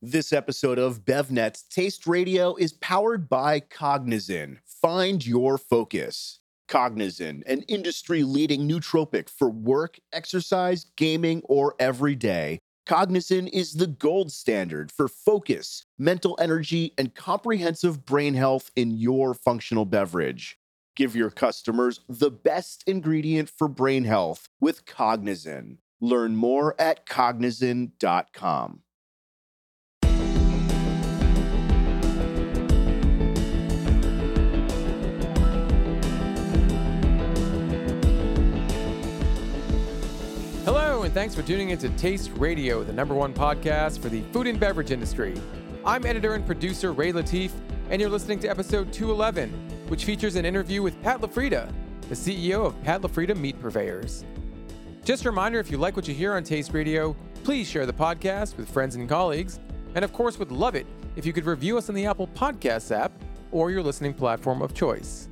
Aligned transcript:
This 0.00 0.32
episode 0.32 0.78
of 0.78 1.04
BevNet's 1.04 1.64
Taste 1.64 2.06
Radio 2.06 2.54
is 2.54 2.72
powered 2.72 3.28
by 3.28 3.58
Cognizin. 3.58 4.58
Find 4.64 5.26
your 5.26 5.58
focus. 5.58 6.38
Cognizin, 6.68 7.42
an 7.46 7.62
industry 7.62 8.22
leading 8.22 8.68
nootropic 8.68 9.28
for 9.28 9.50
work, 9.50 9.98
exercise, 10.12 10.86
gaming, 10.96 11.42
or 11.46 11.74
every 11.80 12.14
day. 12.14 12.60
Cognizin 12.86 13.48
is 13.48 13.72
the 13.72 13.88
gold 13.88 14.30
standard 14.30 14.92
for 14.92 15.08
focus, 15.08 15.84
mental 15.98 16.38
energy, 16.40 16.94
and 16.96 17.16
comprehensive 17.16 18.06
brain 18.06 18.34
health 18.34 18.70
in 18.76 18.92
your 18.92 19.34
functional 19.34 19.84
beverage. 19.84 20.60
Give 20.94 21.16
your 21.16 21.30
customers 21.30 22.02
the 22.08 22.30
best 22.30 22.84
ingredient 22.86 23.50
for 23.50 23.66
brain 23.66 24.04
health 24.04 24.48
with 24.60 24.86
Cognizin. 24.86 25.78
Learn 26.00 26.36
more 26.36 26.80
at 26.80 27.04
cognizin.com. 27.04 28.82
and 41.08 41.14
thanks 41.14 41.34
for 41.34 41.40
tuning 41.40 41.70
into 41.70 41.88
Taste 41.96 42.30
Radio, 42.36 42.84
the 42.84 42.92
number 42.92 43.14
one 43.14 43.32
podcast 43.32 43.98
for 43.98 44.10
the 44.10 44.20
food 44.30 44.46
and 44.46 44.60
beverage 44.60 44.90
industry. 44.90 45.40
I'm 45.82 46.04
editor 46.04 46.34
and 46.34 46.44
producer 46.44 46.92
Ray 46.92 47.12
Latif, 47.12 47.50
and 47.88 47.98
you're 47.98 48.10
listening 48.10 48.38
to 48.40 48.48
episode 48.48 48.92
211, 48.92 49.48
which 49.88 50.04
features 50.04 50.36
an 50.36 50.44
interview 50.44 50.82
with 50.82 51.02
Pat 51.02 51.22
LaFrieda, 51.22 51.72
the 52.10 52.14
CEO 52.14 52.66
of 52.66 52.82
Pat 52.82 53.00
LaFrieda 53.00 53.34
Meat 53.34 53.58
Purveyors. 53.58 54.26
Just 55.02 55.24
a 55.24 55.30
reminder 55.30 55.58
if 55.58 55.70
you 55.70 55.78
like 55.78 55.96
what 55.96 56.06
you 56.06 56.12
hear 56.12 56.34
on 56.34 56.44
Taste 56.44 56.74
Radio, 56.74 57.16
please 57.42 57.66
share 57.66 57.86
the 57.86 57.92
podcast 57.94 58.58
with 58.58 58.70
friends 58.70 58.94
and 58.94 59.08
colleagues, 59.08 59.60
and 59.94 60.04
of 60.04 60.12
course, 60.12 60.38
would 60.38 60.52
love 60.52 60.74
it 60.74 60.86
if 61.16 61.24
you 61.24 61.32
could 61.32 61.46
review 61.46 61.78
us 61.78 61.88
on 61.88 61.94
the 61.94 62.04
Apple 62.04 62.28
Podcasts 62.34 62.94
app 62.94 63.12
or 63.50 63.70
your 63.70 63.82
listening 63.82 64.12
platform 64.12 64.60
of 64.60 64.74
choice. 64.74 65.30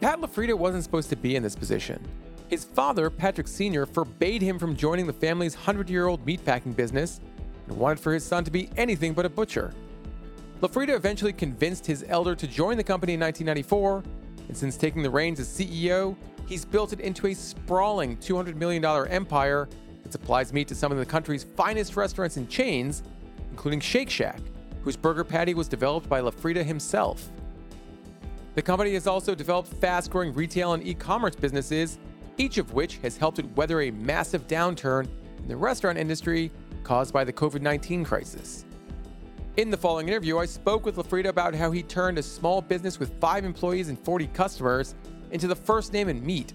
Pat 0.00 0.20
LaFrieda 0.20 0.58
wasn't 0.58 0.82
supposed 0.82 1.10
to 1.10 1.16
be 1.16 1.36
in 1.36 1.44
this 1.44 1.54
position. 1.54 2.04
His 2.50 2.64
father, 2.64 3.10
Patrick 3.10 3.46
Sr., 3.46 3.86
forbade 3.86 4.42
him 4.42 4.58
from 4.58 4.74
joining 4.74 5.06
the 5.06 5.12
family's 5.12 5.54
100 5.54 5.88
year 5.88 6.08
old 6.08 6.26
meatpacking 6.26 6.74
business 6.74 7.20
and 7.68 7.78
wanted 7.78 8.00
for 8.00 8.12
his 8.12 8.24
son 8.24 8.42
to 8.42 8.50
be 8.50 8.68
anything 8.76 9.14
but 9.14 9.24
a 9.24 9.28
butcher. 9.28 9.72
LaFrieda 10.60 10.88
eventually 10.88 11.32
convinced 11.32 11.86
his 11.86 12.04
elder 12.08 12.34
to 12.34 12.48
join 12.48 12.76
the 12.76 12.82
company 12.82 13.14
in 13.14 13.20
1994, 13.20 14.02
and 14.48 14.56
since 14.56 14.76
taking 14.76 15.00
the 15.00 15.08
reins 15.08 15.38
as 15.38 15.46
CEO, 15.46 16.16
he's 16.48 16.64
built 16.64 16.92
it 16.92 16.98
into 16.98 17.28
a 17.28 17.34
sprawling 17.34 18.16
$200 18.16 18.56
million 18.56 18.84
empire 18.84 19.68
that 20.02 20.10
supplies 20.10 20.52
meat 20.52 20.66
to 20.66 20.74
some 20.74 20.90
of 20.90 20.98
the 20.98 21.06
country's 21.06 21.44
finest 21.44 21.96
restaurants 21.96 22.36
and 22.36 22.50
chains, 22.50 23.04
including 23.52 23.78
Shake 23.78 24.10
Shack, 24.10 24.40
whose 24.82 24.96
burger 24.96 25.22
patty 25.22 25.54
was 25.54 25.68
developed 25.68 26.08
by 26.08 26.20
LaFrieda 26.20 26.64
himself. 26.64 27.30
The 28.56 28.62
company 28.62 28.94
has 28.94 29.06
also 29.06 29.36
developed 29.36 29.72
fast 29.74 30.10
growing 30.10 30.34
retail 30.34 30.72
and 30.72 30.84
e 30.84 30.94
commerce 30.94 31.36
businesses 31.36 32.00
each 32.40 32.56
of 32.56 32.72
which 32.72 32.96
has 33.02 33.18
helped 33.18 33.38
it 33.38 33.44
weather 33.54 33.82
a 33.82 33.90
massive 33.90 34.46
downturn 34.46 35.06
in 35.36 35.46
the 35.46 35.54
restaurant 35.54 35.98
industry 35.98 36.50
caused 36.82 37.12
by 37.12 37.22
the 37.22 37.32
COVID 37.32 37.60
19 37.60 38.02
crisis. 38.02 38.64
In 39.58 39.70
the 39.70 39.76
following 39.76 40.08
interview, 40.08 40.38
I 40.38 40.46
spoke 40.46 40.86
with 40.86 40.96
LaFrieda 40.96 41.26
about 41.26 41.54
how 41.54 41.70
he 41.70 41.82
turned 41.82 42.16
a 42.16 42.22
small 42.22 42.62
business 42.62 42.98
with 42.98 43.12
five 43.20 43.44
employees 43.44 43.90
and 43.90 43.98
40 43.98 44.28
customers 44.28 44.94
into 45.32 45.48
the 45.48 45.54
first 45.54 45.92
name 45.92 46.08
in 46.08 46.24
meat, 46.24 46.54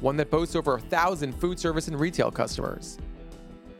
one 0.00 0.16
that 0.18 0.30
boasts 0.30 0.54
over 0.54 0.74
a 0.74 0.80
thousand 0.80 1.32
food 1.32 1.58
service 1.58 1.88
and 1.88 1.98
retail 1.98 2.30
customers. 2.30 2.96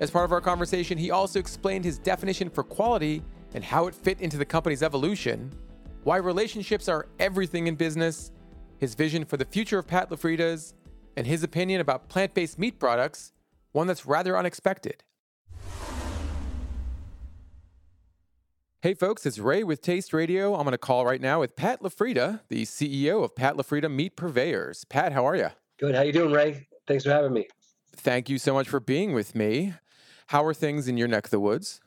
As 0.00 0.10
part 0.10 0.24
of 0.24 0.32
our 0.32 0.40
conversation, 0.40 0.98
he 0.98 1.12
also 1.12 1.38
explained 1.38 1.84
his 1.84 1.98
definition 1.98 2.50
for 2.50 2.64
quality 2.64 3.22
and 3.54 3.62
how 3.62 3.86
it 3.86 3.94
fit 3.94 4.20
into 4.20 4.38
the 4.38 4.44
company's 4.44 4.82
evolution, 4.82 5.52
why 6.02 6.16
relationships 6.16 6.88
are 6.88 7.06
everything 7.20 7.68
in 7.68 7.76
business, 7.76 8.32
his 8.78 8.96
vision 8.96 9.24
for 9.24 9.36
the 9.36 9.44
future 9.44 9.78
of 9.78 9.86
Pat 9.86 10.10
LaFrieda's, 10.10 10.74
and 11.16 11.26
his 11.26 11.42
opinion 11.42 11.80
about 11.80 12.08
plant 12.08 12.34
based 12.34 12.58
meat 12.58 12.78
products, 12.78 13.32
one 13.72 13.86
that's 13.86 14.06
rather 14.06 14.36
unexpected. 14.36 15.02
Hey 18.82 18.92
folks, 18.92 19.24
it's 19.24 19.38
Ray 19.38 19.64
with 19.64 19.80
Taste 19.80 20.12
Radio. 20.12 20.54
I'm 20.54 20.64
going 20.64 20.72
to 20.72 20.78
call 20.78 21.06
right 21.06 21.20
now 21.20 21.40
with 21.40 21.56
Pat 21.56 21.80
LaFrieda, 21.80 22.40
the 22.48 22.64
CEO 22.64 23.24
of 23.24 23.34
Pat 23.34 23.56
LaFrieda 23.56 23.90
Meat 23.90 24.14
Purveyors. 24.14 24.84
Pat, 24.84 25.12
how 25.12 25.26
are 25.26 25.34
you? 25.34 25.48
Good. 25.78 25.94
How 25.94 26.02
you 26.02 26.12
doing, 26.12 26.32
Ray? 26.32 26.66
Thanks 26.86 27.04
for 27.04 27.10
having 27.10 27.32
me. 27.32 27.48
Thank 27.96 28.28
you 28.28 28.36
so 28.38 28.52
much 28.52 28.68
for 28.68 28.80
being 28.80 29.14
with 29.14 29.34
me. 29.34 29.72
How 30.26 30.44
are 30.44 30.52
things 30.52 30.86
in 30.86 30.98
your 30.98 31.08
neck 31.08 31.24
of 31.24 31.30
the 31.30 31.40
woods? 31.40 31.80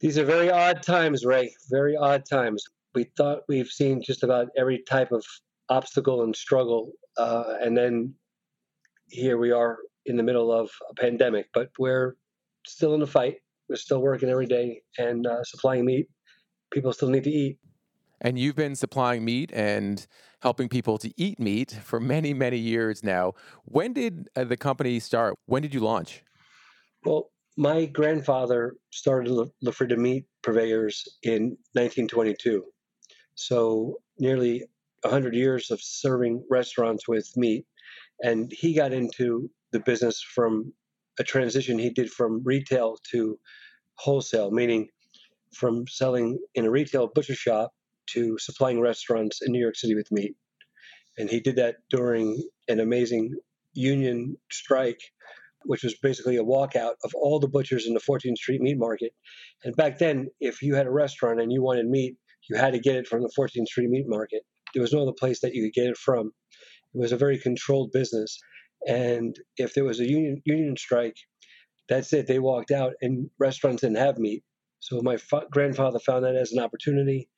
These 0.00 0.18
are 0.18 0.24
very 0.24 0.50
odd 0.50 0.82
times, 0.82 1.24
Ray. 1.24 1.54
Very 1.70 1.96
odd 1.96 2.26
times. 2.26 2.62
We 2.94 3.04
thought 3.16 3.40
we've 3.48 3.68
seen 3.68 4.02
just 4.02 4.22
about 4.22 4.48
every 4.58 4.80
type 4.80 5.10
of 5.10 5.24
obstacle 5.70 6.22
and 6.22 6.36
struggle, 6.36 6.92
uh, 7.16 7.54
and 7.62 7.74
then 7.74 8.14
here 9.08 9.38
we 9.38 9.50
are 9.50 9.78
in 10.06 10.16
the 10.16 10.22
middle 10.22 10.52
of 10.52 10.70
a 10.90 10.94
pandemic, 10.94 11.46
but 11.54 11.70
we're 11.78 12.16
still 12.66 12.94
in 12.94 13.00
the 13.00 13.06
fight. 13.06 13.36
We're 13.68 13.76
still 13.76 14.00
working 14.00 14.28
every 14.28 14.46
day 14.46 14.82
and 14.98 15.26
uh, 15.26 15.42
supplying 15.44 15.84
meat. 15.84 16.08
People 16.72 16.92
still 16.92 17.08
need 17.08 17.24
to 17.24 17.30
eat. 17.30 17.58
And 18.20 18.38
you've 18.38 18.56
been 18.56 18.74
supplying 18.74 19.24
meat 19.24 19.50
and 19.52 20.06
helping 20.40 20.68
people 20.68 20.98
to 20.98 21.12
eat 21.16 21.38
meat 21.38 21.72
for 21.82 22.00
many, 22.00 22.32
many 22.34 22.58
years 22.58 23.02
now. 23.02 23.32
When 23.64 23.92
did 23.92 24.28
uh, 24.36 24.44
the 24.44 24.56
company 24.56 24.98
start? 25.00 25.34
When 25.46 25.62
did 25.62 25.74
you 25.74 25.80
launch? 25.80 26.22
Well, 27.04 27.30
my 27.56 27.86
grandfather 27.86 28.74
started 28.90 29.30
La, 29.30 29.44
LaFrieda 29.64 29.96
Meat 29.96 30.24
Purveyors 30.42 31.04
in 31.22 31.56
1922. 31.72 32.64
So 33.34 33.98
nearly 34.18 34.64
100 35.02 35.34
years 35.34 35.70
of 35.70 35.80
serving 35.82 36.44
restaurants 36.50 37.06
with 37.06 37.30
meat 37.36 37.66
and 38.24 38.50
he 38.50 38.74
got 38.74 38.94
into 38.94 39.50
the 39.72 39.80
business 39.80 40.22
from 40.22 40.72
a 41.20 41.24
transition 41.24 41.78
he 41.78 41.90
did 41.90 42.10
from 42.10 42.42
retail 42.42 42.96
to 43.10 43.38
wholesale, 43.96 44.50
meaning 44.50 44.88
from 45.52 45.86
selling 45.86 46.38
in 46.54 46.64
a 46.64 46.70
retail 46.70 47.06
butcher 47.06 47.34
shop 47.34 47.72
to 48.06 48.38
supplying 48.38 48.80
restaurants 48.80 49.40
in 49.42 49.52
New 49.52 49.60
York 49.60 49.76
City 49.76 49.94
with 49.94 50.10
meat. 50.10 50.34
And 51.18 51.28
he 51.28 51.38
did 51.38 51.56
that 51.56 51.76
during 51.90 52.42
an 52.66 52.80
amazing 52.80 53.34
union 53.74 54.36
strike, 54.50 55.00
which 55.64 55.84
was 55.84 55.94
basically 55.98 56.38
a 56.38 56.42
walkout 56.42 56.94
of 57.04 57.14
all 57.14 57.38
the 57.38 57.48
butchers 57.48 57.86
in 57.86 57.92
the 57.92 58.00
14th 58.00 58.38
Street 58.38 58.62
meat 58.62 58.78
market. 58.78 59.12
And 59.64 59.76
back 59.76 59.98
then, 59.98 60.28
if 60.40 60.62
you 60.62 60.74
had 60.74 60.86
a 60.86 60.90
restaurant 60.90 61.42
and 61.42 61.52
you 61.52 61.62
wanted 61.62 61.86
meat, 61.86 62.16
you 62.48 62.56
had 62.56 62.72
to 62.72 62.80
get 62.80 62.96
it 62.96 63.06
from 63.06 63.20
the 63.20 63.30
14th 63.38 63.66
Street 63.66 63.90
meat 63.90 64.06
market. 64.08 64.42
There 64.72 64.82
was 64.82 64.94
no 64.94 65.02
other 65.02 65.12
place 65.12 65.40
that 65.40 65.54
you 65.54 65.64
could 65.64 65.78
get 65.78 65.90
it 65.90 65.98
from. 65.98 66.32
It 66.94 66.98
was 66.98 67.12
a 67.12 67.16
very 67.16 67.38
controlled 67.38 67.90
business. 67.92 68.38
And 68.86 69.34
if 69.56 69.74
there 69.74 69.84
was 69.84 70.00
a 70.00 70.08
union 70.08 70.42
union 70.44 70.76
strike, 70.76 71.16
that's 71.88 72.12
it. 72.12 72.26
They 72.26 72.38
walked 72.38 72.70
out, 72.70 72.92
and 73.02 73.30
restaurants 73.38 73.82
didn't 73.82 73.98
have 73.98 74.18
meat. 74.18 74.42
So 74.80 75.00
my 75.02 75.16
fa- 75.16 75.46
grandfather 75.50 75.98
found 75.98 76.24
that 76.24 76.36
as 76.36 76.52
an 76.52 76.62
opportunity. 76.62 77.28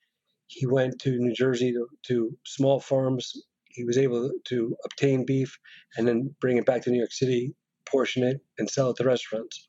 He 0.49 0.67
went 0.67 1.01
to 1.01 1.11
New 1.19 1.35
Jersey 1.35 1.73
to, 1.73 1.87
to 2.09 2.39
small 2.45 2.81
farms. 2.81 3.33
He 3.69 3.85
was 3.85 3.99
able 3.99 4.31
to 4.49 4.77
obtain 4.85 5.27
beef 5.27 5.59
and 5.97 6.07
then 6.07 6.35
bring 6.41 6.57
it 6.57 6.67
back 6.67 6.83
to 6.83 6.91
New 6.91 6.99
York 6.99 7.13
City, 7.13 7.55
portion 7.85 8.23
it, 8.23 8.41
and 8.59 8.71
sell 8.71 8.91
it 8.91 8.97
to 8.97 9.05
restaurants. 9.05 9.69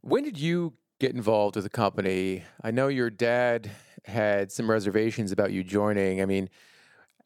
When 0.00 0.24
did 0.24 0.38
you 0.38 0.74
get 0.98 1.14
involved 1.14 1.56
with 1.56 1.64
the 1.64 1.70
company? 1.70 2.44
I 2.62 2.70
know 2.70 2.88
your 2.88 3.10
dad 3.10 3.70
had 4.04 4.52
some 4.52 4.70
reservations 4.70 5.32
about 5.32 5.52
you 5.52 5.64
joining. 5.64 6.20
I 6.20 6.26
mean, 6.26 6.50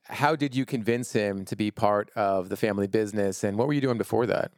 how 0.08 0.34
did 0.34 0.54
you 0.54 0.64
convince 0.64 1.12
him 1.12 1.44
to 1.44 1.56
be 1.56 1.70
part 1.70 2.10
of 2.16 2.48
the 2.48 2.56
family 2.56 2.86
business 2.86 3.44
and 3.44 3.58
what 3.58 3.66
were 3.66 3.74
you 3.74 3.80
doing 3.80 3.98
before 3.98 4.26
that? 4.26 4.52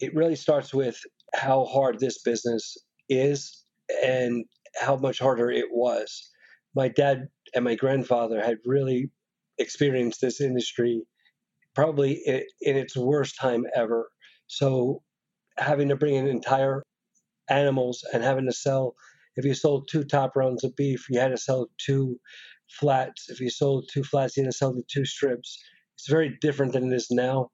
It 0.00 0.14
really 0.14 0.36
starts 0.36 0.74
with 0.74 0.98
how 1.34 1.64
hard 1.64 1.98
this 1.98 2.22
business 2.22 2.76
is 3.08 3.64
and 4.04 4.44
how 4.78 4.96
much 4.96 5.18
harder 5.18 5.50
it 5.50 5.66
was. 5.70 6.30
My 6.74 6.88
dad 6.88 7.28
and 7.54 7.64
my 7.64 7.74
grandfather 7.74 8.42
had 8.42 8.58
really 8.64 9.10
experienced 9.58 10.20
this 10.20 10.40
industry 10.40 11.02
probably 11.74 12.12
in, 12.60 12.76
its 12.76 12.96
worst 12.96 13.38
time 13.38 13.64
ever. 13.74 14.10
So 14.46 15.02
having 15.56 15.88
to 15.88 15.96
bring 15.96 16.14
in 16.14 16.26
entire 16.26 16.82
animals 17.48 18.04
and 18.12 18.22
having 18.22 18.46
to 18.46 18.52
sell 18.52 18.94
if 19.36 19.44
you 19.44 19.54
sold 19.54 19.88
two 19.90 20.04
top 20.04 20.36
rounds 20.36 20.62
of 20.62 20.76
beef 20.76 21.06
you 21.10 21.18
had 21.18 21.28
to 21.28 21.36
sell 21.36 21.66
two 21.78 22.18
flats. 22.80 23.30
If 23.30 23.40
you 23.40 23.50
sold 23.50 23.88
two 23.92 24.04
flats, 24.04 24.36
you 24.36 24.44
had 24.44 24.52
to 24.52 24.56
sell 24.56 24.72
the 24.74 24.84
two 24.88 25.04
strips. 25.04 25.58
It's 25.96 26.08
very 26.08 26.36
different 26.40 26.72
than 26.72 26.92
it 26.92 26.96
is 26.96 27.08
now. 27.10 27.50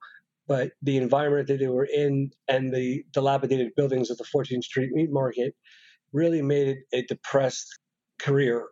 But 0.47 0.73
the 0.82 0.97
environment 0.97 1.49
that 1.49 1.59
they 1.59 1.69
were 1.69 1.88
in 1.93 2.31
and 2.49 2.73
the 2.75 3.05
dilapidated 3.12 3.75
buildings 3.76 4.11
of 4.11 4.19
the 4.19 4.25
14th 4.25 4.65
Street 4.65 4.91
Meat 4.93 5.11
Market 5.12 5.55
really 6.12 6.43
made 6.43 6.69
it 6.69 6.79
a 6.93 7.03
depressed 7.03 7.69
career. 8.19 8.67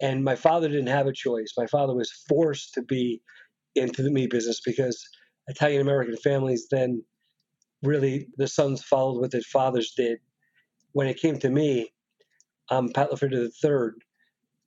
And 0.00 0.24
my 0.24 0.36
father 0.36 0.68
didn't 0.68 0.88
have 0.88 1.06
a 1.06 1.12
choice. 1.12 1.52
My 1.56 1.66
father 1.66 1.94
was 1.94 2.10
forced 2.28 2.74
to 2.74 2.82
be 2.82 3.22
into 3.74 4.02
the 4.02 4.10
meat 4.10 4.30
business 4.30 4.60
because 4.64 5.06
Italian 5.48 5.82
American 5.82 6.16
families 6.16 6.68
then 6.70 7.02
really 7.82 8.28
the 8.38 8.48
sons 8.48 8.82
followed 8.82 9.20
what 9.20 9.30
their 9.30 9.42
fathers 9.42 9.92
did. 9.96 10.18
when 10.92 11.06
it 11.08 11.20
came 11.20 11.38
to 11.40 11.50
me, 11.50 11.92
I'm 12.70 12.88
Pat 12.90 13.10
LaFrieda 13.10 13.50
III. 13.64 14.00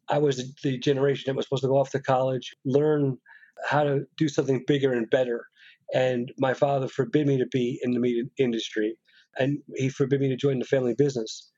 I 0.09 0.19
was 0.19 0.53
the 0.63 0.77
generation 0.77 1.23
that 1.27 1.35
was 1.35 1.45
supposed 1.45 1.63
to 1.63 1.69
go 1.69 1.77
off 1.77 1.91
to 1.91 2.01
college, 2.01 2.55
learn 2.65 3.17
how 3.65 3.83
to 3.83 4.05
do 4.17 4.27
something 4.29 4.63
bigger 4.67 4.93
and 4.93 5.09
better. 5.09 5.45
And 5.93 6.31
my 6.37 6.53
father 6.53 6.87
forbid 6.87 7.27
me 7.27 7.37
to 7.37 7.45
be 7.47 7.79
in 7.81 7.91
the 7.91 7.99
meat 7.99 8.25
industry, 8.37 8.97
and 9.37 9.59
he 9.75 9.89
forbid 9.89 10.21
me 10.21 10.29
to 10.29 10.35
join 10.35 10.59
the 10.59 10.65
family 10.65 10.93
business. 10.97 11.51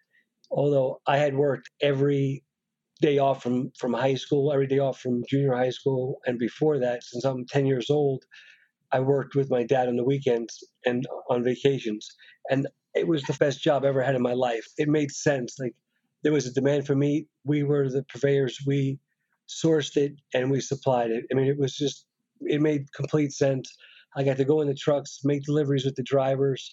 Although 0.51 1.01
I 1.07 1.17
had 1.17 1.35
worked 1.35 1.69
every 1.81 2.43
day 3.01 3.17
off 3.17 3.41
from, 3.41 3.71
from 3.77 3.93
high 3.93 4.15
school, 4.15 4.51
every 4.51 4.67
day 4.67 4.79
off 4.79 4.99
from 4.99 5.23
junior 5.29 5.55
high 5.55 5.69
school, 5.69 6.19
and 6.25 6.37
before 6.37 6.79
that, 6.79 7.03
since 7.03 7.23
I'm 7.23 7.45
10 7.45 7.65
years 7.65 7.89
old, 7.89 8.23
I 8.91 8.99
worked 8.99 9.35
with 9.35 9.51
my 9.51 9.63
dad 9.63 9.87
on 9.87 9.95
the 9.95 10.03
weekends 10.03 10.63
and 10.85 11.05
on 11.29 11.43
vacations. 11.43 12.07
And 12.49 12.67
it 12.95 13.07
was 13.07 13.23
the 13.23 13.33
best 13.33 13.61
job 13.61 13.85
I 13.85 13.89
ever 13.89 14.01
had 14.01 14.15
in 14.15 14.21
my 14.21 14.33
life. 14.33 14.65
It 14.77 14.89
made 14.89 15.11
sense. 15.11 15.57
Like 15.59 15.75
there 16.23 16.33
was 16.33 16.45
a 16.45 16.53
demand 16.53 16.85
for 16.85 16.95
meat. 16.95 17.27
We 17.43 17.63
were 17.63 17.89
the 17.89 18.03
purveyors. 18.03 18.59
We 18.65 18.99
sourced 19.47 19.95
it 19.97 20.13
and 20.33 20.51
we 20.51 20.61
supplied 20.61 21.11
it. 21.11 21.25
I 21.31 21.35
mean, 21.35 21.47
it 21.47 21.57
was 21.57 21.75
just, 21.75 22.05
it 22.41 22.61
made 22.61 22.91
complete 22.93 23.31
sense. 23.31 23.73
I 24.15 24.23
got 24.23 24.37
to 24.37 24.45
go 24.45 24.61
in 24.61 24.67
the 24.67 24.75
trucks, 24.75 25.19
make 25.23 25.43
deliveries 25.43 25.85
with 25.85 25.95
the 25.95 26.03
drivers, 26.03 26.69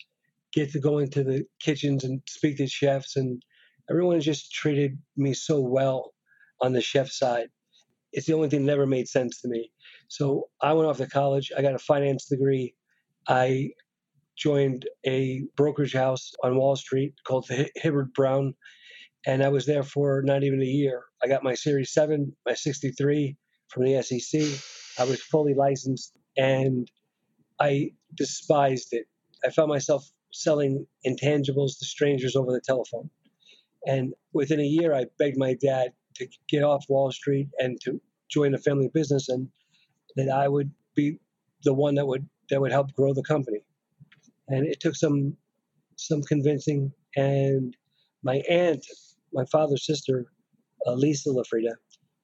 get 0.53 0.73
to 0.73 0.81
go 0.81 0.99
into 0.99 1.23
the 1.23 1.45
kitchens 1.61 2.05
and 2.05 2.21
speak 2.29 2.57
to 2.59 2.67
chefs. 2.67 3.17
And 3.17 3.43
everyone 3.91 4.21
just 4.21 4.53
treated 4.53 4.99
me 5.17 5.35
so 5.35 5.61
well 5.61 6.13
on 6.61 6.73
the 6.73 6.81
chef 6.81 7.11
side. 7.11 7.49
It's 8.13 8.27
the 8.27 8.35
only 8.35 8.49
thing 8.49 8.65
that 8.65 8.73
never 8.73 8.87
made 8.87 9.09
sense 9.09 9.41
to 9.43 9.49
me. 9.49 9.71
So 10.09 10.49
I 10.63 10.73
went 10.73 10.89
off 10.89 10.99
to 10.99 11.07
college. 11.07 11.53
I 11.57 11.63
got 11.63 11.75
a 11.75 11.79
finance 11.79 12.27
degree. 12.27 12.75
I 13.29 13.71
joined 14.37 14.87
a 15.07 15.43
brokerage 15.57 15.93
house 15.93 16.33
on 16.43 16.57
Wall 16.57 16.77
Street 16.77 17.15
called 17.27 17.47
the 17.49 17.71
Hibbert 17.77 18.15
Brown, 18.15 18.55
and 19.27 19.43
I 19.43 19.49
was 19.49 19.67
there 19.67 19.83
for 19.83 20.23
not 20.23 20.45
even 20.45 20.63
a 20.63 20.67
year. 20.67 21.03
I 21.23 21.27
got 21.27 21.43
my 21.43 21.55
Series 21.55 21.93
7, 21.93 22.35
my 22.47 22.55
63 22.55 23.37
from 23.69 23.85
the 23.85 24.01
SEC. 24.03 24.41
I 24.99 25.05
was 25.05 25.21
fully 25.21 25.53
licensed, 25.53 26.17
and 26.37 26.91
I 27.61 27.91
despised 28.15 28.93
it. 28.93 29.07
I 29.45 29.51
found 29.51 29.69
myself 29.69 30.09
selling 30.33 30.87
intangibles 31.07 31.79
to 31.79 31.85
strangers 31.85 32.37
over 32.37 32.53
the 32.53 32.61
telephone. 32.61 33.11
And 33.87 34.15
within 34.33 34.61
a 34.61 34.65
year, 34.65 34.95
I 34.95 35.07
begged 35.19 35.39
my 35.39 35.55
dad 35.55 35.93
to 36.15 36.29
get 36.49 36.63
off 36.63 36.87
Wall 36.89 37.11
Street 37.11 37.49
and 37.59 37.81
to 37.83 38.01
join 38.31 38.55
a 38.55 38.59
family 38.59 38.89
business, 38.93 39.29
and 39.29 39.49
that 40.15 40.31
I 40.31 40.49
would 40.49 40.71
be 40.95 41.19
the 41.65 41.75
one 41.75 41.97
that 41.97 42.07
would 42.07 42.29
that 42.51 42.61
would 42.61 42.73
help 42.73 42.93
grow 42.93 43.13
the 43.13 43.23
company. 43.23 43.65
And 44.49 44.67
it 44.67 44.81
took 44.81 44.95
some 44.95 45.37
some 45.97 46.23
convincing. 46.23 46.93
And 47.17 47.77
my 48.23 48.37
aunt, 48.49 48.85
my 49.37 49.45
father's 49.47 49.87
sister, 49.87 50.27
uh, 50.87 50.95
Lisa 50.95 51.31
LaFrieda, 51.31 51.75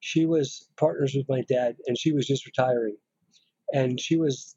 she 0.01 0.27
was 0.27 0.69
partners 0.77 1.15
with 1.15 1.27
my 1.29 1.43
dad, 1.49 1.77
and 1.87 1.97
she 1.97 2.13
was 2.13 2.27
just 2.27 2.47
retiring. 2.47 2.97
And 3.73 4.01
she 4.01 4.17
was, 4.17 4.57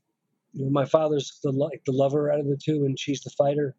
you 0.53 0.65
know, 0.65 0.71
my 0.71 0.85
father's 0.85 1.39
the 1.43 1.51
like 1.51 1.83
the 1.85 1.91
lover 1.91 2.31
out 2.31 2.39
of 2.39 2.47
the 2.47 2.57
two, 2.57 2.85
and 2.85 2.99
she's 2.99 3.21
the 3.21 3.31
fighter. 3.37 3.75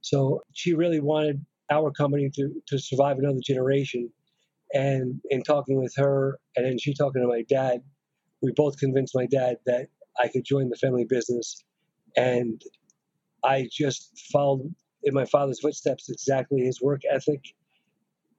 So 0.00 0.40
she 0.54 0.74
really 0.74 1.00
wanted 1.00 1.44
our 1.70 1.90
company 1.90 2.30
to 2.36 2.62
to 2.68 2.78
survive 2.78 3.18
another 3.18 3.40
generation. 3.42 4.10
And 4.72 5.20
in 5.30 5.42
talking 5.42 5.78
with 5.80 5.94
her, 5.96 6.38
and 6.56 6.66
then 6.66 6.78
she 6.78 6.94
talking 6.94 7.22
to 7.22 7.28
my 7.28 7.44
dad, 7.48 7.82
we 8.42 8.52
both 8.56 8.78
convinced 8.78 9.14
my 9.14 9.26
dad 9.26 9.58
that 9.66 9.88
I 10.20 10.28
could 10.28 10.44
join 10.44 10.68
the 10.68 10.76
family 10.76 11.04
business. 11.04 11.62
And 12.16 12.62
I 13.44 13.68
just 13.70 14.10
followed 14.32 14.74
in 15.04 15.14
my 15.14 15.26
father's 15.26 15.60
footsteps 15.60 16.08
exactly 16.08 16.62
his 16.62 16.80
work 16.80 17.02
ethic, 17.10 17.42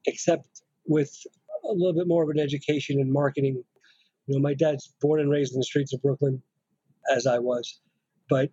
except 0.07 0.61
with 0.87 1.11
a 1.63 1.73
little 1.73 1.93
bit 1.93 2.07
more 2.07 2.23
of 2.23 2.29
an 2.29 2.39
education 2.39 2.99
in 2.99 3.11
marketing. 3.11 3.63
You 4.27 4.35
know, 4.35 4.41
my 4.41 4.53
dad's 4.53 4.93
born 5.01 5.19
and 5.19 5.29
raised 5.29 5.53
in 5.53 5.59
the 5.59 5.65
streets 5.65 5.93
of 5.93 6.01
Brooklyn, 6.01 6.41
as 7.13 7.27
I 7.27 7.39
was, 7.39 7.79
but 8.29 8.49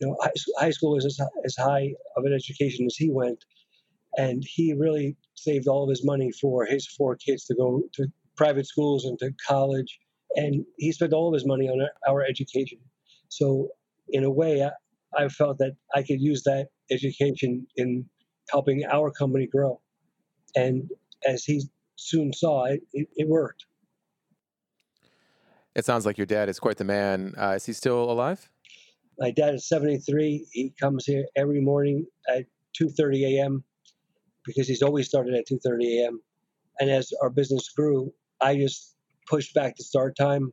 you 0.00 0.06
know, 0.06 0.16
high 0.58 0.70
school 0.70 0.92
was 0.92 1.04
as, 1.04 1.18
as 1.44 1.56
high 1.56 1.92
of 2.16 2.24
an 2.24 2.32
education 2.32 2.86
as 2.86 2.94
he 2.94 3.10
went, 3.10 3.44
and 4.16 4.44
he 4.46 4.74
really 4.74 5.16
saved 5.34 5.66
all 5.66 5.82
of 5.82 5.90
his 5.90 6.04
money 6.04 6.30
for 6.40 6.64
his 6.64 6.86
four 6.86 7.16
kids 7.16 7.44
to 7.46 7.54
go 7.56 7.82
to 7.94 8.06
private 8.36 8.66
schools 8.66 9.04
and 9.04 9.18
to 9.18 9.32
college 9.44 9.98
and 10.34 10.64
he 10.76 10.92
spent 10.92 11.12
all 11.12 11.28
of 11.28 11.34
his 11.34 11.46
money 11.46 11.68
on 11.68 11.86
our 12.08 12.22
education. 12.22 12.78
So, 13.28 13.68
in 14.10 14.24
a 14.24 14.30
way, 14.30 14.62
I, 14.62 15.24
I 15.24 15.28
felt 15.28 15.58
that 15.58 15.72
I 15.94 16.02
could 16.02 16.20
use 16.20 16.42
that 16.44 16.68
education 16.90 17.66
in 17.76 18.06
helping 18.50 18.84
our 18.84 19.10
company 19.10 19.46
grow. 19.46 19.80
And 20.56 20.90
as 21.26 21.44
he 21.44 21.62
soon 21.96 22.32
saw, 22.32 22.64
it, 22.64 22.82
it, 22.92 23.08
it 23.16 23.28
worked. 23.28 23.66
It 25.74 25.84
sounds 25.84 26.06
like 26.06 26.18
your 26.18 26.26
dad 26.26 26.48
is 26.48 26.58
quite 26.58 26.76
the 26.76 26.84
man. 26.84 27.34
Uh, 27.36 27.52
is 27.56 27.66
he 27.66 27.72
still 27.72 28.10
alive? 28.10 28.50
My 29.18 29.30
dad 29.30 29.54
is 29.54 29.68
73. 29.68 30.46
He 30.52 30.72
comes 30.80 31.04
here 31.04 31.26
every 31.36 31.60
morning 31.60 32.06
at 32.28 32.46
2:30 32.80 33.38
a.m. 33.38 33.64
because 34.44 34.68
he's 34.68 34.82
always 34.82 35.06
started 35.06 35.34
at 35.34 35.46
2:30 35.46 36.00
a.m. 36.00 36.22
And 36.80 36.90
as 36.90 37.12
our 37.22 37.30
business 37.30 37.68
grew, 37.70 38.12
I 38.40 38.56
just 38.56 38.96
pushed 39.28 39.54
back 39.54 39.76
the 39.76 39.84
start 39.84 40.16
time 40.16 40.52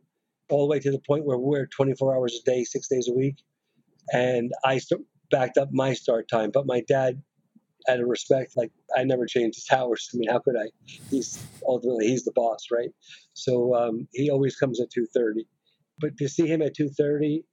all 0.50 0.62
the 0.68 0.71
way 0.71 0.80
to 0.80 0.92
the 0.92 1.01
point 1.07 1.25
where 1.25 1.38
we're 1.38 1.68
24 1.68 2.15
hours 2.15 2.39
a 2.39 2.50
day, 2.50 2.63
six 2.63 2.88
days 2.88 3.07
a 3.07 3.13
week. 3.13 3.36
And 4.13 4.51
I 4.63 4.77
st- 4.77 5.06
backed 5.31 5.57
up 5.57 5.69
my 5.71 5.94
start 5.94 6.27
time. 6.27 6.51
But 6.51 6.65
my 6.65 6.81
dad, 6.88 7.21
out 7.90 8.00
of 8.00 8.08
respect, 8.08 8.58
like 8.58 8.72
I 8.96 9.04
never 9.04 9.26
changed 9.26 9.58
his 9.58 9.78
hours. 9.78 10.10
I 10.14 10.18
mean, 10.18 10.30
how 10.30 10.40
could 10.40 10.56
I? 10.58 10.70
He's 11.10 11.46
ultimately 11.68 12.08
he's 12.08 12.24
the 12.24 12.32
boss, 12.34 12.68
right? 12.72 12.90
So 13.34 13.76
um, 13.76 14.08
he 14.14 14.30
always 14.30 14.56
comes 14.56 14.82
at 14.82 14.90
2:30. 14.92 15.46
But 16.00 16.18
to 16.18 16.28
see 16.28 16.48
him 16.48 16.62
at 16.62 16.76
2:30 16.76 17.44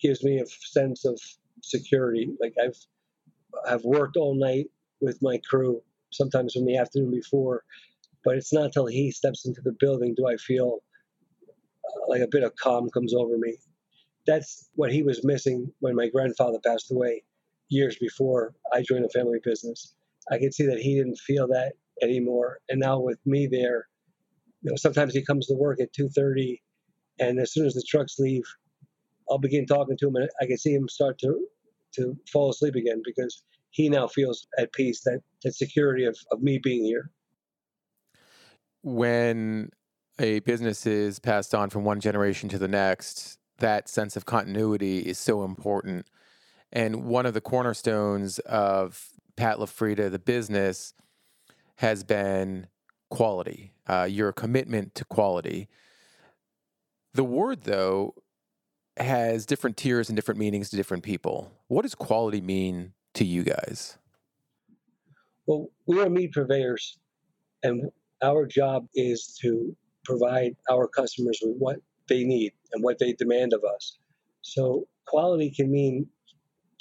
gives 0.00 0.22
me 0.24 0.40
a 0.40 0.46
sense 0.46 1.04
of 1.04 1.18
security. 1.62 2.30
Like 2.40 2.54
I've 2.62 2.78
I've 3.68 3.84
worked 3.84 4.16
all 4.16 4.34
night 4.34 4.66
with 5.00 5.18
my 5.22 5.40
crew, 5.48 5.82
sometimes 6.12 6.54
from 6.54 6.66
the 6.66 6.76
afternoon 6.76 7.10
before, 7.10 7.62
but 8.24 8.36
it's 8.36 8.52
not 8.52 8.66
until 8.66 8.86
he 8.86 9.10
steps 9.10 9.46
into 9.46 9.60
the 9.62 9.76
building 9.78 10.14
do 10.16 10.26
I 10.26 10.36
feel 10.36 10.78
uh, 11.86 12.00
like 12.08 12.22
a 12.22 12.28
bit 12.28 12.42
of 12.42 12.54
calm 12.56 12.88
comes 12.90 13.14
over 13.14 13.36
me. 13.38 13.56
That's 14.26 14.70
what 14.74 14.92
he 14.92 15.02
was 15.02 15.24
missing 15.24 15.72
when 15.80 15.94
my 15.94 16.08
grandfather 16.08 16.58
passed 16.64 16.90
away 16.90 17.24
years 17.68 17.96
before 17.96 18.54
I 18.72 18.82
joined 18.82 19.04
the 19.04 19.08
family 19.08 19.38
business. 19.42 19.94
I 20.30 20.38
could 20.38 20.54
see 20.54 20.66
that 20.66 20.80
he 20.80 20.96
didn't 20.96 21.18
feel 21.18 21.46
that 21.48 21.72
anymore. 22.02 22.60
And 22.68 22.80
now 22.80 23.00
with 23.00 23.18
me 23.26 23.46
there, 23.46 23.88
you 24.62 24.70
know, 24.70 24.76
sometimes 24.76 25.14
he 25.14 25.24
comes 25.24 25.46
to 25.46 25.54
work 25.54 25.80
at 25.80 25.92
2:30, 25.92 26.60
and 27.20 27.38
as 27.38 27.52
soon 27.52 27.66
as 27.66 27.74
the 27.74 27.82
trucks 27.86 28.18
leave, 28.18 28.44
I'll 29.30 29.38
begin 29.38 29.66
talking 29.66 29.96
to 29.98 30.08
him, 30.08 30.16
and 30.16 30.28
I 30.40 30.46
can 30.46 30.58
see 30.58 30.74
him 30.74 30.88
start 30.88 31.18
to 31.18 31.46
to 31.96 32.16
fall 32.32 32.50
asleep 32.50 32.74
again 32.74 33.02
because 33.04 33.44
he 33.70 33.88
now 33.88 34.08
feels 34.08 34.46
at 34.58 34.72
peace 34.72 35.02
that 35.02 35.20
that 35.42 35.54
security 35.54 36.04
of, 36.04 36.16
of 36.32 36.42
me 36.42 36.58
being 36.58 36.84
here 36.84 37.10
when 38.84 39.70
a 40.20 40.40
business 40.40 40.86
is 40.86 41.18
passed 41.18 41.54
on 41.54 41.70
from 41.70 41.84
one 41.84 42.00
generation 42.00 42.48
to 42.50 42.58
the 42.58 42.68
next, 42.68 43.38
that 43.58 43.88
sense 43.88 44.14
of 44.14 44.26
continuity 44.26 44.98
is 44.98 45.18
so 45.18 45.42
important. 45.42 46.06
And 46.74 47.04
one 47.04 47.24
of 47.24 47.34
the 47.34 47.40
cornerstones 47.40 48.40
of 48.40 49.08
Pat 49.36 49.58
LaFrieda, 49.58 50.10
the 50.10 50.18
business, 50.18 50.92
has 51.76 52.02
been 52.02 52.66
quality, 53.10 53.72
uh, 53.86 54.08
your 54.10 54.32
commitment 54.32 54.94
to 54.96 55.04
quality. 55.04 55.68
The 57.14 57.24
word, 57.24 57.62
though, 57.62 58.14
has 58.96 59.46
different 59.46 59.76
tiers 59.76 60.08
and 60.08 60.16
different 60.16 60.40
meanings 60.40 60.70
to 60.70 60.76
different 60.76 61.04
people. 61.04 61.52
What 61.68 61.82
does 61.82 61.94
quality 61.94 62.40
mean 62.40 62.92
to 63.14 63.24
you 63.24 63.44
guys? 63.44 63.96
Well, 65.46 65.68
we 65.86 66.00
are 66.00 66.10
meat 66.10 66.32
purveyors, 66.32 66.98
and 67.62 67.90
our 68.22 68.46
job 68.46 68.88
is 68.94 69.38
to 69.42 69.76
provide 70.04 70.56
our 70.70 70.88
customers 70.88 71.38
with 71.42 71.56
what 71.58 71.76
they 72.08 72.24
need 72.24 72.52
and 72.72 72.82
what 72.82 72.98
they 72.98 73.12
demand 73.12 73.52
of 73.52 73.62
us. 73.64 73.98
So 74.42 74.86
quality 75.06 75.50
can 75.50 75.70
mean 75.70 76.08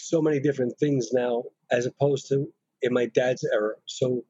so 0.10 0.22
many 0.22 0.40
different 0.40 0.78
things 0.80 1.12
now 1.14 1.44
as 1.72 1.86
opposed 1.86 2.28
to 2.30 2.52
in 2.82 2.94
my 2.94 3.06
dad's 3.08 3.44
era. 3.54 3.74
So 3.86 4.24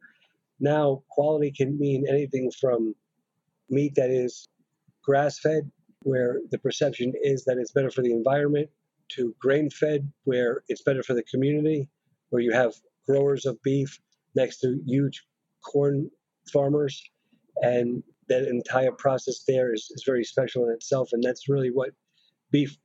now 0.60 1.04
quality 1.10 1.52
can 1.52 1.78
mean 1.80 2.06
anything 2.08 2.52
from 2.52 2.96
meat 3.70 3.96
that 3.96 4.10
is 4.10 4.48
grass 5.04 5.40
fed, 5.40 5.70
where 6.04 6.40
the 6.52 6.60
perception 6.60 7.14
is 7.22 7.46
that 7.46 7.58
it's 7.58 7.72
better 7.72 7.92
for 7.92 8.02
the 8.02 8.12
environment, 8.12 8.70
to 9.10 9.36
grain 9.40 9.70
fed, 9.70 10.12
where 10.24 10.64
it's 10.68 10.82
better 10.84 11.04
for 11.04 11.14
the 11.14 11.24
community, 11.24 11.90
where 12.30 12.42
you 12.42 12.52
have 12.52 12.74
growers 13.06 13.46
of 13.46 13.62
beef 13.64 14.00
next 14.36 14.60
to 14.60 14.80
huge 14.86 15.26
corn 15.62 16.10
farmers, 16.52 17.02
and 17.62 18.04
that 18.30 18.48
entire 18.48 18.92
process 18.92 19.44
there 19.48 19.74
is, 19.74 19.92
is 19.92 20.04
very 20.06 20.24
special 20.24 20.66
in 20.66 20.72
itself, 20.72 21.10
and 21.12 21.22
that's 21.24 21.50
really 21.50 21.70
what 21.72 21.92
beef 22.52 22.78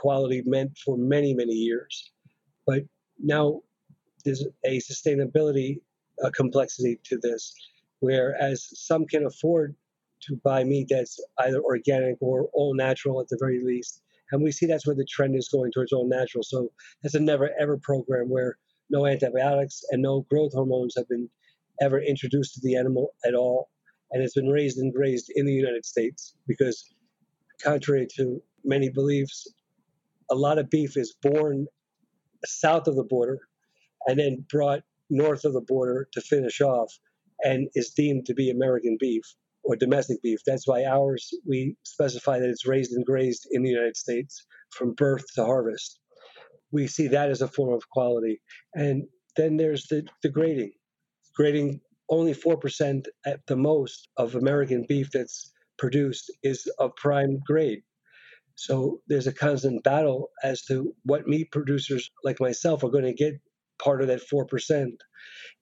quality 0.00 0.42
meant 0.46 0.72
for 0.84 0.96
many 0.96 1.34
many 1.34 1.52
years. 1.52 2.12
But 2.66 2.82
now 3.18 3.60
there's 4.24 4.44
a 4.64 4.78
sustainability 4.78 5.80
uh, 6.24 6.30
complexity 6.34 6.98
to 7.04 7.18
this, 7.18 7.54
whereas 8.00 8.68
some 8.74 9.06
can 9.06 9.24
afford 9.26 9.74
to 10.22 10.36
buy 10.44 10.64
meat 10.64 10.88
that's 10.90 11.18
either 11.38 11.60
organic 11.62 12.16
or 12.20 12.48
all 12.52 12.74
natural 12.74 13.20
at 13.20 13.28
the 13.28 13.38
very 13.40 13.62
least. 13.64 14.02
And 14.32 14.42
we 14.42 14.52
see 14.52 14.66
that's 14.66 14.86
where 14.86 14.96
the 14.96 15.06
trend 15.06 15.34
is 15.36 15.48
going 15.48 15.72
towards 15.72 15.92
all 15.92 16.08
natural. 16.08 16.44
So 16.44 16.70
that's 17.02 17.14
a 17.14 17.20
never 17.20 17.50
ever 17.58 17.78
program 17.78 18.28
where 18.28 18.58
no 18.90 19.06
antibiotics 19.06 19.82
and 19.90 20.02
no 20.02 20.26
growth 20.30 20.52
hormones 20.52 20.94
have 20.96 21.08
been 21.08 21.28
ever 21.80 22.00
introduced 22.00 22.54
to 22.54 22.60
the 22.62 22.76
animal 22.76 23.14
at 23.24 23.34
all. 23.34 23.70
And 24.12 24.22
it's 24.22 24.34
been 24.34 24.48
raised 24.48 24.78
and 24.78 24.92
grazed 24.92 25.30
in 25.34 25.46
the 25.46 25.52
United 25.52 25.84
States 25.84 26.34
because, 26.46 26.84
contrary 27.62 28.06
to 28.16 28.42
many 28.64 28.88
beliefs, 28.88 29.46
a 30.30 30.34
lot 30.34 30.58
of 30.58 30.70
beef 30.70 30.96
is 30.96 31.14
born 31.22 31.66
south 32.44 32.86
of 32.86 32.96
the 32.96 33.04
border 33.04 33.38
and 34.06 34.18
then 34.18 34.44
brought 34.50 34.82
north 35.10 35.44
of 35.44 35.52
the 35.52 35.60
border 35.60 36.08
to 36.12 36.20
finish 36.20 36.60
off 36.60 36.92
and 37.42 37.68
is 37.74 37.90
deemed 37.90 38.26
to 38.26 38.34
be 38.34 38.50
American 38.50 38.96
beef 38.98 39.24
or 39.64 39.76
domestic 39.76 40.22
beef. 40.22 40.40
That's 40.46 40.66
why 40.66 40.84
ours, 40.84 41.30
we 41.46 41.76
specify 41.84 42.38
that 42.38 42.48
it's 42.48 42.66
raised 42.66 42.92
and 42.92 43.04
grazed 43.04 43.46
in 43.50 43.62
the 43.62 43.70
United 43.70 43.96
States 43.96 44.46
from 44.70 44.94
birth 44.94 45.24
to 45.34 45.44
harvest. 45.44 45.98
We 46.72 46.86
see 46.86 47.08
that 47.08 47.30
as 47.30 47.42
a 47.42 47.48
form 47.48 47.74
of 47.74 47.88
quality. 47.90 48.40
And 48.74 49.04
then 49.36 49.56
there's 49.56 49.86
the, 49.86 50.06
the 50.22 50.28
grading. 50.28 50.72
Grading 51.34 51.80
only 52.08 52.34
4% 52.34 53.04
at 53.26 53.40
the 53.46 53.56
most 53.56 54.08
of 54.16 54.34
American 54.34 54.84
beef 54.88 55.10
that's 55.12 55.52
produced 55.78 56.30
is 56.42 56.70
of 56.78 56.94
prime 56.96 57.40
grade. 57.46 57.82
So 58.54 59.00
there's 59.08 59.26
a 59.26 59.32
constant 59.32 59.82
battle 59.82 60.30
as 60.42 60.62
to 60.62 60.94
what 61.04 61.26
meat 61.26 61.50
producers 61.50 62.10
like 62.24 62.40
myself 62.40 62.84
are 62.84 62.90
going 62.90 63.04
to 63.04 63.14
get 63.14 63.34
part 63.82 64.02
of 64.02 64.08
that 64.08 64.20
4%. 64.32 64.90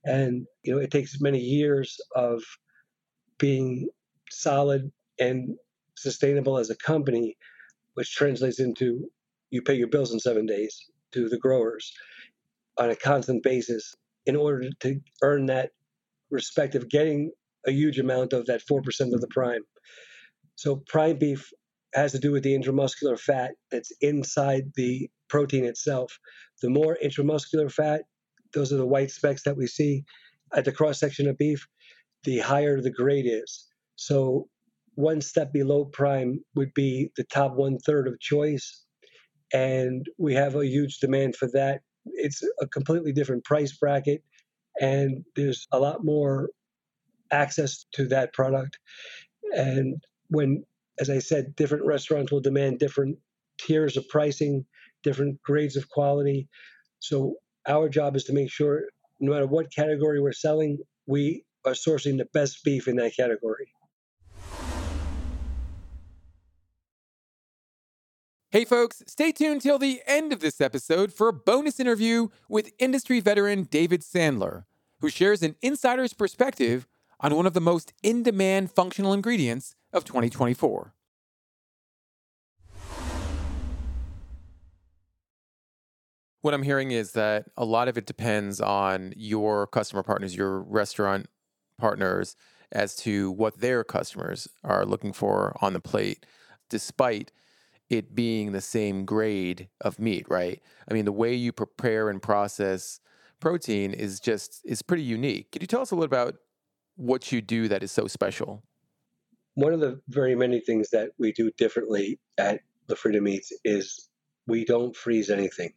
And, 0.04 0.46
you 0.62 0.74
know, 0.74 0.80
it 0.80 0.90
takes 0.90 1.20
many 1.20 1.38
years 1.38 1.96
of 2.16 2.42
being 3.38 3.88
solid 4.30 4.90
and 5.18 5.56
sustainable 5.96 6.58
as 6.58 6.70
a 6.70 6.76
company, 6.76 7.36
which 7.94 8.14
translates 8.14 8.60
into 8.60 9.08
you 9.50 9.62
pay 9.62 9.74
your 9.74 9.88
bills 9.88 10.12
in 10.12 10.20
seven 10.20 10.46
days 10.46 10.86
to 11.12 11.28
the 11.28 11.38
growers 11.38 11.92
on 12.78 12.90
a 12.90 12.96
constant 12.96 13.42
basis 13.42 13.94
in 14.26 14.36
order 14.36 14.68
to 14.80 15.00
earn 15.22 15.46
that 15.46 15.70
respect 16.30 16.74
of 16.74 16.88
getting 16.88 17.30
a 17.66 17.72
huge 17.72 17.98
amount 17.98 18.32
of 18.32 18.46
that 18.46 18.62
4% 18.70 18.80
of 19.14 19.20
the 19.20 19.28
prime. 19.28 19.62
So, 20.56 20.76
prime 20.86 21.18
beef 21.18 21.50
has 21.94 22.12
to 22.12 22.18
do 22.18 22.32
with 22.32 22.42
the 22.42 22.54
intramuscular 22.54 23.18
fat 23.18 23.52
that's 23.70 23.92
inside 24.00 24.72
the 24.74 25.10
protein 25.28 25.64
itself. 25.64 26.18
The 26.62 26.70
more 26.70 26.96
intramuscular 27.02 27.70
fat, 27.70 28.02
those 28.52 28.72
are 28.72 28.76
the 28.76 28.86
white 28.86 29.10
specks 29.10 29.42
that 29.44 29.56
we 29.56 29.66
see 29.66 30.04
at 30.54 30.64
the 30.64 30.72
cross 30.72 30.98
section 30.98 31.28
of 31.28 31.38
beef, 31.38 31.66
the 32.24 32.38
higher 32.38 32.80
the 32.80 32.90
grade 32.90 33.26
is. 33.26 33.66
So 33.96 34.48
one 34.94 35.20
step 35.20 35.52
below 35.52 35.84
prime 35.84 36.40
would 36.54 36.74
be 36.74 37.10
the 37.16 37.24
top 37.24 37.54
one 37.54 37.78
third 37.78 38.08
of 38.08 38.18
choice. 38.20 38.84
And 39.52 40.06
we 40.18 40.34
have 40.34 40.54
a 40.56 40.66
huge 40.66 40.98
demand 40.98 41.36
for 41.36 41.48
that. 41.52 41.80
It's 42.04 42.42
a 42.60 42.66
completely 42.66 43.12
different 43.12 43.44
price 43.44 43.72
bracket, 43.76 44.22
and 44.80 45.24
there's 45.36 45.66
a 45.72 45.78
lot 45.78 46.04
more 46.04 46.50
access 47.30 47.86
to 47.92 48.06
that 48.08 48.32
product. 48.32 48.78
And 49.52 50.02
when, 50.28 50.64
as 51.00 51.10
I 51.10 51.18
said, 51.18 51.54
different 51.56 51.84
restaurants 51.84 52.32
will 52.32 52.40
demand 52.40 52.78
different 52.78 53.18
tiers 53.58 53.96
of 53.96 54.08
pricing, 54.08 54.64
different 55.02 55.40
grades 55.42 55.76
of 55.76 55.88
quality. 55.88 56.48
So 56.98 57.36
our 57.66 57.88
job 57.88 58.16
is 58.16 58.24
to 58.24 58.32
make 58.32 58.50
sure 58.50 58.82
no 59.20 59.32
matter 59.32 59.46
what 59.46 59.72
category 59.74 60.20
we're 60.20 60.32
selling, 60.32 60.78
we 61.06 61.44
are 61.64 61.72
sourcing 61.72 62.18
the 62.18 62.26
best 62.32 62.64
beef 62.64 62.88
in 62.88 62.96
that 62.96 63.16
category. 63.16 63.72
Hey, 68.50 68.64
folks, 68.64 69.02
stay 69.06 69.30
tuned 69.30 69.60
till 69.60 69.78
the 69.78 70.00
end 70.06 70.32
of 70.32 70.40
this 70.40 70.60
episode 70.60 71.12
for 71.12 71.28
a 71.28 71.32
bonus 71.34 71.78
interview 71.78 72.28
with 72.48 72.72
industry 72.78 73.20
veteran 73.20 73.64
David 73.64 74.00
Sandler, 74.00 74.64
who 75.00 75.10
shares 75.10 75.42
an 75.42 75.56
insider's 75.60 76.14
perspective 76.14 76.86
on 77.20 77.34
one 77.34 77.46
of 77.46 77.52
the 77.52 77.60
most 77.60 77.92
in 78.02 78.22
demand 78.22 78.70
functional 78.70 79.12
ingredients 79.12 79.74
of 79.92 80.04
2024. 80.04 80.94
What 86.40 86.54
I'm 86.54 86.62
hearing 86.62 86.92
is 86.92 87.12
that 87.12 87.46
a 87.56 87.64
lot 87.64 87.88
of 87.88 87.98
it 87.98 88.06
depends 88.06 88.60
on 88.60 89.12
your 89.16 89.66
customer 89.66 90.02
partners, 90.02 90.36
your 90.36 90.60
restaurant 90.62 91.26
partners, 91.78 92.36
as 92.70 92.94
to 92.96 93.30
what 93.30 93.60
their 93.60 93.82
customers 93.82 94.48
are 94.62 94.84
looking 94.84 95.12
for 95.12 95.56
on 95.60 95.72
the 95.72 95.80
plate, 95.80 96.24
despite 96.68 97.32
it 97.90 98.14
being 98.14 98.52
the 98.52 98.60
same 98.60 99.04
grade 99.04 99.68
of 99.80 99.98
meat, 99.98 100.26
right? 100.28 100.62
I 100.88 100.94
mean, 100.94 101.06
the 101.06 101.12
way 101.12 101.34
you 101.34 101.52
prepare 101.52 102.10
and 102.10 102.20
process 102.22 103.00
protein 103.40 103.92
is 103.92 104.20
just 104.20 104.60
is 104.64 104.82
pretty 104.82 105.02
unique. 105.02 105.52
Could 105.52 105.62
you 105.62 105.66
tell 105.66 105.80
us 105.80 105.90
a 105.90 105.94
little 105.94 106.04
about 106.04 106.36
what 106.96 107.32
you 107.32 107.40
do 107.40 107.68
that 107.68 107.82
is 107.82 107.90
so 107.90 108.06
special? 108.06 108.62
One 109.58 109.72
of 109.72 109.80
the 109.80 110.00
very 110.08 110.36
many 110.36 110.60
things 110.60 110.90
that 110.90 111.10
we 111.18 111.32
do 111.32 111.50
differently 111.58 112.20
at 112.38 112.60
La 112.88 112.94
Meats 113.20 113.52
is 113.64 114.08
we 114.46 114.64
don't 114.64 114.94
freeze 114.94 115.30
anything. 115.30 115.72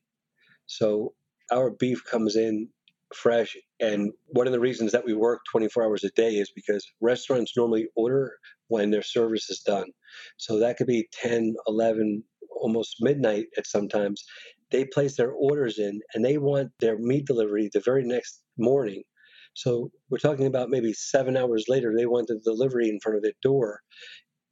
So 0.68 1.16
our 1.52 1.72
beef 1.72 2.06
comes 2.06 2.36
in 2.36 2.70
fresh. 3.16 3.58
And 3.80 4.12
one 4.28 4.46
of 4.46 4.54
the 4.54 4.60
reasons 4.60 4.92
that 4.92 5.04
we 5.04 5.16
work 5.16 5.40
24 5.52 5.84
hours 5.84 6.04
a 6.04 6.12
day 6.12 6.34
is 6.36 6.52
because 6.56 6.86
restaurants 7.02 7.58
normally 7.58 7.88
order 7.96 8.38
when 8.68 8.92
their 8.92 9.02
service 9.02 9.50
is 9.50 9.62
done. 9.62 9.88
So 10.38 10.60
that 10.60 10.78
could 10.78 10.86
be 10.86 11.10
10, 11.14 11.56
11, 11.66 12.24
almost 12.62 12.98
midnight 13.00 13.48
at 13.58 13.66
sometimes. 13.66 14.24
They 14.70 14.86
place 14.86 15.18
their 15.18 15.32
orders 15.32 15.80
in 15.80 16.02
and 16.14 16.24
they 16.24 16.38
want 16.38 16.70
their 16.80 17.00
meat 17.00 17.26
delivery 17.26 17.72
the 17.74 17.80
very 17.80 18.04
next 18.04 18.44
morning. 18.60 19.02
So 19.54 19.92
we're 20.10 20.18
talking 20.18 20.46
about 20.46 20.70
maybe 20.70 20.94
seven 20.94 21.36
hours 21.36 21.66
later, 21.68 21.94
they 21.96 22.06
want 22.06 22.28
the 22.28 22.40
delivery 22.44 22.90
in 22.90 23.00
front 23.00 23.18
of 23.18 23.24
their 23.24 23.34
door. 23.42 23.82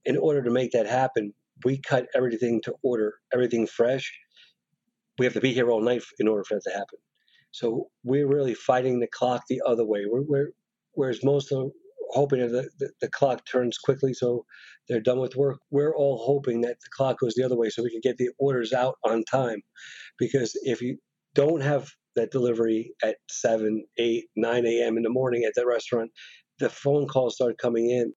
In 0.05 0.17
order 0.17 0.43
to 0.43 0.51
make 0.51 0.71
that 0.71 0.87
happen, 0.87 1.33
we 1.63 1.79
cut 1.79 2.07
everything 2.15 2.61
to 2.63 2.73
order, 2.83 3.15
everything 3.33 3.67
fresh. 3.67 4.11
We 5.17 5.25
have 5.25 5.33
to 5.33 5.41
be 5.41 5.53
here 5.53 5.69
all 5.69 5.81
night 5.81 6.03
in 6.19 6.27
order 6.27 6.43
for 6.43 6.55
that 6.55 6.69
to 6.69 6.71
happen. 6.71 6.99
So 7.51 7.89
we're 8.03 8.27
really 8.27 8.53
fighting 8.53 8.99
the 8.99 9.07
clock 9.07 9.43
the 9.49 9.61
other 9.65 9.85
way. 9.85 10.05
We're, 10.05 10.21
we're 10.21 10.49
whereas 10.93 11.23
most 11.23 11.51
are 11.51 11.67
hoping 12.11 12.39
that 12.39 12.69
the, 12.79 12.91
the, 13.01 13.09
clock 13.09 13.45
turns 13.45 13.77
quickly 13.77 14.13
so 14.13 14.45
they're 14.87 14.99
done 14.99 15.19
with 15.19 15.35
work. 15.35 15.59
We're 15.69 15.95
all 15.95 16.17
hoping 16.25 16.61
that 16.61 16.79
the 16.81 16.89
clock 16.91 17.19
goes 17.19 17.35
the 17.35 17.43
other 17.43 17.55
way 17.55 17.69
so 17.69 17.83
we 17.83 17.91
can 17.91 18.01
get 18.01 18.17
the 18.17 18.31
orders 18.39 18.73
out 18.73 18.95
on 19.05 19.23
time. 19.23 19.61
Because 20.17 20.59
if 20.63 20.81
you 20.81 20.97
don't 21.35 21.61
have 21.61 21.91
that 22.19 22.31
delivery 22.31 22.93
at 23.03 23.17
7, 23.29 23.83
8, 23.97 24.25
9 24.35 24.65
a.m. 24.65 24.97
in 24.97 25.03
the 25.03 25.09
morning 25.09 25.43
at 25.45 25.53
the 25.55 25.65
restaurant, 25.65 26.11
the 26.59 26.69
phone 26.69 27.07
calls 27.07 27.35
start 27.35 27.57
coming 27.57 27.89
in. 27.89 28.13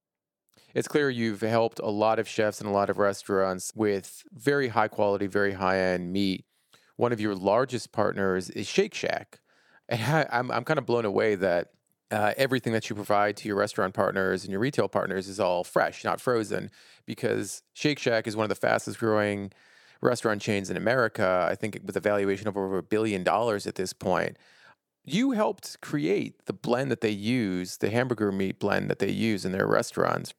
It's 0.73 0.87
clear 0.87 1.09
you've 1.09 1.41
helped 1.41 1.79
a 1.79 1.89
lot 1.89 2.19
of 2.19 2.27
chefs 2.27 2.59
and 2.59 2.69
a 2.69 2.73
lot 2.73 2.89
of 2.89 2.97
restaurants 2.97 3.71
with 3.75 4.23
very 4.31 4.69
high 4.69 4.87
quality, 4.87 5.27
very 5.27 5.53
high 5.53 5.79
end 5.79 6.11
meat 6.11 6.45
one 6.95 7.11
of 7.11 7.19
your 7.19 7.35
largest 7.35 7.91
partners 7.91 8.49
is 8.49 8.67
Shake 8.67 8.93
Shack. 8.93 9.39
And 9.89 10.27
I'm, 10.31 10.51
I'm 10.51 10.63
kind 10.63 10.77
of 10.77 10.85
blown 10.85 11.05
away 11.05 11.35
that 11.35 11.69
uh, 12.11 12.33
everything 12.37 12.73
that 12.73 12.89
you 12.89 12.95
provide 12.95 13.35
to 13.37 13.47
your 13.47 13.57
restaurant 13.57 13.93
partners 13.93 14.43
and 14.43 14.51
your 14.51 14.59
retail 14.59 14.87
partners 14.87 15.27
is 15.27 15.39
all 15.39 15.63
fresh, 15.63 16.03
not 16.03 16.21
frozen, 16.21 16.69
because 17.05 17.63
Shake 17.73 17.99
Shack 17.99 18.27
is 18.27 18.35
one 18.35 18.45
of 18.45 18.49
the 18.49 18.55
fastest 18.55 18.99
growing 18.99 19.51
restaurant 20.03 20.41
chains 20.41 20.69
in 20.69 20.77
America. 20.77 21.47
I 21.49 21.55
think 21.55 21.79
with 21.83 21.95
a 21.95 22.01
valuation 22.01 22.47
of 22.47 22.57
over 22.57 22.77
a 22.77 22.83
billion 22.83 23.23
dollars 23.23 23.65
at 23.67 23.75
this 23.75 23.93
point. 23.93 24.37
You 25.05 25.31
helped 25.31 25.81
create 25.81 26.45
the 26.45 26.53
blend 26.53 26.89
that 26.91 27.01
they 27.01 27.09
use, 27.09 27.77
the 27.77 27.89
hamburger 27.89 28.31
meat 28.31 28.59
blend 28.59 28.89
that 28.89 28.99
they 28.99 29.11
use 29.11 29.43
in 29.43 29.51
their 29.51 29.67
restaurants. 29.67 30.33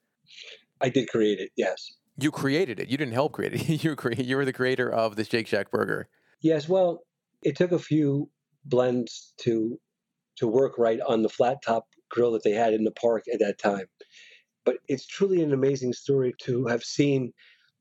I 0.81 0.89
did 0.89 1.09
create 1.09 1.39
it, 1.39 1.51
yes. 1.57 1.93
You 2.19 2.31
created 2.31 2.81
it. 2.81 2.89
You 2.89 2.97
didn't 2.97 3.13
help 3.13 3.33
create 3.33 3.55
it. 3.55 3.69
you, 3.85 3.95
cre- 3.95 4.15
you 4.15 4.37
were 4.37 4.45
the 4.45 4.53
creator 4.53 4.91
of 4.91 5.17
the 5.17 5.25
Shake 5.25 5.47
Shack 5.47 5.71
burger. 5.71 6.09
Yes, 6.41 6.69
well, 6.69 7.01
it 7.43 7.57
took 7.57 7.73
a 7.73 7.79
few 7.79 8.31
blends 8.65 9.35
to 9.39 9.79
to 10.37 10.49
work 10.49 10.79
right 10.79 11.01
on 11.07 11.23
the 11.23 11.29
flat 11.29 11.59
top 11.65 11.87
grill 12.11 12.33
that 12.33 12.43
they 12.43 12.51
had 12.51 12.75
in 12.75 12.85
the 12.85 12.91
park 12.91 13.25
at 13.33 13.39
that 13.39 13.59
time. 13.59 13.87
But 14.65 14.79
it's 14.89 15.07
truly 15.07 15.43
an 15.43 15.53
amazing 15.53 15.93
story 15.93 16.35
to 16.43 16.67
have 16.67 16.83
seen 16.83 17.33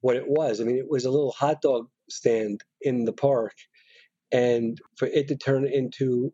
what 0.04 0.18
it 0.18 0.26
was. 0.28 0.62
I 0.62 0.66
mean, 0.66 0.78
it 0.78 0.90
was 0.90 1.06
a 1.06 1.12
little 1.12 1.34
hot 1.34 1.62
dog 1.64 1.88
stand 2.10 2.62
in 2.82 3.06
the 3.06 3.14
park, 3.14 3.54
and 4.32 4.80
for 4.98 5.08
it 5.08 5.30
to 5.30 5.38
turn 5.38 5.68
into 5.68 6.34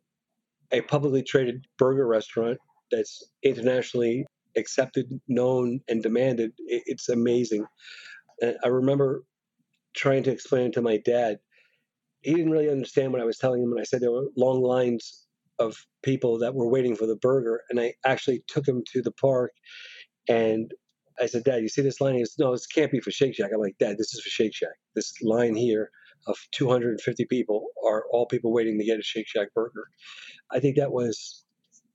a 0.71 0.81
publicly 0.81 1.23
traded 1.23 1.65
burger 1.77 2.07
restaurant 2.07 2.59
that's 2.91 3.23
internationally 3.43 4.25
accepted, 4.57 5.21
known, 5.29 5.81
and 5.89 6.03
demanded, 6.03 6.53
it's 6.67 7.09
amazing. 7.09 7.65
And 8.41 8.57
I 8.65 8.69
remember 8.69 9.23
trying 9.95 10.23
to 10.23 10.31
explain 10.31 10.67
it 10.67 10.73
to 10.73 10.83
my 10.83 10.97
dad 10.97 11.39
he 12.21 12.33
didn't 12.33 12.51
really 12.51 12.69
understand 12.69 13.13
what 13.13 13.21
I 13.21 13.25
was 13.25 13.38
telling 13.38 13.63
him 13.63 13.71
when 13.71 13.79
I 13.79 13.85
said 13.85 14.01
there 14.01 14.11
were 14.11 14.27
long 14.38 14.61
lines 14.61 15.25
of 15.59 15.75
people 16.03 16.39
that 16.39 16.55
were 16.55 16.69
waiting 16.69 16.95
for 16.95 17.07
the 17.07 17.17
burger, 17.17 17.61
and 17.69 17.79
I 17.79 17.95
actually 18.05 18.43
took 18.47 18.67
him 18.67 18.83
to 18.93 19.01
the 19.01 19.11
park, 19.11 19.53
and 20.29 20.71
I 21.19 21.25
said, 21.27 21.43
"Dad, 21.43 21.61
you 21.61 21.69
see 21.69 21.81
this 21.81 22.01
line?" 22.01 22.15
He 22.15 22.21
goes, 22.21 22.35
"No, 22.39 22.51
this 22.51 22.67
can't 22.67 22.91
be 22.91 22.99
for 22.99 23.11
Shake 23.11 23.35
Shack." 23.35 23.51
I'm 23.53 23.59
like, 23.59 23.77
"Dad, 23.77 23.97
this 23.97 24.13
is 24.13 24.21
for 24.21 24.29
Shake 24.29 24.53
Shack. 24.53 24.75
This 24.95 25.13
line 25.21 25.55
here 25.55 25.91
of 26.27 26.38
250 26.51 27.25
people 27.25 27.67
are 27.85 28.05
all 28.11 28.25
people 28.25 28.51
waiting 28.53 28.77
to 28.79 28.85
get 28.85 28.99
a 28.99 29.03
Shake 29.03 29.27
Shack 29.27 29.53
burger." 29.53 29.88
I 30.51 30.59
think 30.59 30.77
that 30.77 30.91
was 30.91 31.45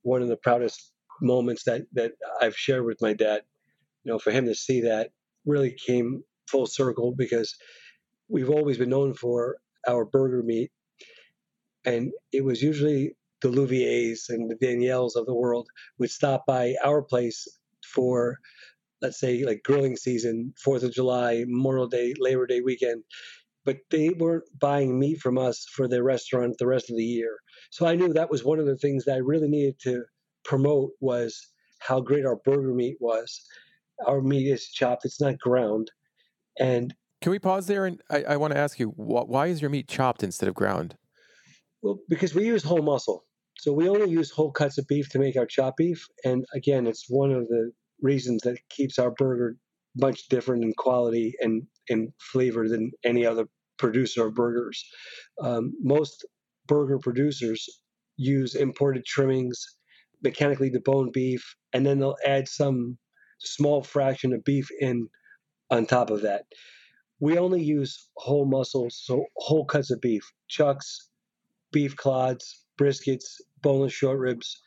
one 0.02 0.22
of 0.22 0.28
the 0.28 0.36
proudest 0.36 0.92
moments 1.20 1.64
that 1.64 1.82
that 1.92 2.12
I've 2.40 2.56
shared 2.56 2.84
with 2.84 3.00
my 3.00 3.14
dad. 3.14 3.42
You 4.04 4.12
know, 4.12 4.18
for 4.18 4.30
him 4.30 4.46
to 4.46 4.54
see 4.54 4.82
that 4.82 5.10
really 5.46 5.72
came 5.72 6.24
full 6.48 6.66
circle 6.66 7.12
because 7.14 7.56
we've 8.28 8.50
always 8.50 8.78
been 8.78 8.90
known 8.90 9.14
for 9.14 9.58
our 9.88 10.04
burger 10.04 10.42
meat, 10.42 10.70
and 11.84 12.12
it 12.32 12.44
was 12.44 12.62
usually 12.62 13.16
the 13.40 13.48
Louviers 13.48 14.28
and 14.30 14.50
the 14.50 14.56
Danielles 14.56 15.16
of 15.16 15.26
the 15.26 15.34
world 15.34 15.68
would 15.98 16.10
stop 16.10 16.46
by 16.46 16.74
our 16.82 17.02
place 17.02 17.46
for, 17.84 18.38
let's 19.04 19.20
say, 19.20 19.44
like 19.44 19.62
grilling 19.62 19.96
season, 19.96 20.54
Fourth 20.58 20.82
of 20.82 20.92
July, 20.92 21.44
Memorial 21.46 21.86
Day, 21.86 22.14
Labor 22.18 22.46
Day 22.46 22.62
weekend. 22.62 23.04
But 23.66 23.76
they 23.90 24.10
weren't 24.10 24.44
buying 24.58 24.98
meat 24.98 25.20
from 25.20 25.38
us 25.38 25.66
for 25.74 25.86
their 25.86 26.02
restaurant 26.02 26.56
the 26.58 26.66
rest 26.66 26.90
of 26.90 26.96
the 26.96 27.04
year. 27.04 27.36
So 27.70 27.86
I 27.86 27.94
knew 27.94 28.12
that 28.12 28.30
was 28.30 28.44
one 28.44 28.58
of 28.58 28.66
the 28.66 28.76
things 28.76 29.04
that 29.04 29.14
I 29.14 29.18
really 29.18 29.48
needed 29.48 29.78
to 29.80 30.04
promote 30.44 30.90
was 31.00 31.38
how 31.80 32.00
great 32.00 32.26
our 32.26 32.36
burger 32.44 32.74
meat 32.74 32.96
was. 32.98 33.42
Our 34.06 34.20
meat 34.22 34.48
is 34.48 34.68
chopped; 34.70 35.04
it's 35.04 35.20
not 35.20 35.38
ground, 35.38 35.90
and 36.58 36.94
can 37.20 37.30
we 37.30 37.38
pause 37.38 37.66
there? 37.66 37.86
And 37.86 38.02
I, 38.10 38.24
I 38.24 38.36
want 38.36 38.52
to 38.52 38.58
ask 38.58 38.78
you, 38.78 38.88
why 38.96 39.46
is 39.46 39.62
your 39.62 39.70
meat 39.70 39.88
chopped 39.88 40.22
instead 40.22 40.48
of 40.48 40.54
ground? 40.54 40.96
Well, 41.80 41.98
because 42.08 42.34
we 42.34 42.44
use 42.44 42.62
whole 42.62 42.82
muscle. 42.82 43.24
So 43.56 43.72
we 43.72 43.88
only 43.88 44.10
use 44.10 44.30
whole 44.30 44.50
cuts 44.50 44.76
of 44.78 44.86
beef 44.88 45.08
to 45.10 45.18
make 45.18 45.36
our 45.36 45.46
chopped 45.46 45.78
beef. 45.78 46.06
And 46.24 46.44
again, 46.52 46.86
it's 46.86 47.08
one 47.08 47.30
of 47.30 47.48
the 47.48 47.72
reasons 48.04 48.42
that 48.42 48.58
keeps 48.70 49.00
our 49.00 49.10
burger 49.12 49.56
much 49.96 50.28
different 50.28 50.64
in 50.64 50.74
quality 50.78 51.34
and, 51.40 51.64
in 51.88 52.12
flavor 52.20 52.68
than 52.68 52.92
any 53.04 53.26
other 53.26 53.46
producer 53.78 54.26
of 54.26 54.34
burgers. 54.34 54.84
Um, 55.40 55.72
most 55.82 56.26
burger 56.66 56.98
producers 57.00 57.68
use 58.16 58.54
imported 58.54 59.04
trimmings, 59.06 59.64
mechanically 60.22 60.70
deboned 60.70 61.12
beef, 61.12 61.56
and 61.72 61.84
then 61.86 61.98
they'll 61.98 62.16
add 62.26 62.48
some 62.48 62.98
small 63.40 63.82
fraction 63.82 64.32
of 64.32 64.44
beef 64.44 64.68
in 64.80 65.08
on 65.70 65.86
top 65.86 66.10
of 66.10 66.22
that 66.22 66.44
we 67.20 67.38
only 67.38 67.62
use 67.62 68.10
whole 68.16 68.46
muscles, 68.46 69.00
so 69.04 69.24
whole 69.36 69.64
cuts 69.64 69.90
of 69.90 70.00
beef, 70.00 70.22
chucks, 70.48 71.08
beef 71.72 71.96
clods, 71.96 72.66
briskets, 72.78 73.40
boneless 73.62 73.94
short 73.94 74.18
ribs. 74.18 74.60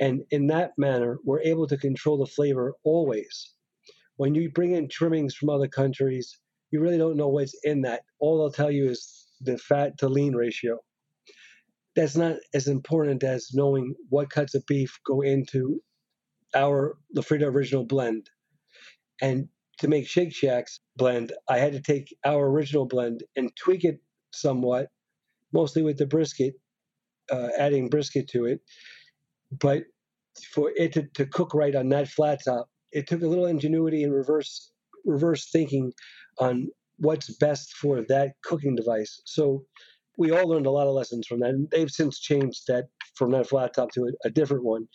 And 0.00 0.22
in 0.30 0.48
that 0.48 0.72
manner, 0.78 1.18
we're 1.24 1.40
able 1.42 1.66
to 1.68 1.76
control 1.76 2.18
the 2.18 2.26
flavor 2.26 2.74
always. 2.84 3.52
When 4.16 4.34
you 4.34 4.50
bring 4.50 4.72
in 4.72 4.88
trimmings 4.88 5.34
from 5.34 5.50
other 5.50 5.68
countries, 5.68 6.38
you 6.70 6.80
really 6.80 6.98
don't 6.98 7.16
know 7.16 7.28
what's 7.28 7.54
in 7.64 7.82
that. 7.82 8.02
All 8.20 8.38
they'll 8.38 8.52
tell 8.52 8.70
you 8.70 8.90
is 8.90 9.26
the 9.40 9.58
fat 9.58 9.98
to 9.98 10.08
lean 10.08 10.34
ratio. 10.34 10.78
That's 11.96 12.16
not 12.16 12.36
as 12.54 12.68
important 12.68 13.24
as 13.24 13.48
knowing 13.54 13.94
what 14.08 14.30
cuts 14.30 14.54
of 14.54 14.64
beef 14.66 14.98
go 15.06 15.22
into 15.22 15.80
our 16.54 16.96
LaFrieda 17.16 17.44
original 17.44 17.84
blend. 17.84 18.28
And 19.22 19.48
to 19.80 19.88
make 19.88 20.08
Shake 20.08 20.34
Shack's 20.34 20.80
blend, 20.96 21.32
I 21.48 21.58
had 21.58 21.72
to 21.72 21.80
take 21.82 22.14
our 22.24 22.46
original 22.48 22.86
blend 22.86 23.24
and 23.36 23.50
tweak 23.56 23.84
it 23.84 24.00
somewhat, 24.32 24.88
mostly 25.52 25.82
with 25.82 25.98
the 25.98 26.06
brisket, 26.06 26.54
uh, 27.30 27.48
adding 27.58 27.88
brisket 27.88 28.28
to 28.30 28.46
it. 28.46 28.60
But 29.50 29.84
for 30.52 30.72
it 30.76 30.92
to, 30.94 31.08
to 31.14 31.26
cook 31.26 31.54
right 31.54 31.74
on 31.74 31.88
that 31.90 32.08
flat 32.08 32.40
top, 32.44 32.68
it 32.92 33.06
took 33.06 33.22
a 33.22 33.26
little 33.26 33.46
ingenuity 33.46 34.04
and 34.04 34.12
reverse 34.12 34.70
reverse 35.04 35.48
thinking 35.50 35.92
on 36.38 36.68
what's 36.98 37.34
best 37.38 37.72
for 37.74 38.02
that 38.08 38.32
cooking 38.42 38.74
device. 38.74 39.22
So 39.24 39.64
we 40.18 40.32
all 40.32 40.48
learned 40.48 40.66
a 40.66 40.70
lot 40.70 40.86
of 40.86 40.94
lessons 40.94 41.26
from 41.26 41.40
that, 41.40 41.50
and 41.50 41.70
they've 41.70 41.90
since 41.90 42.18
changed 42.18 42.64
that 42.66 42.86
from 43.14 43.30
that 43.32 43.48
flat 43.48 43.74
top 43.74 43.92
to 43.92 44.04
a, 44.04 44.28
a 44.28 44.30
different 44.30 44.64
one. 44.64 44.86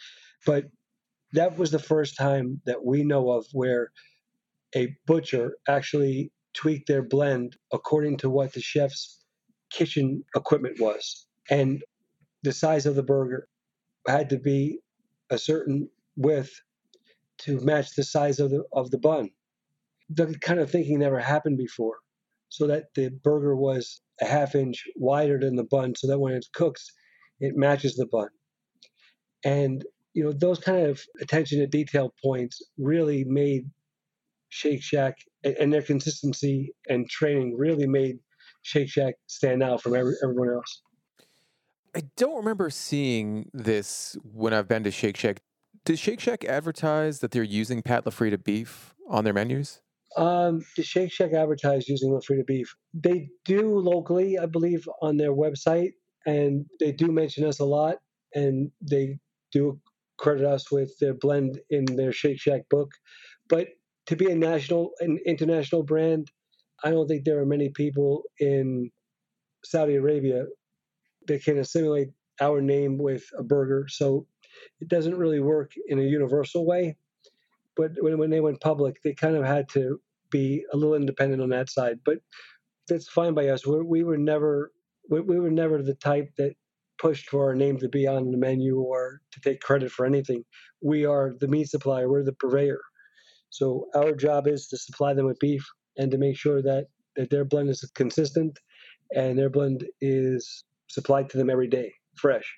But 0.46 0.66
that 1.32 1.58
was 1.58 1.72
the 1.72 1.80
first 1.80 2.18
time 2.18 2.62
that 2.66 2.86
we 2.86 3.04
know 3.04 3.32
of 3.32 3.46
where 3.54 3.92
a 4.76 4.96
butcher 5.08 5.58
actually 5.68 6.32
tweaked 6.54 6.88
their 6.88 7.02
blend 7.02 7.56
according 7.72 8.18
to 8.18 8.30
what 8.30 8.54
the 8.54 8.62
chef's 8.62 9.24
kitchen 9.72 10.24
equipment 10.36 10.80
was. 10.80 11.26
And 11.50 11.84
the 12.44 12.52
size 12.52 12.86
of 12.86 12.96
the 12.96 13.04
burger 13.04 13.48
had 14.08 14.30
to 14.30 14.40
be 14.40 14.80
a 15.30 15.38
certain 15.38 15.90
width 16.16 16.52
to 17.40 17.60
match 17.62 17.96
the 17.96 18.04
size 18.04 18.40
of 18.40 18.52
the 18.52 18.64
of 18.74 18.92
the 18.92 18.98
bun. 18.98 19.30
The 20.10 20.36
kind 20.42 20.60
of 20.60 20.72
thinking 20.72 21.00
never 21.00 21.20
happened 21.20 21.58
before. 21.58 21.98
So 22.50 22.68
that 22.68 22.94
the 22.96 23.10
burger 23.24 23.56
was 23.56 24.02
a 24.22 24.26
half 24.26 24.54
inch 24.54 24.84
wider 24.96 25.40
than 25.40 25.56
the 25.56 25.64
bun 25.64 25.96
so 25.96 26.08
that 26.08 26.20
when 26.20 26.34
it 26.34 26.46
cooks, 26.54 26.88
it 27.40 27.56
matches 27.56 27.96
the 27.96 28.06
bun. 28.06 28.30
And 29.44 29.84
you 30.14 30.24
know, 30.24 30.32
those 30.32 30.60
kind 30.60 30.86
of 30.86 31.02
attention 31.22 31.60
to 31.60 31.68
detail 31.68 32.14
points 32.24 32.62
really 32.78 33.24
made 33.24 33.70
Shake 34.50 34.84
Shack 34.84 35.18
and 35.44 35.74
their 35.74 35.82
consistency 35.82 36.76
and 36.88 37.10
training 37.10 37.58
really 37.58 37.88
made 37.88 38.20
Shake 38.62 38.90
Shack 38.90 39.16
stand 39.26 39.64
out 39.64 39.82
from 39.82 39.96
every, 39.96 40.14
everyone 40.24 40.54
else. 40.54 40.83
I 41.96 42.04
don't 42.18 42.38
remember 42.38 42.70
seeing 42.70 43.50
this 43.54 44.18
when 44.24 44.54
I've 44.54 44.68
been 44.68 44.84
to 44.84 44.92
Shake 44.92 45.18
Shack. 45.18 45.42
Does 45.86 46.00
Shake 46.00 46.20
Shack 46.20 46.44
advertise 46.44 47.20
that 47.20 47.32
they're 47.32 47.44
using 47.44 47.82
Pat 47.82 48.06
LaFrieda 48.06 48.44
beef 48.44 48.96
on 49.10 49.24
their 49.24 49.34
menus? 49.34 49.82
Um, 50.18 50.64
does 50.76 50.88
Shake 50.88 51.12
Shack 51.12 51.34
advertise 51.34 51.88
using 51.88 52.12
LaFrieda 52.12 52.48
beef? 52.48 52.74
They 52.94 53.30
do 53.46 53.78
locally, 53.78 54.40
I 54.40 54.48
believe, 54.48 54.88
on 55.02 55.18
their 55.18 55.34
website, 55.34 55.92
and 56.26 56.66
they 56.80 56.92
do 56.92 57.12
mention 57.12 57.46
us 57.46 57.60
a 57.60 57.66
lot, 57.66 57.98
and 58.34 58.72
they 58.82 59.20
do 59.52 59.80
credit 60.18 60.46
us 60.46 60.72
with 60.72 60.98
their 61.00 61.14
blend 61.14 61.60
in 61.70 61.86
their 61.86 62.12
Shake 62.12 62.40
Shack 62.40 62.62
book. 62.70 62.90
But 63.50 63.68
to 64.08 64.16
be 64.16 64.32
a 64.32 64.36
national 64.36 64.92
and 65.00 65.20
international 65.26 65.84
brand, 65.84 66.32
I 66.84 66.90
don't 66.90 67.08
think 67.08 67.24
there 67.24 67.40
are 67.40 67.46
many 67.46 67.70
people 67.70 68.24
in 68.40 68.90
Saudi 69.64 69.96
Arabia 69.96 70.46
that 71.28 71.44
can 71.44 71.58
assimilate 71.60 72.10
our 72.42 72.62
name 72.62 72.98
with 72.98 73.24
a 73.38 73.44
burger. 73.44 73.86
So 73.90 74.28
it 74.80 74.88
doesn't 74.88 75.18
really 75.18 75.40
work 75.40 75.72
in 75.88 76.00
a 76.00 76.04
universal 76.04 76.66
way. 76.66 76.96
But 77.76 77.92
when, 78.00 78.18
when 78.18 78.30
they 78.30 78.42
went 78.42 78.62
public, 78.62 79.02
they 79.04 79.14
kind 79.14 79.36
of 79.36 79.46
had 79.46 79.70
to 79.70 80.00
be 80.30 80.64
a 80.74 80.78
little 80.78 80.96
independent 80.96 81.42
on 81.42 81.50
that 81.50 81.70
side. 81.70 82.00
But 82.06 82.20
that's 82.88 83.08
fine 83.08 83.34
by 83.34 83.50
us. 83.50 83.66
We're, 83.66 83.84
we 83.84 84.04
were 84.04 84.18
never 84.18 84.72
we, 85.10 85.22
we 85.22 85.40
were 85.40 85.52
never 85.52 85.82
the 85.82 85.96
type 85.96 86.30
that 86.38 86.56
pushed 86.98 87.30
for 87.30 87.46
our 87.46 87.56
name 87.56 87.78
to 87.78 87.90
be 87.90 88.08
on 88.08 88.32
the 88.32 88.38
menu 88.38 88.80
or 88.80 89.22
to 89.32 89.42
take 89.42 89.60
credit 89.62 89.92
for 89.92 90.06
anything. 90.06 90.44
We 90.82 91.06
are 91.06 91.34
the 91.40 91.48
meat 91.48 91.70
supplier. 91.70 92.10
We're 92.10 92.24
the 92.24 92.34
purveyor. 92.34 92.82
So 93.50 93.88
our 93.96 94.14
job 94.14 94.48
is 94.48 94.68
to 94.68 94.78
supply 94.78 95.14
them 95.14 95.26
with 95.26 95.40
beef 95.40 95.66
and 95.98 96.10
to 96.12 96.18
make 96.18 96.38
sure 96.38 96.62
that, 96.62 96.88
that 97.16 97.30
their 97.30 97.46
blend 97.46 97.70
is 97.70 97.82
consistent 97.94 98.58
and 99.16 99.38
their 99.38 99.50
blend 99.50 99.86
is 100.02 100.64
supplied 100.94 101.30
to 101.30 101.38
them 101.38 101.50
every 101.50 101.68
day, 101.68 101.94
fresh. 102.16 102.58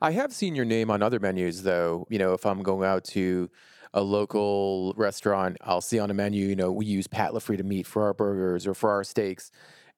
I 0.00 0.10
have 0.12 0.32
seen 0.32 0.54
your 0.54 0.64
name 0.64 0.90
on 0.90 1.02
other 1.02 1.20
menus, 1.20 1.62
though. 1.62 2.06
You 2.10 2.18
know, 2.18 2.32
if 2.32 2.44
I'm 2.44 2.62
going 2.62 2.88
out 2.88 3.04
to 3.04 3.48
a 3.94 4.02
local 4.02 4.94
restaurant, 4.96 5.58
I'll 5.62 5.80
see 5.80 5.98
on 5.98 6.10
a 6.10 6.14
menu, 6.14 6.48
you 6.48 6.56
know, 6.56 6.72
we 6.72 6.86
use 6.86 7.06
Pat 7.06 7.32
LaFrieda 7.32 7.64
meat 7.64 7.86
for 7.86 8.04
our 8.04 8.14
burgers 8.14 8.66
or 8.66 8.74
for 8.74 8.90
our 8.90 9.04
steaks. 9.04 9.50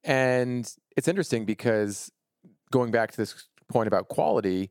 And 0.03 0.71
it's 0.97 1.09
interesting 1.09 1.45
because 1.47 2.11
going 2.71 2.91
back 2.91 3.13
to 3.13 3.17
this 3.17 3.47
point 3.69 3.87
about 3.87 4.09
quality, 4.09 4.71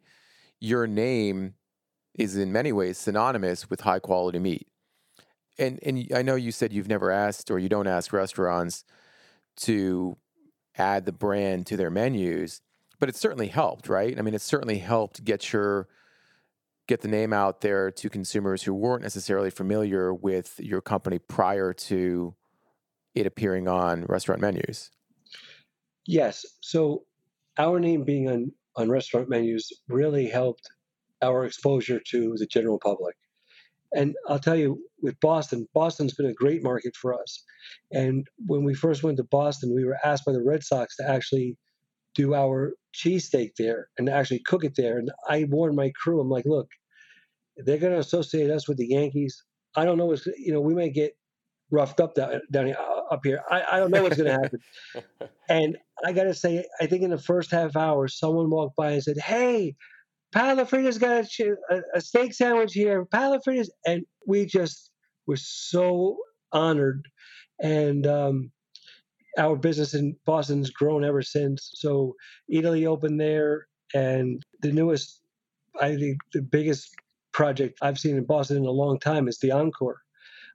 your 0.60 0.86
name 0.86 1.56
is 2.14 2.38
in 2.38 2.52
many 2.52 2.72
ways 2.72 2.98
synonymous 2.98 3.70
with 3.70 3.82
high 3.82 4.00
quality 4.00 4.38
meat 4.38 4.68
and 5.58 5.80
and 5.84 6.08
I 6.14 6.22
know 6.22 6.36
you 6.36 6.52
said 6.52 6.74
you've 6.74 6.88
never 6.88 7.12
asked 7.12 7.52
or 7.52 7.60
you 7.60 7.70
don't 7.70 7.88
ask 7.88 8.14
restaurants 8.14 8.84
to 9.58 10.18
add 10.78 11.06
the 11.06 11.12
brand 11.12 11.66
to 11.68 11.78
their 11.78 11.90
menus, 11.90 12.62
but 13.00 13.10
it 13.10 13.16
certainly 13.16 13.48
helped, 13.48 13.90
right? 13.90 14.18
I 14.18 14.22
mean, 14.22 14.34
it 14.34 14.42
certainly 14.42 14.80
helped 14.80 15.24
get 15.24 15.54
your 15.54 15.88
get 16.88 17.02
the 17.02 17.08
name 17.08 17.32
out 17.32 17.62
there 17.62 17.90
to 17.90 18.10
consumers 18.10 18.64
who 18.64 18.74
weren't 18.74 19.04
necessarily 19.04 19.50
familiar 19.50 20.14
with 20.14 20.60
your 20.60 20.82
company 20.82 21.18
prior 21.18 21.72
to 21.72 22.36
it 23.16 23.26
appearing 23.26 23.68
on 23.68 24.04
restaurant 24.06 24.42
menus. 24.42 24.92
Yes. 26.06 26.46
So 26.62 27.04
our 27.58 27.80
name 27.80 28.04
being 28.04 28.30
on 28.30 28.52
on 28.76 28.90
restaurant 28.90 29.30
menus 29.30 29.72
really 29.88 30.28
helped 30.28 30.68
our 31.22 31.46
exposure 31.46 32.02
to 32.08 32.36
the 32.38 32.48
general 32.48 32.80
public. 32.80 33.16
And 33.96 34.16
I'll 34.28 34.40
tell 34.40 34.56
you, 34.56 34.80
with 35.02 35.20
Boston, 35.20 35.68
Boston's 35.74 36.14
been 36.14 36.26
a 36.26 36.34
great 36.34 36.64
market 36.64 36.96
for 36.96 37.14
us. 37.14 37.44
And 37.92 38.28
when 38.46 38.64
we 38.64 38.74
first 38.74 39.04
went 39.04 39.18
to 39.18 39.24
Boston, 39.24 39.74
we 39.76 39.86
were 39.86 39.98
asked 40.04 40.26
by 40.26 40.32
the 40.32 40.44
Red 40.44 40.64
Sox 40.64 40.96
to 40.98 41.10
actually 41.10 41.58
do 42.16 42.34
our 42.34 42.74
cheesesteak 42.94 43.52
there 43.58 43.90
and 43.98 44.10
actually 44.10 44.40
cook 44.40 44.64
it 44.64 44.74
there. 44.76 44.98
And 44.98 45.12
I 45.28 45.46
warned 45.50 45.76
my 45.76 45.92
crew, 46.02 46.20
I'm 46.20 46.30
like, 46.30 46.46
look, 46.46 46.70
they're 47.58 47.78
going 47.78 47.94
to 47.94 48.00
associate 48.00 48.50
us 48.50 48.68
with 48.68 48.78
the 48.78 48.88
Yankees. 48.88 49.44
I 49.76 49.86
don't 49.86 49.98
know 49.98 50.06
what's, 50.06 50.26
you 50.26 50.54
know, 50.54 50.62
we 50.62 50.74
may 50.74 50.90
get 50.90 51.16
roughed 51.72 52.00
up 52.00 52.16
down, 52.16 52.42
down 52.52 52.68
here, 52.68 52.78
uh, 52.80 53.14
up 53.14 53.22
here. 53.24 53.44
I, 53.50 53.64
I 53.74 53.80
don't 53.80 53.92
know 53.92 54.04
what's 54.04 54.18
going 54.18 54.30
to 54.30 54.40
happen. 54.42 54.60
and 55.50 55.78
I 56.06 56.14
got 56.14 56.24
to 56.24 56.34
say, 56.34 56.66
I 56.80 56.86
think 56.86 57.04
in 57.04 57.10
the 57.10 57.18
first 57.18 57.52
half 57.52 57.76
hour, 57.76 58.08
someone 58.08 58.50
walked 58.50 58.76
by 58.76 58.92
and 58.92 59.04
said, 59.04 59.18
hey, 59.18 59.76
Pat 60.34 60.58
LaFrieda's 60.58 60.98
got 60.98 61.26
a, 61.40 61.82
a, 61.94 62.02
steak 62.02 62.34
sandwich 62.34 62.74
here. 62.74 63.06
Pat 63.06 63.32
LaFrieda's, 63.32 63.72
and 63.86 64.04
we 64.26 64.46
just 64.46 64.92
were 65.28 65.38
so 65.38 66.18
honored. 66.52 67.08
And 67.62 68.08
um, 68.08 68.52
our 69.38 69.56
business 69.56 69.94
in 69.94 70.16
Boston's 70.26 70.72
grown 70.72 71.04
ever 71.04 71.22
since. 71.22 71.72
So 71.76 72.16
Eataly 72.52 72.88
opened 72.88 73.22
there, 73.22 73.68
and 73.94 74.42
the 74.62 74.72
newest, 74.72 75.22
I 75.80 75.96
think, 75.96 76.18
the 76.34 76.42
biggest 76.42 76.90
project 77.32 77.78
I've 77.82 78.00
seen 78.00 78.18
in 78.18 78.26
Boston 78.26 78.58
in 78.58 78.66
a 78.66 78.72
long 78.72 79.00
time 79.00 79.28
is 79.28 79.38
the 79.40 79.52
Encore. 79.52 80.02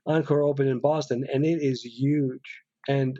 Encore 0.05 0.41
opened 0.41 0.69
in 0.69 0.79
Boston, 0.79 1.25
and 1.33 1.45
it 1.45 1.61
is 1.61 1.83
huge. 1.83 2.61
And 2.87 3.19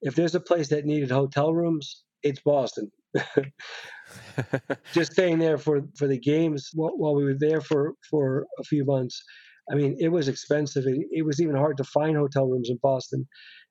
if 0.00 0.14
there's 0.14 0.34
a 0.34 0.40
place 0.40 0.68
that 0.68 0.86
needed 0.86 1.10
hotel 1.10 1.52
rooms, 1.52 2.04
it's 2.22 2.40
Boston. 2.40 2.90
Just 4.92 5.12
staying 5.12 5.38
there 5.38 5.58
for 5.58 5.82
for 5.96 6.06
the 6.06 6.18
games 6.18 6.70
while, 6.74 6.96
while, 6.96 7.14
we 7.14 7.24
were 7.24 7.36
there 7.38 7.60
for 7.60 7.94
for 8.08 8.46
a 8.58 8.64
few 8.64 8.84
months. 8.84 9.22
I 9.70 9.74
mean, 9.74 9.96
it 10.00 10.08
was 10.08 10.28
expensive. 10.28 10.84
It, 10.86 11.06
it 11.10 11.24
was 11.24 11.40
even 11.40 11.56
hard 11.56 11.76
to 11.76 11.84
find 11.84 12.16
hotel 12.16 12.46
rooms 12.46 12.70
in 12.70 12.78
Boston. 12.82 13.26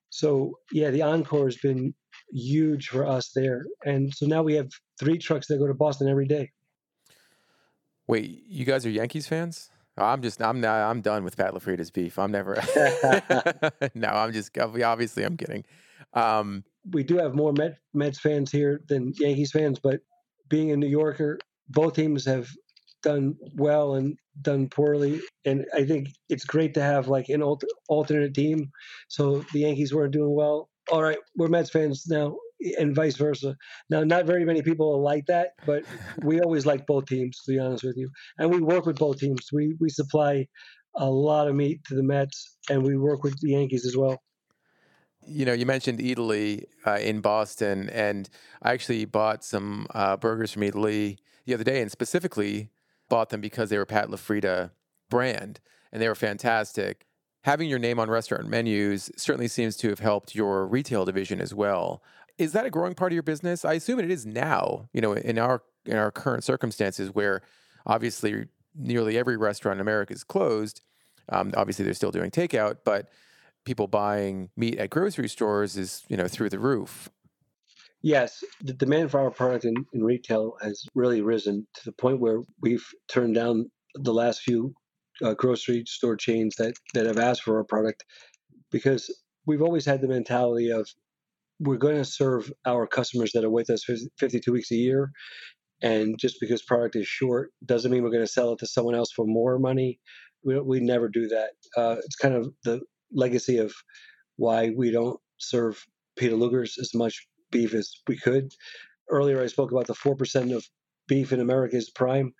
So 0.09 0.57
yeah, 0.71 0.89
the 0.89 1.01
Encore 1.01 1.45
has 1.45 1.57
been 1.57 1.93
huge 2.31 2.87
for 2.87 3.05
us 3.05 3.31
there, 3.35 3.63
and 3.85 4.13
so 4.13 4.25
now 4.25 4.43
we 4.43 4.55
have 4.55 4.69
three 4.99 5.17
trucks 5.17 5.47
that 5.47 5.57
go 5.57 5.67
to 5.67 5.73
Boston 5.73 6.07
every 6.07 6.27
day. 6.27 6.51
Wait, 8.07 8.43
you 8.47 8.65
guys 8.65 8.85
are 8.85 8.89
Yankees 8.89 9.27
fans? 9.27 9.69
I'm 9.97 10.21
just 10.21 10.41
I'm 10.41 10.61
not 10.61 10.89
I'm 10.89 11.01
done 11.01 11.23
with 11.23 11.35
Pat 11.35 11.53
LaFrieda's 11.53 11.91
beef. 11.91 12.19
I'm 12.19 12.31
never. 12.31 12.55
no, 13.95 14.07
I'm 14.07 14.31
just 14.31 14.57
obviously 14.57 15.23
I'm 15.23 15.37
kidding. 15.37 15.65
Um, 16.13 16.63
we 16.91 17.03
do 17.03 17.17
have 17.17 17.35
more 17.35 17.51
Met, 17.51 17.77
Mets 17.93 18.19
fans 18.19 18.51
here 18.51 18.81
than 18.87 19.13
Yankees 19.17 19.51
fans, 19.51 19.79
but 19.79 20.01
being 20.49 20.71
a 20.71 20.77
New 20.77 20.87
Yorker, 20.87 21.39
both 21.69 21.95
teams 21.95 22.25
have 22.25 22.49
done 23.03 23.35
well 23.55 23.95
and 23.95 24.17
done 24.41 24.69
poorly. 24.69 25.21
And 25.45 25.65
I 25.73 25.85
think 25.85 26.09
it's 26.29 26.45
great 26.45 26.73
to 26.75 26.81
have 26.81 27.07
like 27.07 27.29
an 27.29 27.43
alternate 27.87 28.33
team. 28.33 28.71
So 29.07 29.45
the 29.53 29.59
Yankees 29.59 29.93
weren't 29.93 30.13
doing 30.13 30.35
well. 30.35 30.69
All 30.91 31.03
right, 31.03 31.17
we're 31.35 31.49
Mets 31.49 31.69
fans 31.69 32.05
now, 32.07 32.37
and 32.79 32.95
vice 32.95 33.17
versa. 33.17 33.55
Now, 33.89 34.03
not 34.03 34.25
very 34.25 34.45
many 34.45 34.61
people 34.61 35.03
like 35.03 35.25
that, 35.25 35.49
but 35.65 35.83
we 36.23 36.39
always 36.45 36.65
like 36.65 36.87
both 36.87 37.07
teams, 37.07 37.41
to 37.43 37.51
be 37.51 37.59
honest 37.59 37.83
with 37.83 37.97
you. 37.97 38.09
And 38.37 38.49
we 38.49 38.61
work 38.61 38.85
with 38.85 38.97
both 38.97 39.19
teams. 39.19 39.47
We 39.51 39.75
we 39.81 39.89
supply 39.89 40.47
a 40.95 41.09
lot 41.09 41.47
of 41.47 41.55
meat 41.55 41.81
to 41.87 41.95
the 41.95 42.03
Mets, 42.03 42.57
and 42.69 42.83
we 42.83 42.97
work 42.97 43.23
with 43.23 43.39
the 43.41 43.51
Yankees 43.51 43.85
as 43.85 43.97
well. 43.97 44.17
You 45.27 45.45
know, 45.45 45.53
you 45.53 45.65
mentioned 45.65 45.99
Eataly 45.99 46.65
uh, 46.85 46.99
in 46.99 47.21
Boston, 47.21 47.89
and 47.89 48.29
I 48.61 48.73
actually 48.73 49.05
bought 49.05 49.43
some 49.43 49.87
uh, 49.93 50.17
burgers 50.17 50.51
from 50.51 50.63
Eataly 50.63 51.17
the 51.45 51.53
other 51.53 51.63
day, 51.63 51.81
and 51.81 51.91
specifically 51.91 52.69
bought 53.09 53.29
them 53.29 53.41
because 53.41 53.69
they 53.69 53.77
were 53.77 53.85
Pat 53.85 54.09
LaFrieda 54.09 54.71
brand 55.09 55.59
and 55.91 56.01
they 56.01 56.07
were 56.07 56.15
fantastic. 56.15 57.05
Having 57.43 57.69
your 57.69 57.79
name 57.79 57.99
on 57.99 58.09
restaurant 58.09 58.47
menus 58.47 59.09
certainly 59.15 59.47
seems 59.47 59.77
to 59.77 59.89
have 59.89 59.99
helped 59.99 60.35
your 60.35 60.67
retail 60.67 61.05
division 61.05 61.39
as 61.39 61.53
well. 61.53 62.03
Is 62.37 62.51
that 62.51 62.65
a 62.65 62.69
growing 62.69 62.93
part 62.93 63.11
of 63.11 63.15
your 63.15 63.23
business? 63.23 63.63
I 63.63 63.73
assume 63.73 63.99
it 63.99 64.11
is 64.11 64.25
now, 64.25 64.89
you 64.93 65.01
know, 65.01 65.13
in 65.13 65.39
our 65.39 65.63
in 65.85 65.95
our 65.95 66.11
current 66.11 66.43
circumstances 66.43 67.09
where 67.13 67.41
obviously 67.85 68.47
nearly 68.75 69.17
every 69.17 69.37
restaurant 69.37 69.77
in 69.77 69.81
America 69.81 70.13
is 70.13 70.23
closed. 70.23 70.81
Um, 71.29 71.53
obviously, 71.55 71.85
they're 71.85 71.93
still 71.93 72.11
doing 72.11 72.29
takeout, 72.29 72.77
but 72.83 73.09
people 73.67 73.87
buying 73.87 74.49
meat 74.55 74.77
at 74.77 74.89
grocery 74.89 75.27
stores 75.27 75.77
is, 75.77 76.03
you 76.07 76.15
know, 76.15 76.27
through 76.27 76.49
the 76.49 76.57
roof. 76.57 77.09
Yes, 78.01 78.41
the 78.61 78.73
demand 78.73 79.11
for 79.11 79.19
our 79.19 79.29
product 79.29 79.65
in, 79.65 79.75
in 79.93 80.03
retail 80.03 80.53
has 80.61 80.85
really 80.95 81.21
risen 81.21 81.67
to 81.75 81.81
the 81.83 81.91
point 81.91 82.21
where 82.21 82.39
we've 82.61 82.85
turned 83.09 83.35
down 83.35 83.69
the 83.95 84.13
last 84.13 84.41
few 84.41 84.73
uh, 85.21 85.33
grocery 85.33 85.83
store 85.85 86.15
chains 86.15 86.55
that, 86.55 86.75
that 86.93 87.07
have 87.07 87.17
asked 87.17 87.43
for 87.43 87.57
our 87.57 87.65
product 87.65 88.05
because 88.71 89.13
we've 89.45 89.61
always 89.61 89.85
had 89.85 89.99
the 89.99 90.07
mentality 90.07 90.69
of 90.69 90.87
we're 91.59 91.75
going 91.77 91.97
to 91.97 92.05
serve 92.05 92.49
our 92.65 92.87
customers 92.87 93.31
that 93.33 93.43
are 93.43 93.49
with 93.49 93.69
us 93.69 93.83
52 94.19 94.51
weeks 94.51 94.71
a 94.71 94.75
year. 94.75 95.11
And 95.81 96.17
just 96.17 96.37
because 96.39 96.61
product 96.61 96.95
is 96.95 97.07
short 97.07 97.51
doesn't 97.65 97.91
mean 97.91 98.03
we're 98.03 98.11
going 98.11 98.23
to 98.23 98.31
sell 98.31 98.53
it 98.53 98.59
to 98.59 98.67
someone 98.67 98.95
else 98.95 99.11
for 99.11 99.25
more 99.25 99.59
money. 99.59 99.99
We, 100.45 100.59
we 100.61 100.79
never 100.79 101.09
do 101.09 101.27
that. 101.27 101.49
Uh, 101.75 101.97
it's 102.05 102.15
kind 102.15 102.35
of 102.35 102.53
the 102.63 102.81
legacy 103.11 103.57
of 103.57 103.73
why 104.37 104.71
we 104.75 104.91
don't 104.91 105.19
serve 105.37 105.83
Peter 106.17 106.35
Luger's 106.35 106.77
as 106.79 106.93
much 106.93 107.27
beef 107.51 107.73
as 107.73 107.91
we 108.07 108.17
could. 108.17 108.51
Earlier, 109.09 109.41
I 109.41 109.47
spoke 109.47 109.71
about 109.71 109.87
the 109.87 109.93
4% 109.93 110.55
of 110.55 110.65
beef 111.07 111.31
in 111.31 111.39
America 111.39 111.77
is 111.77 111.89
prime. 111.89 112.33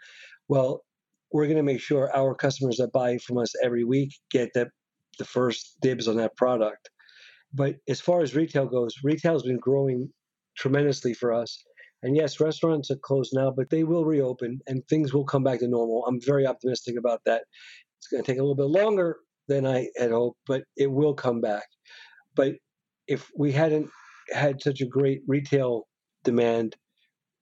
Well, 0.47 0.83
we're 1.31 1.45
going 1.45 1.57
to 1.57 1.63
make 1.63 1.81
sure 1.81 2.15
our 2.15 2.35
customers 2.35 2.77
that 2.77 2.91
buy 2.91 3.17
from 3.17 3.37
us 3.37 3.53
every 3.63 3.83
week 3.83 4.13
get 4.31 4.49
that 4.55 4.69
the 5.19 5.25
first 5.25 5.77
dibs 5.81 6.07
on 6.07 6.17
that 6.17 6.35
product. 6.37 6.89
But 7.53 7.75
as 7.87 8.01
far 8.01 8.21
as 8.21 8.35
retail 8.35 8.65
goes, 8.65 8.93
retail 9.03 9.33
has 9.33 9.43
been 9.43 9.59
growing 9.59 10.09
tremendously 10.57 11.13
for 11.13 11.33
us. 11.33 11.63
And 12.03 12.15
yes, 12.15 12.39
restaurants 12.39 12.91
are 12.91 12.97
closed 12.97 13.31
now, 13.33 13.51
but 13.51 13.69
they 13.69 13.83
will 13.83 14.05
reopen 14.05 14.59
and 14.67 14.83
things 14.87 15.13
will 15.13 15.25
come 15.25 15.43
back 15.43 15.59
to 15.59 15.67
normal. 15.67 16.05
I'm 16.05 16.21
very 16.21 16.45
optimistic 16.45 16.95
about 16.97 17.21
that. 17.25 17.43
It's 17.99 18.07
going 18.07 18.23
to 18.23 18.31
take 18.31 18.39
a 18.39 18.43
little 18.43 18.55
bit 18.55 18.65
longer 18.65 19.17
than 19.47 19.65
I 19.65 19.89
had 19.97 20.11
hoped, 20.11 20.39
but 20.45 20.63
it 20.75 20.91
will 20.91 21.13
come 21.13 21.41
back. 21.41 21.65
But 22.35 22.55
if 23.07 23.29
we 23.37 23.51
hadn't 23.51 23.89
had 24.31 24.61
such 24.61 24.81
a 24.81 24.85
great 24.85 25.21
retail 25.27 25.87
demand, 26.23 26.75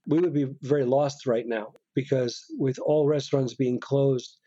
we 0.07 0.19
would 0.19 0.33
be 0.33 0.47
very 0.61 0.85
lost 0.85 1.25
right 1.25 1.45
now 1.47 1.73
because 1.95 2.45
with 2.57 2.77
all 2.79 3.07
restaurants 3.07 3.55
being 3.55 3.79
closed 3.79 4.37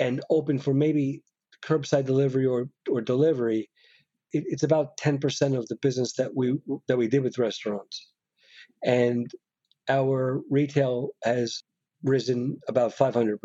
and 0.00 0.20
open 0.30 0.58
for 0.58 0.74
maybe 0.74 1.22
curbside 1.62 2.06
delivery 2.06 2.46
or, 2.46 2.68
or 2.90 3.00
delivery, 3.00 3.70
it, 4.32 4.44
it's 4.46 4.62
about 4.62 4.96
10% 4.98 5.56
of 5.56 5.66
the 5.68 5.76
business 5.76 6.14
that 6.14 6.34
we 6.34 6.58
that 6.88 6.96
we 6.96 7.08
did 7.08 7.22
with 7.22 7.38
restaurants. 7.38 8.08
And 8.84 9.30
our 9.88 10.40
retail 10.50 11.10
has 11.24 11.62
risen 12.02 12.58
about 12.68 12.96
500%. 12.96 13.36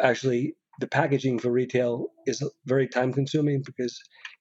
Actually, 0.00 0.54
the 0.82 0.88
packaging 0.88 1.38
for 1.38 1.52
retail 1.52 2.08
is 2.26 2.42
very 2.66 2.88
time 2.88 3.12
consuming 3.12 3.62
because 3.64 3.96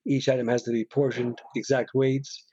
each 0.07 0.27
item 0.27 0.47
has 0.47 0.63
to 0.63 0.71
be 0.71 0.83
portioned, 0.83 1.37
exact 1.55 1.91
weights, 1.93 2.45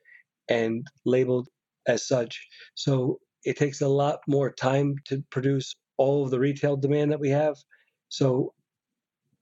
and 0.50 0.86
labeled 1.06 1.48
as 1.86 2.06
such. 2.06 2.38
So 2.74 3.18
it 3.44 3.56
takes 3.56 3.80
a 3.80 3.88
lot 3.88 4.18
more 4.28 4.52
time 4.52 4.94
to 5.06 5.24
produce 5.30 5.74
all 5.96 6.22
of 6.22 6.30
the 6.30 6.38
retail 6.38 6.76
demand 6.76 7.10
that 7.12 7.20
we 7.20 7.30
have. 7.30 7.54
So 8.10 8.52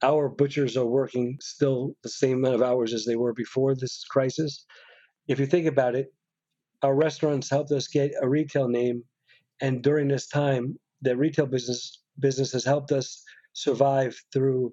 our 0.01 0.29
butchers 0.29 0.77
are 0.77 0.85
working 0.85 1.37
still 1.41 1.97
the 2.03 2.09
same 2.09 2.37
amount 2.37 2.55
of 2.55 2.61
hours 2.61 2.93
as 2.93 3.03
they 3.03 3.17
were 3.17 3.33
before 3.33 3.75
this 3.75 4.05
crisis. 4.09 4.65
If 5.27 5.41
you 5.41 5.45
think 5.45 5.67
about 5.67 5.93
it, 5.93 6.07
our 6.83 6.95
restaurants 6.95 7.49
helped 7.49 7.73
us 7.73 7.89
get 7.89 8.11
a 8.21 8.29
retail 8.29 8.69
name, 8.69 9.03
and 9.59 9.83
during 9.83 10.07
this 10.07 10.27
time, 10.27 10.77
the 11.01 11.17
retail 11.17 11.47
business 11.47 12.01
business 12.19 12.53
has 12.53 12.63
helped 12.63 12.91
us 12.91 13.23
survive 13.57 14.15
through 14.31 14.71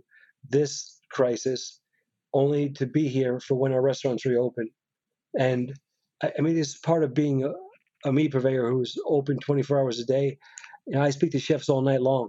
this 0.49 1.01
crisis, 1.11 1.81
only 2.35 2.71
to 2.71 2.87
be 2.87 3.09
here 3.09 3.41
for 3.41 3.55
when 3.55 3.73
our 3.73 3.81
restaurants 3.81 4.27
reopen. 4.27 4.69
And 5.39 5.73
I, 6.23 6.41
mean, 6.41 6.59
it's 6.59 6.79
part 6.79 7.03
of 7.03 7.15
being 7.15 7.45
a, 7.45 7.53
a 8.09 8.13
meat 8.13 8.33
purveyor 8.33 8.69
who's 8.69 8.97
open 9.07 9.39
24 9.39 9.79
hours 9.79 10.01
a 10.01 10.05
day. 10.05 10.37
You 10.87 10.97
know, 10.97 11.03
I 11.03 11.11
speak 11.11 11.33
to 11.33 11.39
chefs 11.39 11.71
all 11.71 11.81
night 11.81 12.03
long, 12.03 12.29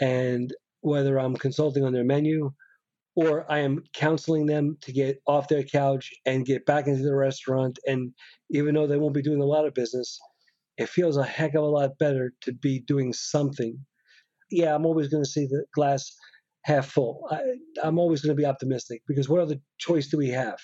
and 0.00 0.52
whether 0.82 1.18
I'm 1.18 1.34
consulting 1.34 1.84
on 1.84 1.92
their 1.92 2.04
menu 2.04 2.50
or 3.16 3.50
I 3.50 3.60
am 3.60 3.82
counseling 3.94 4.46
them 4.46 4.76
to 4.82 4.92
get 4.92 5.20
off 5.26 5.48
their 5.48 5.64
couch 5.64 6.10
and 6.26 6.46
get 6.46 6.64
back 6.66 6.86
into 6.86 7.02
the 7.02 7.14
restaurant. 7.14 7.78
And 7.86 8.12
even 8.50 8.74
though 8.74 8.86
they 8.86 8.98
won't 8.98 9.14
be 9.14 9.22
doing 9.22 9.40
a 9.40 9.46
lot 9.46 9.66
of 9.66 9.74
business, 9.74 10.18
it 10.76 10.88
feels 10.88 11.16
a 11.16 11.24
heck 11.24 11.54
of 11.54 11.62
a 11.62 11.66
lot 11.66 11.98
better 11.98 12.32
to 12.42 12.52
be 12.52 12.80
doing 12.80 13.12
something. 13.12 13.78
Yeah, 14.50 14.74
I'm 14.74 14.86
always 14.86 15.08
going 15.08 15.24
to 15.24 15.30
see 15.30 15.46
the 15.46 15.64
glass 15.74 16.12
half 16.64 16.86
full. 16.86 17.26
I, 17.30 17.86
am 17.86 17.98
always 17.98 18.20
going 18.20 18.36
to 18.36 18.40
be 18.40 18.46
optimistic 18.46 19.02
because 19.06 19.28
what 19.28 19.40
other 19.40 19.56
choice 19.78 20.08
do 20.08 20.18
we 20.18 20.28
have? 20.28 20.58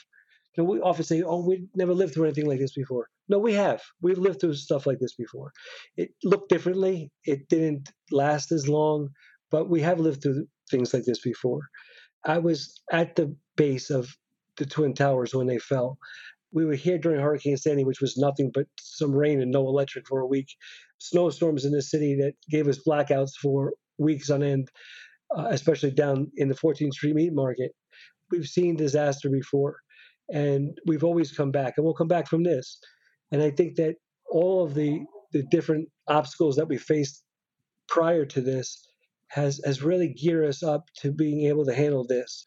You 0.57 0.64
know, 0.64 0.70
we 0.70 0.81
often 0.81 1.05
say, 1.05 1.22
"Oh, 1.22 1.46
we 1.46 1.66
never 1.75 1.94
lived 1.94 2.14
through 2.14 2.25
anything 2.25 2.46
like 2.46 2.59
this 2.59 2.75
before." 2.75 3.09
No, 3.29 3.38
we 3.38 3.55
have. 3.55 3.83
We've 4.01 4.18
lived 4.18 4.40
through 4.40 4.55
stuff 4.55 4.87
like 4.87 4.99
this 5.01 5.14
before. 5.14 5.53
It 5.96 6.11
looked 6.25 6.49
differently. 6.49 7.11
It 7.25 7.49
didn't 7.49 7.90
last 8.11 8.53
as 8.53 8.68
long, 8.68 9.11
but 9.51 9.68
we 9.68 9.81
have 9.83 10.01
lived 10.01 10.22
through 10.22 10.46
things 10.70 10.94
like 10.94 11.05
this 11.05 11.20
before. 11.20 11.61
I 12.25 12.38
was 12.38 12.81
at 12.92 13.16
the 13.16 13.37
base 13.57 13.90
of 13.90 14.09
the 14.57 14.66
Twin 14.66 14.94
Towers 14.94 15.35
when 15.35 15.46
they 15.46 15.59
fell. 15.59 15.99
We 16.57 16.64
were 16.64 16.75
here 16.75 16.97
during 16.97 17.21
Hurricane 17.21 17.59
Sandy, 17.59 17.85
which 17.85 18.01
was 18.01 18.16
nothing 18.16 18.51
but 18.53 18.64
some 18.81 19.14
rain 19.14 19.42
and 19.42 19.51
no 19.51 19.69
electric 19.69 20.07
for 20.09 20.21
a 20.21 20.27
week. 20.27 20.49
Snowstorms 20.99 21.66
in 21.66 21.73
the 21.73 21.83
city 21.83 22.16
that 22.16 22.33
gave 22.51 22.66
us 22.66 22.81
blackouts 22.83 23.33
for 23.40 23.75
weeks 23.99 24.31
on 24.31 24.42
end, 24.42 24.71
uh, 25.37 25.49
especially 25.51 25.90
down 25.90 26.33
in 26.37 26.49
the 26.49 26.55
14th 26.55 26.95
Street 26.95 27.14
Meat 27.14 27.35
Market. 27.35 27.73
We've 28.31 28.47
seen 28.47 28.75
disaster 28.75 29.29
before, 29.29 29.77
and 30.33 30.71
we've 30.87 31.05
always 31.05 31.31
come 31.31 31.51
back, 31.51 31.75
and 31.77 31.85
we'll 31.85 31.92
come 31.92 32.09
back 32.09 32.27
from 32.27 32.42
this. 32.42 32.79
And 33.31 33.42
I 33.42 33.51
think 33.51 33.77
that 33.77 33.97
all 34.31 34.64
of 34.64 34.75
the 34.75 35.01
the 35.33 35.42
different 35.51 35.90
obstacles 36.09 36.57
that 36.57 36.69
we 36.69 36.79
faced 36.79 37.23
prior 37.87 38.25
to 38.25 38.40
this 38.40 38.83
has 39.29 39.61
has 39.66 39.83
really 39.83 40.14
geared 40.14 40.49
us 40.49 40.62
up 40.62 40.85
to 41.03 41.12
being 41.12 41.47
able 41.49 41.66
to 41.66 41.75
handle 41.75 42.07
this. 42.07 42.47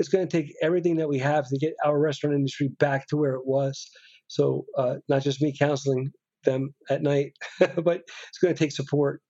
It's 0.00 0.08
going 0.08 0.26
to 0.26 0.36
take 0.36 0.52
everything 0.62 0.96
that 0.96 1.08
we 1.08 1.18
have 1.18 1.46
to 1.48 1.58
get 1.58 1.74
our 1.84 2.00
restaurant 2.00 2.34
industry 2.34 2.68
back 2.78 3.06
to 3.08 3.18
where 3.18 3.34
it 3.34 3.46
was. 3.46 3.86
So 4.28 4.64
uh, 4.78 4.96
not 5.10 5.22
just 5.22 5.42
me 5.42 5.54
counseling 5.56 6.10
them 6.44 6.74
at 6.88 7.02
night, 7.02 7.32
but 7.60 8.00
it's 8.28 8.38
going 8.42 8.54
to 8.54 8.58
take 8.58 8.72
support, 8.72 9.20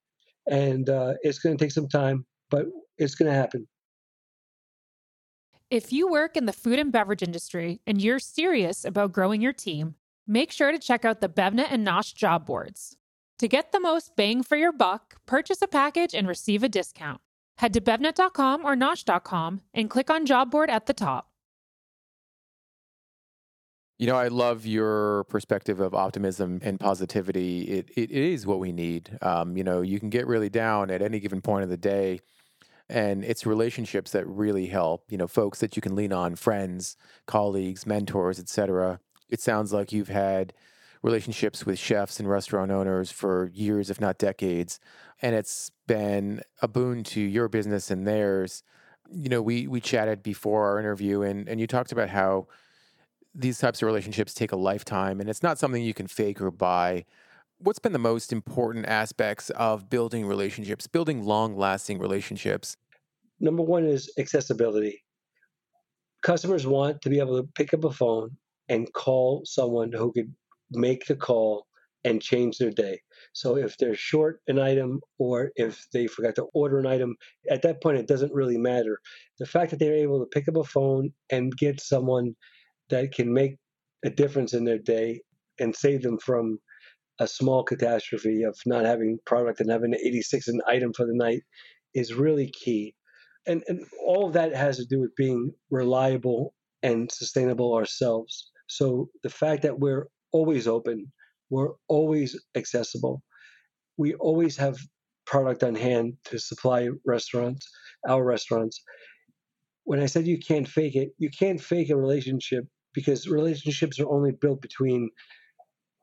and 0.48 0.88
uh, 0.88 1.14
it's 1.22 1.40
going 1.40 1.56
to 1.56 1.62
take 1.62 1.72
some 1.72 1.88
time, 1.88 2.24
but 2.50 2.66
it's 2.98 3.16
going 3.16 3.30
to 3.30 3.36
happen. 3.36 3.66
If 5.70 5.92
you 5.92 6.08
work 6.08 6.36
in 6.36 6.46
the 6.46 6.52
food 6.52 6.78
and 6.78 6.92
beverage 6.92 7.22
industry 7.22 7.80
and 7.86 8.00
you're 8.00 8.18
serious 8.18 8.84
about 8.84 9.12
growing 9.12 9.40
your 9.40 9.52
team, 9.52 9.96
make 10.26 10.52
sure 10.52 10.70
to 10.70 10.78
check 10.78 11.04
out 11.04 11.20
the 11.20 11.28
BevNet 11.28 11.68
and 11.70 11.86
Nosh 11.86 12.14
job 12.14 12.46
boards. 12.46 12.96
To 13.38 13.48
get 13.48 13.72
the 13.72 13.80
most 13.80 14.14
bang 14.16 14.42
for 14.44 14.56
your 14.56 14.72
buck, 14.72 15.16
purchase 15.26 15.62
a 15.62 15.66
package 15.66 16.14
and 16.14 16.28
receive 16.28 16.62
a 16.62 16.68
discount. 16.68 17.20
Head 17.60 17.74
to 17.74 17.80
bevnet.com 17.82 18.64
or 18.64 18.74
nosh.com 18.74 19.60
and 19.74 19.90
click 19.90 20.08
on 20.08 20.24
job 20.24 20.50
board 20.50 20.70
at 20.70 20.86
the 20.86 20.94
top. 20.94 21.28
You 23.98 24.06
know, 24.06 24.16
I 24.16 24.28
love 24.28 24.64
your 24.64 25.24
perspective 25.24 25.78
of 25.78 25.94
optimism 25.94 26.60
and 26.62 26.80
positivity. 26.80 27.64
It, 27.64 27.90
it, 27.94 28.10
it 28.10 28.32
is 28.32 28.46
what 28.46 28.60
we 28.60 28.72
need. 28.72 29.18
Um, 29.20 29.58
you 29.58 29.62
know, 29.62 29.82
you 29.82 30.00
can 30.00 30.08
get 30.08 30.26
really 30.26 30.48
down 30.48 30.90
at 30.90 31.02
any 31.02 31.20
given 31.20 31.42
point 31.42 31.64
of 31.64 31.68
the 31.68 31.76
day, 31.76 32.20
and 32.88 33.22
it's 33.22 33.44
relationships 33.44 34.12
that 34.12 34.26
really 34.26 34.68
help. 34.68 35.04
You 35.10 35.18
know, 35.18 35.28
folks 35.28 35.58
that 35.58 35.76
you 35.76 35.82
can 35.82 35.94
lean 35.94 36.14
on, 36.14 36.36
friends, 36.36 36.96
colleagues, 37.26 37.84
mentors, 37.84 38.38
etc. 38.38 39.00
It 39.28 39.42
sounds 39.42 39.70
like 39.70 39.92
you've 39.92 40.08
had 40.08 40.54
relationships 41.02 41.64
with 41.64 41.78
chefs 41.78 42.20
and 42.20 42.28
restaurant 42.28 42.70
owners 42.70 43.10
for 43.10 43.50
years, 43.54 43.90
if 43.90 44.00
not 44.00 44.18
decades. 44.18 44.80
And 45.22 45.34
it's 45.34 45.70
been 45.86 46.42
a 46.60 46.68
boon 46.68 47.04
to 47.04 47.20
your 47.20 47.48
business 47.48 47.90
and 47.90 48.06
theirs. 48.06 48.62
You 49.10 49.28
know, 49.28 49.42
we 49.42 49.66
we 49.66 49.80
chatted 49.80 50.22
before 50.22 50.68
our 50.68 50.78
interview 50.78 51.22
and, 51.22 51.48
and 51.48 51.60
you 51.60 51.66
talked 51.66 51.92
about 51.92 52.10
how 52.10 52.46
these 53.34 53.58
types 53.58 53.80
of 53.80 53.86
relationships 53.86 54.34
take 54.34 54.52
a 54.52 54.56
lifetime 54.56 55.20
and 55.20 55.30
it's 55.30 55.42
not 55.42 55.58
something 55.58 55.82
you 55.82 55.94
can 55.94 56.06
fake 56.06 56.40
or 56.40 56.50
buy. 56.50 57.04
What's 57.58 57.78
been 57.78 57.92
the 57.92 57.98
most 57.98 58.32
important 58.32 58.86
aspects 58.86 59.50
of 59.50 59.90
building 59.90 60.26
relationships, 60.26 60.86
building 60.86 61.24
long 61.24 61.56
lasting 61.56 61.98
relationships? 61.98 62.76
Number 63.38 63.62
one 63.62 63.84
is 63.84 64.10
accessibility. 64.18 65.02
Customers 66.22 66.66
want 66.66 67.00
to 67.02 67.10
be 67.10 67.18
able 67.18 67.40
to 67.40 67.48
pick 67.54 67.72
up 67.72 67.84
a 67.84 67.90
phone 67.90 68.36
and 68.68 68.90
call 68.92 69.42
someone 69.44 69.92
who 69.92 70.12
could 70.12 70.34
make 70.70 71.06
the 71.06 71.16
call 71.16 71.66
and 72.04 72.22
change 72.22 72.58
their 72.58 72.70
day. 72.70 73.00
So 73.32 73.56
if 73.56 73.76
they're 73.76 73.94
short 73.94 74.40
an 74.48 74.58
item 74.58 75.00
or 75.18 75.52
if 75.56 75.86
they 75.92 76.06
forgot 76.06 76.34
to 76.36 76.46
order 76.54 76.78
an 76.78 76.86
item, 76.86 77.16
at 77.50 77.62
that 77.62 77.82
point 77.82 77.98
it 77.98 78.08
doesn't 78.08 78.32
really 78.32 78.58
matter. 78.58 78.98
The 79.38 79.46
fact 79.46 79.70
that 79.70 79.78
they're 79.78 79.94
able 79.94 80.20
to 80.20 80.26
pick 80.26 80.48
up 80.48 80.56
a 80.56 80.64
phone 80.64 81.10
and 81.30 81.56
get 81.56 81.80
someone 81.80 82.34
that 82.88 83.12
can 83.12 83.32
make 83.32 83.56
a 84.04 84.10
difference 84.10 84.54
in 84.54 84.64
their 84.64 84.78
day 84.78 85.20
and 85.58 85.76
save 85.76 86.02
them 86.02 86.18
from 86.18 86.58
a 87.18 87.28
small 87.28 87.62
catastrophe 87.62 88.44
of 88.44 88.56
not 88.64 88.86
having 88.86 89.18
product 89.26 89.60
and 89.60 89.70
having 89.70 89.92
an 89.92 90.00
86 90.02 90.48
an 90.48 90.60
item 90.66 90.92
for 90.94 91.04
the 91.04 91.14
night 91.14 91.42
is 91.94 92.14
really 92.14 92.50
key. 92.50 92.94
And, 93.46 93.62
and 93.68 93.84
all 94.06 94.26
of 94.26 94.32
that 94.32 94.54
has 94.54 94.78
to 94.78 94.86
do 94.86 95.00
with 95.00 95.14
being 95.16 95.52
reliable 95.70 96.54
and 96.82 97.12
sustainable 97.12 97.74
ourselves. 97.74 98.50
So 98.68 99.10
the 99.22 99.30
fact 99.30 99.62
that 99.62 99.78
we're 99.78 100.06
always 100.32 100.66
open. 100.66 101.12
We're 101.50 101.72
always 101.88 102.38
accessible. 102.54 103.22
We 103.96 104.14
always 104.14 104.56
have 104.56 104.78
product 105.26 105.62
on 105.62 105.74
hand 105.74 106.14
to 106.24 106.38
supply 106.38 106.88
restaurants, 107.04 107.68
our 108.08 108.24
restaurants. 108.24 108.82
When 109.84 110.00
I 110.00 110.06
said 110.06 110.26
you 110.26 110.38
can't 110.38 110.68
fake 110.68 110.96
it, 110.96 111.10
you 111.18 111.30
can't 111.30 111.60
fake 111.60 111.90
a 111.90 111.96
relationship 111.96 112.64
because 112.94 113.28
relationships 113.28 114.00
are 114.00 114.08
only 114.10 114.32
built 114.32 114.60
between 114.60 115.10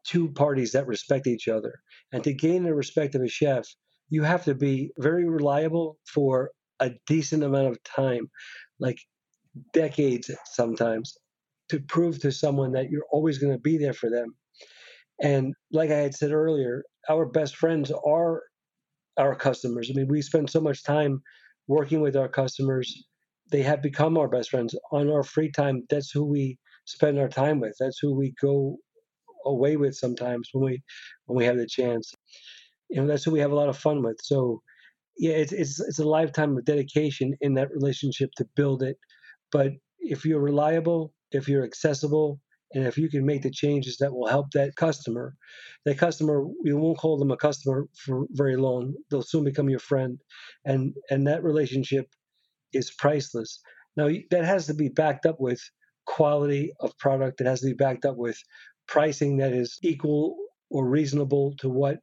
two 0.05 0.29
parties 0.31 0.71
that 0.71 0.87
respect 0.87 1.27
each 1.27 1.47
other. 1.47 1.73
And 2.11 2.23
to 2.23 2.33
gain 2.33 2.63
the 2.63 2.73
respect 2.73 3.15
of 3.15 3.21
a 3.21 3.27
chef, 3.27 3.67
you 4.09 4.23
have 4.23 4.45
to 4.45 4.55
be 4.55 4.91
very 4.97 5.27
reliable 5.27 5.97
for 6.05 6.51
a 6.79 6.91
decent 7.07 7.43
amount 7.43 7.67
of 7.67 7.83
time, 7.83 8.29
like 8.79 8.99
decades 9.73 10.31
sometimes 10.45 11.17
to 11.69 11.79
prove 11.79 12.19
to 12.19 12.31
someone 12.31 12.71
that 12.73 12.89
you're 12.89 13.05
always 13.11 13.37
going 13.37 13.53
to 13.53 13.59
be 13.59 13.77
there 13.77 13.93
for 13.93 14.09
them. 14.09 14.35
And 15.21 15.53
like 15.71 15.89
I 15.89 15.97
had 15.97 16.15
said 16.15 16.31
earlier, 16.31 16.83
our 17.09 17.25
best 17.25 17.55
friends 17.55 17.91
are 18.05 18.43
our 19.17 19.35
customers. 19.35 19.89
I 19.89 19.97
mean, 19.97 20.07
we 20.07 20.21
spend 20.21 20.49
so 20.49 20.61
much 20.61 20.83
time 20.83 21.21
working 21.67 22.01
with 22.01 22.15
our 22.15 22.27
customers. 22.29 23.05
They 23.51 23.63
have 23.63 23.81
become 23.81 24.17
our 24.17 24.27
best 24.27 24.51
friends. 24.51 24.75
On 24.91 25.09
our 25.09 25.23
free 25.23 25.51
time, 25.51 25.83
that's 25.89 26.11
who 26.11 26.23
we 26.23 26.57
spend 26.85 27.17
our 27.17 27.29
time 27.29 27.59
with. 27.59 27.75
That's 27.79 27.99
who 27.99 28.13
we 28.13 28.33
go 28.39 28.77
away 29.45 29.77
with 29.77 29.95
sometimes 29.95 30.49
when 30.51 30.65
we 30.65 30.83
when 31.25 31.37
we 31.37 31.45
have 31.45 31.57
the 31.57 31.67
chance. 31.67 32.13
You 32.89 33.01
know, 33.01 33.07
that's 33.07 33.23
who 33.23 33.31
we 33.31 33.39
have 33.39 33.51
a 33.51 33.55
lot 33.55 33.69
of 33.69 33.77
fun 33.77 34.03
with. 34.03 34.17
So 34.21 34.61
yeah, 35.17 35.33
it's 35.33 35.51
it's 35.51 35.79
it's 35.79 35.99
a 35.99 36.07
lifetime 36.07 36.57
of 36.57 36.65
dedication 36.65 37.35
in 37.41 37.53
that 37.55 37.71
relationship 37.71 38.29
to 38.37 38.45
build 38.55 38.83
it. 38.83 38.97
But 39.51 39.71
if 39.99 40.25
you're 40.25 40.41
reliable, 40.41 41.13
if 41.31 41.47
you're 41.47 41.63
accessible, 41.63 42.39
and 42.73 42.85
if 42.85 42.97
you 42.97 43.09
can 43.09 43.25
make 43.25 43.43
the 43.43 43.51
changes 43.51 43.97
that 43.97 44.13
will 44.13 44.27
help 44.27 44.51
that 44.51 44.75
customer, 44.75 45.35
that 45.85 45.97
customer, 45.97 46.45
you 46.63 46.77
won't 46.77 46.97
call 46.97 47.17
them 47.17 47.31
a 47.31 47.37
customer 47.37 47.87
for 47.95 48.25
very 48.31 48.57
long. 48.57 48.93
They'll 49.09 49.21
soon 49.21 49.45
become 49.45 49.69
your 49.69 49.79
friend. 49.79 50.19
And, 50.65 50.93
and 51.09 51.25
that 51.27 51.43
relationship 51.43 52.07
is 52.73 52.91
priceless. 52.91 53.61
Now, 53.95 54.09
that 54.31 54.43
has 54.43 54.67
to 54.67 54.73
be 54.73 54.89
backed 54.89 55.25
up 55.25 55.39
with 55.39 55.61
quality 56.05 56.73
of 56.81 56.97
product. 56.97 57.39
It 57.41 57.47
has 57.47 57.61
to 57.61 57.67
be 57.67 57.73
backed 57.73 58.05
up 58.05 58.17
with 58.17 58.37
pricing 58.87 59.37
that 59.37 59.53
is 59.53 59.77
equal 59.81 60.35
or 60.69 60.89
reasonable 60.89 61.53
to 61.59 61.69
what 61.69 61.99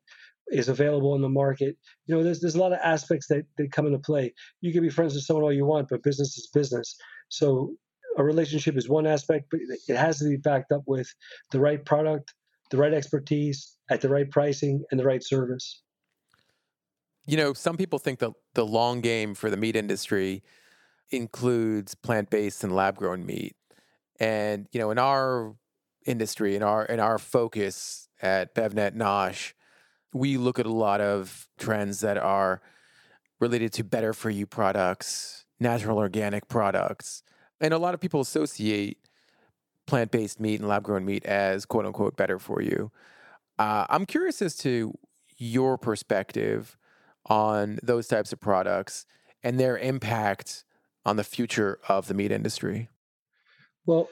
is 0.49 0.69
available 0.69 1.15
in 1.15 1.23
the 1.23 1.29
market. 1.29 1.77
You 2.07 2.15
know, 2.15 2.23
there's 2.23 2.41
there's 2.41 2.55
a 2.55 2.61
lot 2.61 2.73
of 2.73 2.79
aspects 2.83 3.29
that, 3.29 3.45
that 3.59 3.73
come 3.73 3.87
into 3.87 3.99
play. 3.99 4.33
You 4.61 4.73
can 4.73 4.83
be 4.83 4.91
friends 4.91 5.15
with 5.15 5.25
someone 5.25 5.45
all 5.45 5.53
you 5.53 5.67
want, 5.67 5.89
but 5.89 6.03
business 6.03 6.37
is 6.37 6.51
business. 6.53 6.97
So 7.29 7.75
a 8.17 8.25
relationship 8.25 8.77
is 8.77 8.89
one 8.89 9.07
aspect, 9.07 9.47
but 9.51 9.61
it 9.89 9.97
has 9.97 10.19
to 10.19 10.29
be 10.29 10.37
backed 10.37 10.73
up 10.73 10.83
with 10.87 11.13
the 11.51 11.61
right 11.61 11.85
product, 11.85 12.35
the 12.71 12.77
right 12.77 12.95
expertise, 12.95 13.77
at 13.91 14.01
the 14.01 14.09
right 14.09 14.31
pricing, 14.31 14.85
and 14.91 14.99
the 14.99 15.05
right 15.05 15.23
service. 15.23 15.83
You 17.27 17.37
know, 17.37 17.55
some 17.55 17.77
people 17.77 17.99
think 17.99 18.19
that 18.19 18.33
the 18.55 18.67
long 18.67 19.01
game 19.01 19.35
for 19.35 19.51
the 19.51 19.57
meat 19.57 19.77
industry 19.77 20.43
includes 21.11 21.95
plant 21.95 22.31
based 22.31 22.63
and 22.65 22.75
lab 22.75 22.97
grown 22.97 23.25
meat. 23.25 23.57
And, 24.21 24.67
you 24.73 24.79
know, 24.79 24.91
in 24.91 24.99
our 24.99 25.55
industry, 26.07 26.55
in 26.55 26.63
our 26.63 26.85
in 26.85 27.01
our 27.01 27.19
focus 27.19 28.09
at 28.23 28.55
BevNet 28.55 28.95
Nosh, 28.95 29.53
we 30.13 30.37
look 30.37 30.59
at 30.59 30.67
a 30.67 30.73
lot 30.73 31.01
of 31.01 31.49
trends 31.59 32.01
that 32.01 32.19
are 32.19 32.61
related 33.41 33.73
to 33.75 33.85
better 33.85 34.13
for 34.13 34.31
you 34.31 34.47
products, 34.47 35.45
natural 35.59 35.99
organic 35.99 36.49
products, 36.49 37.23
and 37.65 37.73
a 37.73 37.79
lot 37.79 37.95
of 37.95 38.01
people 38.01 38.21
associate 38.21 38.99
plant 39.87 40.11
based 40.11 40.39
meat 40.39 40.61
and 40.61 40.69
lab 40.69 40.83
grown 40.83 41.05
meat 41.05 41.25
as 41.25 41.65
quote 41.65 41.87
unquote 41.87 42.15
better 42.15 42.39
for 42.39 42.61
you. 42.61 42.91
Uh, 43.59 43.87
I'm 43.89 44.05
curious 44.05 44.43
as 44.43 44.55
to 44.59 44.93
your 45.39 45.79
perspective 45.79 46.77
on 47.27 47.79
those 47.83 48.07
types 48.07 48.33
of 48.35 48.41
products 48.41 49.07
and 49.43 49.59
their 49.59 49.79
impact 49.79 50.65
on 51.07 51.17
the 51.17 51.25
future 51.25 51.79
of 51.89 52.07
the 52.07 52.15
meat 52.15 52.31
industry. 52.31 52.91
Well, 53.87 54.11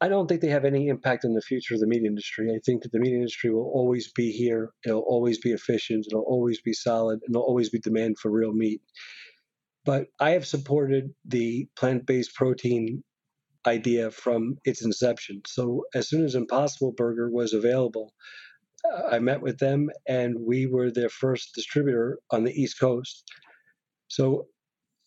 I 0.00 0.08
don't 0.08 0.28
think 0.28 0.40
they 0.40 0.48
have 0.48 0.64
any 0.64 0.86
impact 0.86 1.24
on 1.24 1.34
the 1.34 1.40
future 1.40 1.74
of 1.74 1.80
the 1.80 1.86
meat 1.88 2.04
industry. 2.04 2.52
I 2.54 2.60
think 2.64 2.82
that 2.82 2.92
the 2.92 3.00
meat 3.00 3.14
industry 3.14 3.50
will 3.52 3.70
always 3.74 4.12
be 4.12 4.30
here. 4.30 4.70
It'll 4.86 5.00
always 5.00 5.38
be 5.38 5.50
efficient. 5.50 6.06
It'll 6.06 6.22
always 6.22 6.60
be 6.60 6.72
solid. 6.72 7.18
And 7.26 7.34
there'll 7.34 7.46
always 7.46 7.70
be 7.70 7.80
demand 7.80 8.18
for 8.20 8.30
real 8.30 8.52
meat. 8.52 8.80
But 9.88 10.08
I 10.20 10.32
have 10.32 10.46
supported 10.46 11.14
the 11.24 11.66
plant 11.74 12.04
based 12.04 12.34
protein 12.34 13.02
idea 13.66 14.10
from 14.10 14.58
its 14.66 14.84
inception. 14.84 15.40
So 15.46 15.84
as 15.94 16.10
soon 16.10 16.26
as 16.26 16.34
Impossible 16.34 16.92
Burger 16.92 17.30
was 17.30 17.54
available, 17.54 18.12
uh, 18.84 19.04
I 19.10 19.18
met 19.18 19.40
with 19.40 19.56
them 19.56 19.88
and 20.06 20.36
we 20.38 20.66
were 20.66 20.90
their 20.90 21.08
first 21.08 21.54
distributor 21.54 22.18
on 22.30 22.44
the 22.44 22.52
East 22.52 22.78
Coast. 22.78 23.24
So 24.08 24.48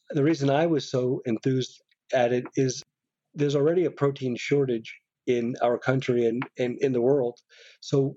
the 0.09 0.23
reason 0.23 0.49
I 0.49 0.65
was 0.65 0.89
so 0.89 1.21
enthused 1.25 1.79
at 2.11 2.33
it 2.33 2.45
is 2.55 2.81
there's 3.35 3.55
already 3.55 3.85
a 3.85 3.91
protein 3.91 4.35
shortage 4.35 4.91
in 5.27 5.57
our 5.61 5.77
country 5.77 6.25
and, 6.25 6.41
and 6.57 6.79
in 6.81 6.91
the 6.91 7.01
world. 7.01 7.37
So 7.81 8.15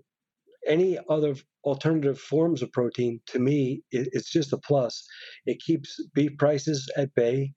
any 0.66 0.98
other 1.08 1.34
alternative 1.64 2.18
forms 2.18 2.62
of 2.62 2.72
protein 2.72 3.20
to 3.26 3.38
me 3.38 3.82
it, 3.90 4.08
it's 4.12 4.30
just 4.30 4.52
a 4.52 4.58
plus. 4.58 5.06
It 5.46 5.60
keeps 5.60 5.98
beef 6.14 6.32
prices 6.38 6.90
at 6.96 7.14
bay 7.14 7.52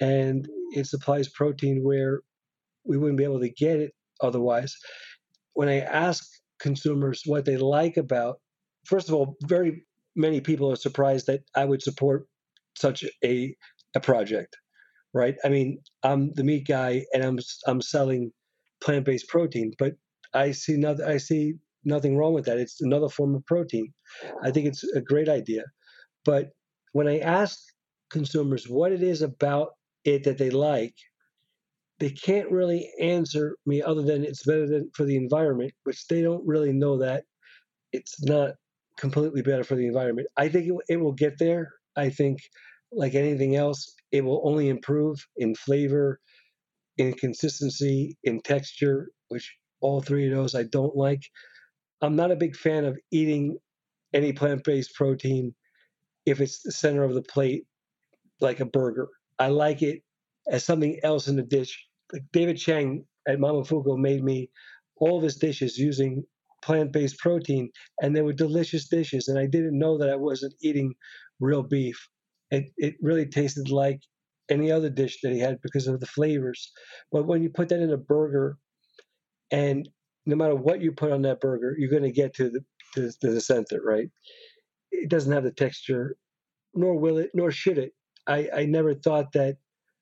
and 0.00 0.46
it 0.72 0.86
supplies 0.86 1.28
protein 1.28 1.82
where 1.82 2.20
we 2.84 2.98
wouldn't 2.98 3.18
be 3.18 3.24
able 3.24 3.40
to 3.40 3.50
get 3.50 3.80
it 3.80 3.92
otherwise. 4.20 4.74
When 5.54 5.68
i 5.68 5.80
ask 5.80 6.24
consumers 6.58 7.22
what 7.26 7.44
they 7.44 7.56
like 7.56 7.96
about 7.96 8.40
first 8.84 9.08
of 9.08 9.14
all 9.14 9.36
very 9.44 9.84
many 10.14 10.40
people 10.40 10.70
are 10.72 10.76
surprised 10.76 11.26
that 11.26 11.40
i 11.54 11.64
would 11.64 11.82
support 11.82 12.26
such 12.76 13.04
a, 13.24 13.54
a 13.94 14.00
project 14.00 14.56
right? 15.14 15.36
I 15.44 15.48
mean 15.48 15.78
i'm 16.02 16.32
the 16.34 16.44
meat 16.44 16.66
guy 16.66 17.04
and 17.12 17.24
i'm 17.24 17.38
i'm 17.66 17.80
selling 17.80 18.32
plant-based 18.82 19.28
protein 19.28 19.72
but 19.78 19.94
i 20.34 20.52
see 20.52 20.76
nothing 20.76 21.06
i 21.06 21.16
see 21.16 21.54
nothing 21.86 22.16
wrong 22.16 22.34
with 22.34 22.44
that. 22.46 22.58
It's 22.58 22.80
another 22.80 23.08
form 23.08 23.34
of 23.34 23.46
protein. 23.46 23.92
I 24.42 24.50
think 24.50 24.66
it's 24.66 24.84
a 24.84 25.00
great 25.00 25.28
idea. 25.28 25.64
But 26.24 26.50
when 26.92 27.08
I 27.08 27.18
ask 27.20 27.58
consumers 28.10 28.68
what 28.68 28.92
it 28.92 29.02
is 29.02 29.22
about 29.22 29.68
it 30.04 30.24
that 30.24 30.38
they 30.38 30.50
like, 30.50 30.94
they 31.98 32.10
can't 32.10 32.50
really 32.50 32.90
answer 33.00 33.56
me 33.64 33.82
other 33.82 34.02
than 34.02 34.24
it's 34.24 34.44
better 34.44 34.66
than 34.66 34.90
for 34.94 35.04
the 35.04 35.16
environment, 35.16 35.72
which 35.84 36.06
they 36.08 36.20
don't 36.20 36.46
really 36.46 36.72
know 36.72 36.98
that 36.98 37.24
it's 37.92 38.22
not 38.22 38.52
completely 38.98 39.42
better 39.42 39.64
for 39.64 39.76
the 39.76 39.86
environment. 39.86 40.28
I 40.36 40.48
think 40.48 40.66
it, 40.66 40.74
it 40.88 40.96
will 41.00 41.12
get 41.12 41.38
there. 41.38 41.70
I 41.96 42.10
think, 42.10 42.38
like 42.92 43.14
anything 43.14 43.56
else, 43.56 43.94
it 44.12 44.24
will 44.24 44.42
only 44.44 44.68
improve 44.68 45.18
in 45.36 45.54
flavor, 45.54 46.20
in 46.98 47.14
consistency, 47.14 48.16
in 48.24 48.40
texture, 48.40 49.08
which 49.28 49.54
all 49.80 50.00
three 50.00 50.28
of 50.28 50.36
those 50.36 50.54
I 50.54 50.64
don't 50.64 50.96
like. 50.96 51.22
I'm 52.02 52.16
not 52.16 52.30
a 52.30 52.36
big 52.36 52.56
fan 52.56 52.84
of 52.84 52.98
eating 53.10 53.58
any 54.12 54.32
plant 54.32 54.64
based 54.64 54.94
protein 54.94 55.54
if 56.24 56.40
it's 56.40 56.62
the 56.62 56.72
center 56.72 57.04
of 57.04 57.14
the 57.14 57.22
plate, 57.22 57.64
like 58.40 58.60
a 58.60 58.66
burger. 58.66 59.08
I 59.38 59.48
like 59.48 59.82
it 59.82 60.02
as 60.50 60.64
something 60.64 60.98
else 61.02 61.28
in 61.28 61.36
the 61.36 61.42
dish. 61.42 61.86
Like 62.12 62.22
David 62.32 62.56
Chang 62.58 63.04
at 63.28 63.38
Momofuku 63.38 63.98
made 63.98 64.22
me 64.22 64.50
all 64.96 65.16
of 65.16 65.22
his 65.22 65.36
dishes 65.36 65.78
using 65.78 66.24
plant 66.62 66.92
based 66.92 67.18
protein, 67.18 67.70
and 68.02 68.14
they 68.14 68.22
were 68.22 68.32
delicious 68.32 68.88
dishes. 68.88 69.28
And 69.28 69.38
I 69.38 69.46
didn't 69.46 69.78
know 69.78 69.98
that 69.98 70.10
I 70.10 70.16
wasn't 70.16 70.54
eating 70.60 70.94
real 71.40 71.62
beef. 71.62 72.08
It, 72.50 72.70
it 72.76 72.94
really 73.00 73.26
tasted 73.26 73.70
like 73.70 74.00
any 74.48 74.70
other 74.70 74.90
dish 74.90 75.18
that 75.22 75.32
he 75.32 75.38
had 75.40 75.60
because 75.62 75.86
of 75.86 76.00
the 76.00 76.06
flavors. 76.06 76.72
But 77.10 77.26
when 77.26 77.42
you 77.42 77.50
put 77.50 77.68
that 77.68 77.80
in 77.80 77.92
a 77.92 77.96
burger 77.96 78.58
and 79.50 79.88
no 80.26 80.36
matter 80.36 80.54
what 80.54 80.80
you 80.80 80.92
put 80.92 81.12
on 81.12 81.22
that 81.22 81.40
burger, 81.40 81.74
you're 81.78 81.90
going 81.90 82.02
to 82.02 82.12
get 82.12 82.34
to 82.34 82.50
the 82.50 82.60
to, 82.94 83.12
to 83.20 83.30
the 83.30 83.40
center, 83.40 83.80
right? 83.84 84.08
It 84.90 85.08
doesn't 85.08 85.32
have 85.32 85.44
the 85.44 85.52
texture, 85.52 86.16
nor 86.74 86.98
will 86.98 87.18
it, 87.18 87.30
nor 87.34 87.50
should 87.50 87.78
it. 87.78 87.92
I, 88.26 88.48
I 88.54 88.64
never 88.66 88.94
thought 88.94 89.32
that 89.32 89.56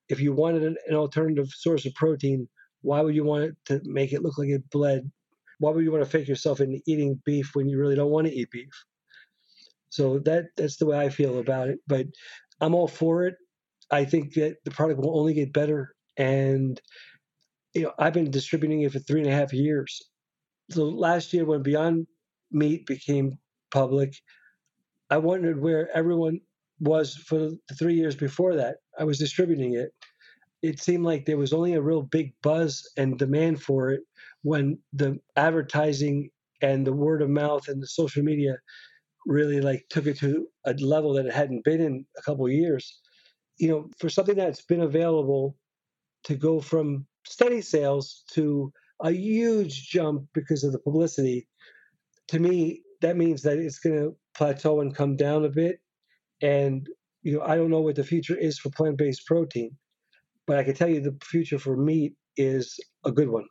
if 0.09 0.19
you 0.19 0.33
wanted 0.33 0.63
an, 0.63 0.75
an 0.87 0.95
alternative 0.95 1.49
source 1.49 1.85
of 1.85 1.93
protein, 1.93 2.47
why 2.81 3.01
would 3.01 3.15
you 3.15 3.23
want 3.23 3.43
it 3.43 3.55
to 3.65 3.81
make 3.83 4.13
it 4.13 4.23
look 4.23 4.37
like 4.37 4.49
it 4.49 4.69
bled? 4.69 5.11
Why 5.59 5.71
would 5.71 5.83
you 5.83 5.91
want 5.91 6.03
to 6.03 6.09
fake 6.09 6.27
yourself 6.27 6.59
into 6.59 6.81
eating 6.87 7.21
beef 7.25 7.51
when 7.53 7.69
you 7.69 7.79
really 7.79 7.95
don't 7.95 8.11
want 8.11 8.27
to 8.27 8.33
eat 8.33 8.51
beef? 8.51 8.73
So 9.89 10.19
that 10.19 10.45
that's 10.57 10.77
the 10.77 10.85
way 10.85 10.97
I 10.97 11.09
feel 11.09 11.39
about 11.39 11.69
it. 11.69 11.79
But 11.87 12.07
I'm 12.61 12.75
all 12.75 12.87
for 12.87 13.25
it. 13.25 13.35
I 13.91 14.05
think 14.05 14.33
that 14.33 14.57
the 14.65 14.71
product 14.71 14.99
will 14.99 15.17
only 15.17 15.33
get 15.33 15.53
better. 15.53 15.95
And 16.17 16.79
you 17.73 17.83
know, 17.83 17.93
I've 17.99 18.13
been 18.13 18.31
distributing 18.31 18.81
it 18.81 18.91
for 18.91 18.99
three 18.99 19.21
and 19.21 19.29
a 19.29 19.35
half 19.35 19.53
years 19.53 20.01
so 20.71 20.85
last 20.85 21.33
year 21.33 21.45
when 21.45 21.61
Beyond 21.63 22.07
Meat 22.51 22.85
became 22.85 23.37
public, 23.71 24.15
I 25.09 25.17
wondered 25.17 25.61
where 25.61 25.95
everyone 25.95 26.39
was 26.79 27.15
for 27.15 27.37
the 27.39 27.75
three 27.77 27.95
years 27.95 28.15
before 28.15 28.55
that. 28.55 28.77
I 28.99 29.03
was 29.03 29.19
distributing 29.19 29.75
it. 29.75 29.91
It 30.61 30.79
seemed 30.79 31.05
like 31.05 31.25
there 31.25 31.37
was 31.37 31.53
only 31.53 31.73
a 31.73 31.81
real 31.81 32.01
big 32.01 32.33
buzz 32.41 32.89
and 32.97 33.17
demand 33.17 33.61
for 33.61 33.91
it 33.91 34.01
when 34.41 34.79
the 34.93 35.19
advertising 35.35 36.29
and 36.61 36.85
the 36.85 36.93
word 36.93 37.21
of 37.21 37.29
mouth 37.29 37.67
and 37.67 37.81
the 37.81 37.87
social 37.87 38.23
media 38.23 38.57
really 39.25 39.61
like 39.61 39.85
took 39.89 40.05
it 40.07 40.17
to 40.19 40.47
a 40.65 40.73
level 40.73 41.13
that 41.13 41.25
it 41.25 41.33
hadn't 41.33 41.63
been 41.63 41.81
in 41.81 42.05
a 42.17 42.21
couple 42.21 42.49
years. 42.49 42.99
You 43.57 43.69
know, 43.69 43.89
for 43.99 44.09
something 44.09 44.35
that's 44.35 44.65
been 44.65 44.81
available 44.81 45.55
to 46.23 46.35
go 46.35 46.59
from 46.59 47.05
steady 47.25 47.61
sales 47.61 48.23
to 48.31 48.71
a 49.05 49.11
huge 49.11 49.87
jump 49.87 50.27
because 50.33 50.63
of 50.63 50.71
the 50.71 50.79
publicity. 50.79 51.47
To 52.29 52.39
me, 52.39 52.81
that 53.01 53.15
means 53.15 53.43
that 53.43 53.59
it's 53.59 53.77
going 53.77 53.95
to 53.95 54.15
plateau 54.33 54.81
and 54.81 54.95
come 54.95 55.15
down 55.15 55.45
a 55.45 55.49
bit. 55.49 55.79
And 56.41 56.89
you 57.21 57.37
know, 57.37 57.43
I 57.45 57.55
don't 57.55 57.69
know 57.69 57.81
what 57.81 57.95
the 57.95 58.03
future 58.03 58.35
is 58.35 58.57
for 58.57 58.71
plant-based 58.71 59.25
protein, 59.27 59.77
but 60.47 60.57
I 60.57 60.63
can 60.63 60.73
tell 60.73 60.89
you 60.89 61.01
the 61.01 61.15
future 61.23 61.59
for 61.59 61.77
meat 61.77 62.15
is 62.35 62.79
a 63.05 63.11
good 63.11 63.29
one. 63.29 63.45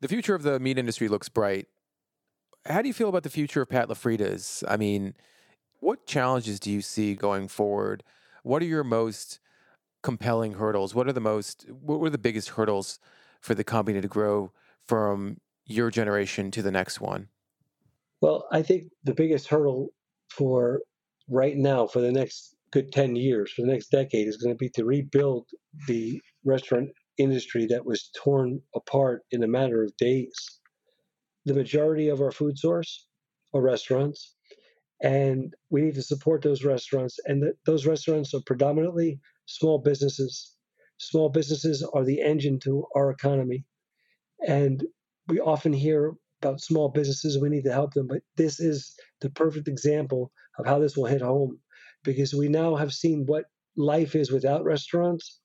The 0.00 0.08
future 0.08 0.34
of 0.34 0.42
the 0.42 0.60
meat 0.60 0.78
industry 0.78 1.08
looks 1.08 1.30
bright. 1.30 1.66
How 2.66 2.82
do 2.82 2.88
you 2.88 2.94
feel 2.94 3.08
about 3.08 3.22
the 3.22 3.30
future 3.30 3.62
of 3.62 3.70
Pat 3.70 3.88
LaFrieda's? 3.88 4.62
I 4.68 4.76
mean, 4.76 5.14
what 5.80 6.06
challenges 6.06 6.60
do 6.60 6.70
you 6.70 6.82
see 6.82 7.14
going 7.14 7.48
forward? 7.48 8.02
What 8.42 8.60
are 8.60 8.66
your 8.66 8.84
most 8.84 9.40
compelling 10.02 10.54
hurdles? 10.54 10.94
What 10.94 11.08
are 11.08 11.12
the 11.12 11.20
most 11.20 11.66
what 11.70 12.00
were 12.00 12.10
the 12.10 12.18
biggest 12.18 12.50
hurdles 12.50 12.98
for 13.44 13.54
the 13.54 13.62
company 13.62 14.00
to 14.00 14.08
grow 14.08 14.50
from 14.86 15.36
your 15.66 15.90
generation 15.90 16.50
to 16.50 16.62
the 16.62 16.70
next 16.70 16.98
one? 16.98 17.28
Well, 18.22 18.48
I 18.50 18.62
think 18.62 18.84
the 19.04 19.12
biggest 19.12 19.48
hurdle 19.48 19.90
for 20.30 20.80
right 21.28 21.54
now, 21.54 21.86
for 21.86 22.00
the 22.00 22.10
next 22.10 22.56
good 22.70 22.90
10 22.90 23.16
years, 23.16 23.52
for 23.52 23.60
the 23.60 23.68
next 23.70 23.90
decade, 23.90 24.28
is 24.28 24.38
going 24.38 24.54
to 24.54 24.58
be 24.58 24.70
to 24.70 24.86
rebuild 24.86 25.46
the 25.86 26.22
restaurant 26.46 26.88
industry 27.18 27.66
that 27.66 27.84
was 27.84 28.10
torn 28.16 28.62
apart 28.74 29.24
in 29.30 29.42
a 29.42 29.48
matter 29.48 29.82
of 29.82 29.94
days. 29.98 30.34
The 31.44 31.52
majority 31.52 32.08
of 32.08 32.22
our 32.22 32.32
food 32.32 32.58
source 32.58 33.06
are 33.52 33.60
restaurants, 33.60 34.36
and 35.02 35.52
we 35.68 35.82
need 35.82 35.96
to 35.96 36.02
support 36.02 36.40
those 36.40 36.64
restaurants. 36.64 37.18
And 37.26 37.44
those 37.66 37.84
restaurants 37.84 38.32
are 38.32 38.40
predominantly 38.46 39.20
small 39.44 39.78
businesses 39.78 40.53
small 40.98 41.28
businesses 41.28 41.82
are 41.94 42.04
the 42.04 42.20
engine 42.20 42.58
to 42.60 42.86
our 42.94 43.10
economy. 43.10 43.64
And 44.46 44.84
we 45.28 45.40
often 45.40 45.72
hear 45.72 46.14
about 46.42 46.60
small 46.60 46.88
businesses, 46.88 47.40
we 47.40 47.48
need 47.48 47.64
to 47.64 47.72
help 47.72 47.94
them, 47.94 48.06
but 48.06 48.20
this 48.36 48.60
is 48.60 48.94
the 49.20 49.30
perfect 49.30 49.68
example 49.68 50.30
of 50.58 50.66
how 50.66 50.78
this 50.78 50.96
will 50.96 51.06
hit 51.06 51.22
home 51.22 51.58
because 52.04 52.34
we 52.34 52.48
now 52.48 52.76
have 52.76 52.92
seen 52.92 53.24
what 53.26 53.46
life 53.76 54.14
is 54.14 54.30
without 54.30 54.64
restaurants. 54.64 55.40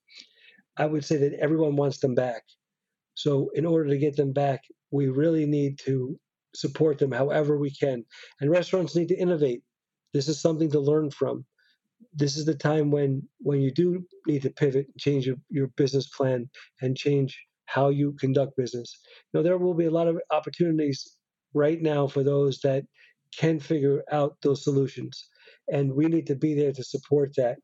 I 0.77 0.85
would 0.85 1.05
say 1.05 1.17
that 1.17 1.39
everyone 1.39 1.75
wants 1.75 1.99
them 1.99 2.15
back. 2.15 2.43
So, 3.15 3.49
in 3.53 3.65
order 3.65 3.89
to 3.89 3.97
get 3.97 4.15
them 4.15 4.31
back, 4.31 4.62
we 4.91 5.07
really 5.07 5.45
need 5.45 5.79
to 5.85 6.17
support 6.55 6.97
them 6.97 7.12
however 7.12 7.57
we 7.57 7.71
can. 7.71 8.03
And 8.39 8.49
restaurants 8.49 8.95
need 8.95 9.09
to 9.09 9.17
innovate. 9.17 9.62
This 10.13 10.27
is 10.27 10.41
something 10.41 10.71
to 10.71 10.79
learn 10.79 11.12
from 11.12 11.45
this 12.13 12.38
is 12.38 12.45
the 12.45 12.55
time 12.55 12.91
when 12.91 13.27
when 13.39 13.62
you 13.62 13.71
do 13.71 14.03
need 14.27 14.41
to 14.43 14.49
pivot, 14.49 14.88
change 14.97 15.25
your, 15.25 15.38
your 15.49 15.67
business 15.77 16.07
plan, 16.09 16.49
and 16.81 16.97
change 16.97 17.38
how 17.65 17.89
you 17.89 18.13
conduct 18.19 18.57
business. 18.57 18.99
You 19.31 19.39
know, 19.39 19.43
there 19.43 19.57
will 19.57 19.73
be 19.73 19.85
a 19.85 19.91
lot 19.91 20.07
of 20.07 20.19
opportunities 20.31 21.17
right 21.53 21.81
now 21.81 22.07
for 22.07 22.23
those 22.23 22.59
that 22.62 22.83
can 23.38 23.59
figure 23.59 24.03
out 24.12 24.38
those 24.41 24.63
solutions, 24.63 25.27
and 25.71 25.93
we 25.93 26.07
need 26.07 26.27
to 26.27 26.35
be 26.35 26.53
there 26.53 26.73
to 26.73 26.83
support 26.83 27.31
that. 27.38 27.57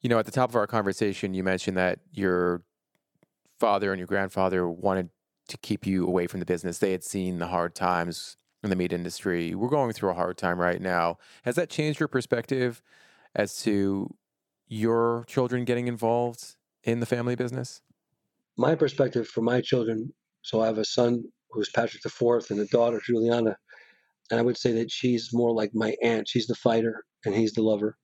You 0.00 0.08
know, 0.08 0.18
at 0.18 0.26
the 0.26 0.32
top 0.32 0.50
of 0.50 0.56
our 0.56 0.66
conversation, 0.66 1.32
you 1.32 1.44
mentioned 1.44 1.76
that 1.76 2.00
your 2.12 2.62
father 3.60 3.92
and 3.92 4.00
your 4.00 4.08
grandfather 4.08 4.68
wanted 4.68 5.10
to 5.48 5.56
keep 5.58 5.86
you 5.86 6.06
away 6.06 6.26
from 6.26 6.40
the 6.40 6.46
business. 6.46 6.78
They 6.78 6.92
had 6.92 7.04
seen 7.04 7.38
the 7.38 7.46
hard 7.46 7.76
times 7.76 8.36
in 8.62 8.70
the 8.70 8.76
meat 8.76 8.92
industry. 8.92 9.54
We're 9.54 9.68
going 9.68 9.92
through 9.92 10.10
a 10.10 10.14
hard 10.14 10.38
time 10.38 10.60
right 10.60 10.80
now. 10.80 11.18
Has 11.44 11.56
that 11.56 11.70
changed 11.70 12.00
your 12.00 12.08
perspective 12.08 12.82
as 13.34 13.56
to 13.62 14.14
your 14.68 15.24
children 15.26 15.64
getting 15.64 15.88
involved 15.88 16.56
in 16.84 17.00
the 17.00 17.06
family 17.06 17.34
business? 17.34 17.80
My 18.56 18.74
perspective 18.74 19.26
for 19.26 19.40
my 19.40 19.60
children 19.60 20.12
so 20.42 20.60
I 20.60 20.66
have 20.66 20.78
a 20.78 20.84
son 20.84 21.24
who's 21.50 21.70
Patrick 21.70 22.04
IV 22.04 22.50
and 22.50 22.60
a 22.60 22.66
daughter, 22.66 23.00
Juliana. 23.04 23.56
And 24.30 24.40
I 24.40 24.42
would 24.42 24.58
say 24.58 24.72
that 24.72 24.90
she's 24.90 25.30
more 25.32 25.52
like 25.52 25.70
my 25.74 25.94
aunt. 26.02 26.28
She's 26.28 26.46
the 26.46 26.54
fighter 26.54 27.04
and 27.24 27.34
he's 27.34 27.52
the 27.52 27.62
lover. 27.62 27.96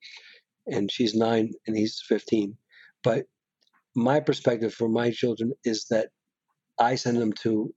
And 0.67 0.91
she's 0.91 1.15
nine 1.15 1.53
and 1.67 1.77
he's 1.77 2.03
15. 2.07 2.57
But 3.03 3.25
my 3.95 4.21
perspective 4.21 4.75
for 4.75 4.89
my 4.89 5.11
children 5.11 5.53
is 5.65 5.87
that 5.91 6.11
I 6.79 6.95
send 6.95 7.21
them 7.21 7.33
to 7.43 7.75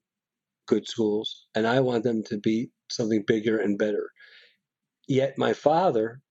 good 0.72 0.88
schools 0.88 1.48
and 1.54 1.68
I 1.68 1.82
want 1.82 2.06
them 2.06 2.24
to 2.30 2.38
be 2.38 2.70
something 2.90 3.24
bigger 3.28 3.58
and 3.58 3.78
better. 3.78 4.10
Yet 5.08 5.38
my 5.38 5.52
father 5.52 6.22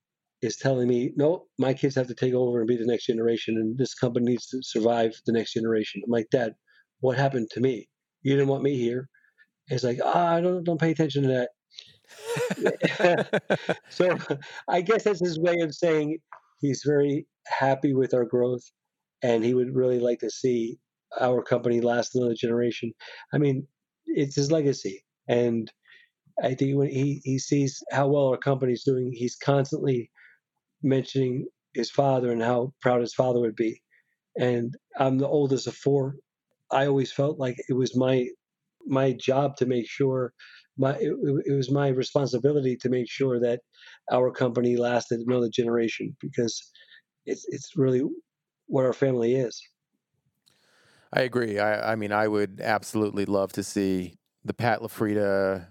is 0.41 0.57
telling 0.57 0.89
me, 0.89 1.13
no, 1.15 1.45
my 1.59 1.75
kids 1.75 1.95
have 1.97 2.07
to 2.07 2.15
take 2.15 2.33
over 2.33 2.61
and 2.61 2.67
be 2.67 2.79
the 2.79 2.87
next 2.87 3.05
generation, 3.05 3.59
and 3.59 3.77
this 3.77 3.95
company 3.95 4.25
needs 4.25 4.47
to 4.47 4.63
survive 4.63 5.13
the 5.27 5.33
next 5.33 5.53
generation. 5.53 6.01
I'm 6.03 6.11
like, 6.11 6.29
Dad, 6.31 6.55
what 7.01 7.19
happened 7.19 7.49
to 7.51 7.61
me? 7.61 7.87
You 8.23 8.33
didn't 8.33 8.49
want 8.49 8.63
me 8.63 8.79
here. 8.79 9.11
It's 9.69 9.85
like, 9.85 9.99
ah, 10.03 10.37
oh, 10.37 10.41
don't 10.41 10.65
don't 10.65 10.81
pay 10.81 10.93
attention 10.93 11.25
to 11.25 11.47
that. 12.33 13.43
so 13.91 14.19
I 14.69 14.81
guess 14.81 15.05
that's 15.05 15.21
his 15.21 15.39
way 15.39 15.57
of 15.61 15.75
saying 15.75 16.19
he's 16.61 16.83
very 16.87 17.27
happy 17.47 17.93
with 17.93 18.15
our 18.15 18.25
growth 18.25 18.65
and 19.23 19.45
he 19.45 19.53
would 19.53 19.75
really 19.75 20.01
like 20.01 20.21
to 20.21 20.31
see 20.31 20.79
our 21.21 21.43
company 21.43 21.81
last 21.81 22.15
another 22.15 22.35
generation. 22.35 22.93
I 23.35 23.39
mean, 23.39 23.67
it's 24.15 24.37
his 24.37 24.53
legacy. 24.53 25.05
And 25.29 25.71
I 26.43 26.55
think 26.55 26.77
when 26.77 26.89
he, 26.91 27.21
he 27.25 27.39
sees 27.39 27.83
how 27.93 28.09
well 28.09 28.29
our 28.29 28.39
company's 28.39 28.85
doing, 28.85 29.13
he's 29.13 29.37
constantly 29.37 30.11
mentioning 30.83 31.47
his 31.75 31.91
father 31.91 32.33
and 32.33 32.43
how 32.43 32.73
proud 32.81 33.01
his 33.01 33.15
father 33.15 33.41
would 33.41 33.57
be. 33.57 33.83
And 34.39 34.75
I'm 34.99 35.19
the 35.19 35.29
oldest 35.29 35.67
of 35.67 35.77
four. 35.77 36.17
I 36.71 36.87
always 36.87 37.13
felt 37.13 37.39
like 37.39 37.57
it 37.69 37.75
was 37.75 37.97
my 37.97 38.27
my 38.87 39.13
job 39.13 39.57
to 39.57 39.67
make 39.67 39.89
sure 39.89 40.33
my 40.79 40.93
it, 40.95 41.13
it 41.47 41.53
was 41.55 41.71
my 41.71 41.89
responsibility 41.89 42.77
to 42.77 42.89
make 42.89 43.11
sure 43.11 43.41
that 43.41 43.61
our 44.13 44.33
company 44.33 44.77
lasted 44.77 45.21
another 45.21 45.49
generation 45.53 46.17
because 46.21 46.71
it's 47.27 47.45
it's 47.49 47.73
really 47.77 48.03
what 48.67 48.87
our 48.87 48.93
family 48.93 49.35
is. 49.35 49.61
I 51.13 51.23
agree. 51.23 51.59
I, 51.59 51.93
I 51.93 51.97
mean, 51.97 52.13
I 52.13 52.29
would 52.29 52.61
absolutely 52.63 53.25
love 53.25 53.53
to 53.55 53.63
see 53.63 54.15
the 54.45 54.55
Pat 54.55 54.81
LaFrieda 54.81 55.69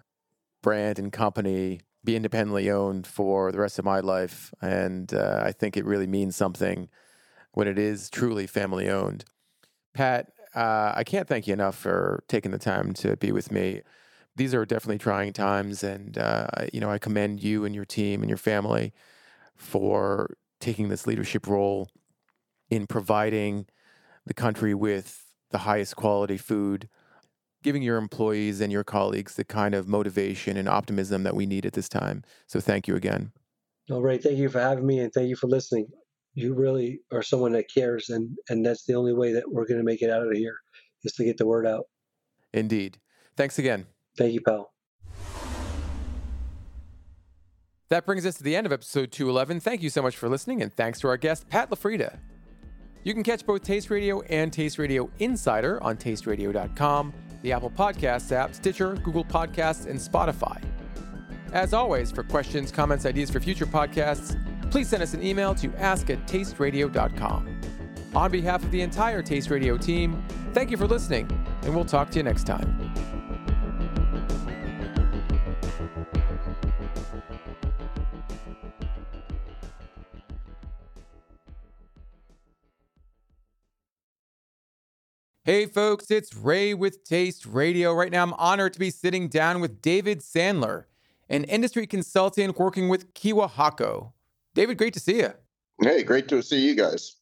brand 0.62 1.00
and 1.00 1.12
company 1.12 1.82
be 2.04 2.16
independently 2.16 2.70
owned 2.70 3.08
for 3.08 3.52
the 3.52 3.60
rest 3.60 3.80
of 3.80 3.86
my 3.86 4.00
life. 4.00 4.54
And 4.62 5.14
uh, 5.14 5.42
I 5.46 5.52
think 5.52 5.78
it 5.78 5.86
really 5.86 6.08
means 6.08 6.36
something 6.36 6.90
when 7.54 7.68
it 7.68 7.80
is 7.80 8.10
truly 8.10 8.48
family 8.48 8.90
owned. 8.90 9.26
Pat, 9.94 10.32
uh, 10.56 10.94
I 10.96 11.04
can't 11.04 11.28
thank 11.28 11.48
you 11.48 11.54
enough 11.54 11.76
for 11.76 12.24
taking 12.28 12.52
the 12.52 12.60
time 12.60 12.94
to 12.96 13.16
be 13.18 13.32
with 13.32 13.52
me. 13.52 13.82
These 14.36 14.54
are 14.54 14.66
definitely 14.66 15.00
trying 15.00 15.34
times, 15.34 15.84
and 15.84 16.18
uh, 16.18 16.48
you 16.72 16.80
know 16.80 16.90
I 16.90 16.98
commend 16.98 17.44
you 17.44 17.66
and 17.66 17.76
your 17.76 17.86
team 17.86 18.22
and 18.22 18.30
your 18.30 18.38
family 18.38 18.94
for 19.56 20.38
taking 20.62 20.88
this 20.88 21.06
leadership 21.06 21.48
role 21.48 21.90
in 22.70 22.88
providing 22.88 23.66
the 24.26 24.34
country 24.34 24.74
with 24.74 25.26
the 25.50 25.60
highest 25.60 25.96
quality 25.96 26.38
food, 26.38 26.90
giving 27.64 27.82
your 27.82 27.98
employees 27.98 28.62
and 28.62 28.72
your 28.72 28.84
colleagues 28.84 29.36
the 29.36 29.44
kind 29.44 29.76
of 29.76 29.88
motivation 29.88 30.58
and 30.58 30.70
optimism 30.70 31.24
that 31.24 31.36
we 31.36 31.46
need 31.46 31.66
at 31.66 31.74
this 31.74 31.90
time. 31.90 32.24
So 32.48 32.60
thank 32.60 32.88
you 32.88 32.96
again. 32.96 33.32
All 33.92 34.02
right. 34.02 34.22
Thank 34.22 34.38
you 34.38 34.50
for 34.50 34.60
having 34.60 34.86
me 34.86 35.00
and 35.00 35.12
thank 35.12 35.30
you 35.30 35.36
for 35.36 35.48
listening. 35.48 35.88
You 36.36 36.54
really 36.54 37.02
are 37.12 37.24
someone 37.24 37.52
that 37.54 37.66
cares 37.74 38.10
and, 38.10 38.38
and 38.50 38.66
that's 38.66 38.86
the 38.86 38.94
only 38.94 39.14
way 39.14 39.34
that 39.34 39.52
we're 39.52 39.66
going 39.66 39.80
to 39.80 39.84
make 39.84 40.02
it 40.02 40.10
out 40.10 40.22
of 40.26 40.32
here 40.32 40.56
is 41.04 41.14
to 41.14 41.26
get 41.26 41.38
the 41.38 41.48
word 41.48 41.66
out. 41.66 41.86
Indeed. 42.54 43.00
Thanks 43.36 43.58
again. 43.60 43.88
Thank 44.18 44.34
you, 44.34 44.42
pal. 44.42 44.72
That 47.90 48.06
brings 48.06 48.26
us 48.26 48.36
to 48.36 48.44
the 48.44 48.56
end 48.56 48.68
of 48.68 48.72
episode 48.72 49.12
211. 49.12 49.62
Thank 49.62 49.82
you 49.82 49.90
so 49.90 50.04
much 50.04 50.16
for 50.16 50.30
listening, 50.30 50.62
and 50.62 50.72
thanks 50.72 51.00
to 51.00 51.08
our 51.08 51.18
guest, 51.18 51.50
Pat 51.50 51.72
LaFrieda. 51.72 52.20
You 53.04 53.14
can 53.14 53.24
catch 53.24 53.46
both 53.46 53.64
Taste 53.64 53.90
Radio 53.90 54.22
and 54.24 54.52
Taste 54.52 54.78
Radio 54.78 55.10
Insider 55.20 55.82
on 55.82 55.98
tasteradio.com, 55.98 57.14
the 57.42 57.54
Apple 57.54 57.72
Podcasts 57.72 58.32
app, 58.32 58.54
Stitcher, 58.54 58.96
Google 58.96 59.24
Podcasts, 59.24 59.86
and 59.86 60.00
Spotify. 60.00 60.62
As 61.54 61.74
always, 61.74 62.12
for 62.12 62.24
questions, 62.24 62.72
comments, 62.72 63.06
ideas 63.06 63.30
for 63.30 63.40
future 63.40 63.66
podcasts, 63.66 64.38
please 64.70 64.90
send 64.90 65.02
us 65.02 65.14
an 65.14 65.24
email 65.24 65.56
to 65.56 65.74
ask 65.78 66.10
at 66.10 66.28
tasteradio.com. 66.28 67.62
On 68.16 68.32
behalf 68.32 68.64
of 68.64 68.72
the 68.72 68.82
entire 68.82 69.22
Taste 69.22 69.50
Radio 69.50 69.78
team, 69.78 70.22
thank 70.54 70.70
you 70.70 70.78
for 70.78 70.88
listening, 70.88 71.30
and 71.64 71.76
we'll 71.76 71.86
talk 71.86 72.10
to 72.12 72.18
you 72.18 72.24
next 72.24 72.46
time. 72.46 73.19
Hey, 85.50 85.66
folks, 85.66 86.12
it's 86.12 86.36
Ray 86.36 86.76
with 86.76 87.04
Taste 87.04 87.44
Radio. 87.48 87.92
Right 87.92 88.12
now, 88.12 88.22
I'm 88.22 88.36
honored 88.36 88.72
to 88.74 88.80
be 88.80 88.92
sitting 88.92 89.28
down 89.28 89.62
with 89.62 89.82
David 89.82 90.20
Sandler, 90.20 90.84
an 91.28 91.44
industry 91.46 91.88
consultant 91.88 92.60
working 92.60 92.88
with 92.88 93.16
Kyowa 93.16 93.50
Hakko. 93.50 94.12
David, 94.54 94.78
great 94.78 94.94
to 94.94 95.00
see 95.00 95.22
you. 95.22 95.34
Hey, 95.82 96.04
great 96.04 96.28
to 96.28 96.44
see 96.44 96.68
you 96.68 96.76
guys. 96.76 97.16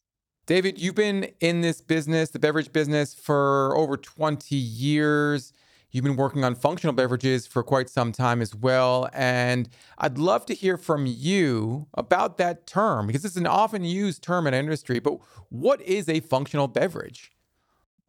David, 0.45 0.78
you've 0.78 0.93
been 0.93 1.32
in 1.39 1.61
this 1.61 1.80
business, 1.80 2.32
the 2.32 2.38
beverage 2.38 2.73
business, 2.73 3.15
for 3.15 3.73
over 3.78 3.95
20 3.95 4.57
years. 4.57 5.53
You've 5.91 6.03
been 6.03 6.17
working 6.17 6.43
on 6.43 6.53
functional 6.55 6.91
beverages 6.91 7.47
for 7.47 7.63
quite 7.63 7.89
some 7.89 8.11
time 8.11 8.41
as 8.41 8.53
well. 8.53 9.09
And 9.13 9.69
I'd 9.99 10.17
love 10.17 10.45
to 10.47 10.53
hear 10.53 10.75
from 10.75 11.05
you 11.05 11.88
about 11.93 12.38
that 12.39 12.67
term 12.67 13.07
because 13.07 13.23
it's 13.23 13.38
an 13.38 13.47
often 13.47 13.86
used 13.86 14.21
term 14.21 14.47
in 14.47 14.53
industry. 14.53 14.99
But 14.99 15.17
what 15.47 15.82
is 15.82 16.09
a 16.09 16.19
functional 16.19 16.67
beverage? 16.67 17.32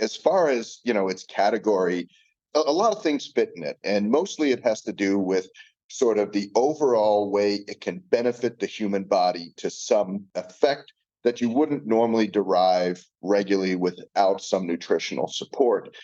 As 0.00 0.16
far 0.16 0.48
as 0.48 0.80
you 0.84 0.92
know 0.94 1.08
its 1.08 1.24
category 1.24 2.08
a, 2.54 2.60
a, 2.60 2.72
lot 2.72 2.94
of 2.94 3.02
things 3.02 3.26
fit 3.34 3.52
in 3.56 3.62
it 3.62 3.78
and 3.84 4.10
mostly 4.10 4.52
it 4.52 4.62
has 4.64 4.82
to 4.82 4.92
do 4.92 5.18
with 5.18 5.48
sort 5.88 6.18
of 6.18 6.32
the 6.32 6.50
overall 6.54 7.30
way 7.30 7.60
it 7.66 7.80
can 7.80 7.98
benefit 8.10 8.58
the 8.58 8.66
human 8.66 9.04
body 9.04 9.52
to 9.56 9.70
some 9.70 10.24
effect 10.34 10.92
that 11.24 11.40
you 11.40 11.50
wouldn't 11.50 11.86
normally 11.86 12.26
derive 12.26 13.04
regularly 13.22 13.76
without 13.76 14.40
some 14.40 14.66
nutritional 14.66 15.28
support. 15.28 15.94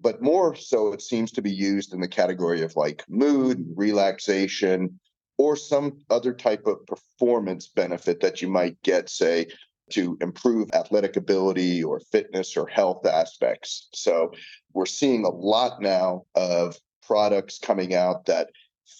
But 0.00 0.22
more 0.22 0.54
so 0.54 0.92
it 0.92 1.00
seems 1.00 1.32
to 1.32 1.42
be 1.42 1.52
used 1.52 1.94
in 1.94 2.00
the 2.00 2.08
category 2.08 2.62
of 2.62 2.76
like 2.76 3.04
mood 3.08 3.64
relaxation 3.74 4.98
or 5.38 5.56
some 5.56 5.98
other 6.10 6.32
type 6.32 6.66
of 6.66 6.86
performance 6.86 7.68
benefit 7.68 8.20
that 8.20 8.42
you 8.42 8.48
might 8.48 8.80
get 8.82 9.08
say 9.08 9.46
to 9.90 10.16
improve 10.20 10.70
athletic 10.72 11.16
ability 11.16 11.82
or 11.82 12.00
fitness 12.00 12.56
or 12.56 12.66
health 12.66 13.06
aspects. 13.06 13.88
So 13.94 14.32
we're 14.72 14.86
seeing 14.86 15.24
a 15.24 15.30
lot 15.30 15.80
now 15.80 16.24
of 16.34 16.76
products 17.06 17.58
coming 17.58 17.94
out 17.94 18.26
that 18.26 18.48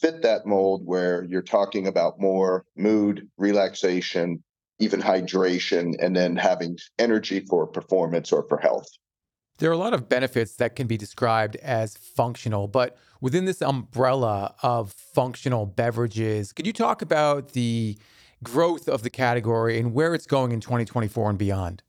fit 0.00 0.22
that 0.22 0.46
mold 0.46 0.82
where 0.84 1.24
you're 1.24 1.42
talking 1.42 1.86
about 1.86 2.20
more 2.20 2.64
mood, 2.76 3.28
relaxation, 3.36 4.42
even 4.78 5.00
hydration, 5.00 5.94
and 6.00 6.14
then 6.14 6.36
having 6.36 6.78
energy 6.98 7.40
for 7.48 7.66
performance 7.66 8.32
or 8.32 8.46
for 8.48 8.58
health. 8.58 8.88
There 9.58 9.70
are 9.70 9.74
a 9.74 9.78
lot 9.78 9.94
of 9.94 10.08
benefits 10.08 10.56
that 10.56 10.76
can 10.76 10.86
be 10.86 10.98
described 10.98 11.56
as 11.56 11.96
functional, 11.96 12.68
but 12.68 12.98
within 13.22 13.46
this 13.46 13.62
umbrella 13.62 14.54
of 14.62 14.92
functional 14.92 15.64
beverages, 15.64 16.52
could 16.52 16.66
you 16.66 16.74
talk 16.74 17.00
about 17.00 17.52
the 17.52 17.96
growth 18.42 18.88
of 18.88 19.02
the 19.02 19.10
category 19.10 19.78
and 19.78 19.92
where 19.92 20.14
it's 20.14 20.26
going 20.26 20.52
in 20.52 20.60
2024 20.60 21.30
and 21.30 21.38
beyond? 21.38 21.82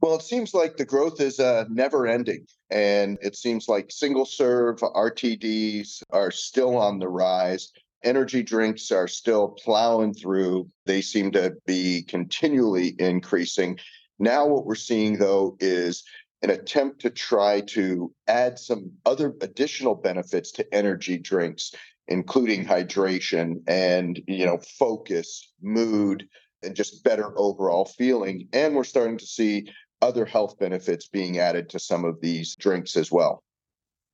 Well, 0.00 0.16
it 0.16 0.22
seems 0.22 0.52
like 0.52 0.76
the 0.76 0.84
growth 0.84 1.20
is 1.20 1.38
uh, 1.38 1.64
never 1.70 2.08
ending. 2.08 2.46
And 2.70 3.18
it 3.22 3.36
seems 3.36 3.68
like 3.68 3.92
single 3.92 4.24
serve 4.24 4.78
RTDs 4.78 6.02
are 6.10 6.30
still 6.30 6.76
on 6.76 6.98
the 6.98 7.08
rise. 7.08 7.72
Energy 8.02 8.42
drinks 8.42 8.90
are 8.90 9.06
still 9.06 9.48
plowing 9.48 10.12
through. 10.12 10.68
They 10.86 11.02
seem 11.02 11.30
to 11.32 11.54
be 11.66 12.02
continually 12.02 12.96
increasing. 12.98 13.78
Now, 14.18 14.46
what 14.46 14.66
we're 14.66 14.74
seeing, 14.74 15.18
though, 15.18 15.56
is 15.60 16.02
an 16.42 16.50
attempt 16.50 17.00
to 17.02 17.10
try 17.10 17.60
to 17.60 18.12
add 18.26 18.58
some 18.58 18.90
other 19.06 19.34
additional 19.40 19.94
benefits 19.94 20.50
to 20.52 20.74
energy 20.74 21.16
drinks 21.16 21.72
including 22.08 22.64
hydration 22.64 23.56
and 23.66 24.20
you 24.26 24.44
know 24.44 24.58
focus 24.78 25.52
mood 25.60 26.26
and 26.62 26.74
just 26.74 27.02
better 27.04 27.32
overall 27.38 27.84
feeling. 27.84 28.48
And 28.52 28.74
we're 28.74 28.84
starting 28.84 29.18
to 29.18 29.26
see 29.26 29.68
other 30.00 30.24
health 30.24 30.58
benefits 30.58 31.08
being 31.08 31.38
added 31.38 31.68
to 31.70 31.78
some 31.78 32.04
of 32.04 32.20
these 32.20 32.56
drinks 32.56 32.96
as 32.96 33.10
well. 33.10 33.42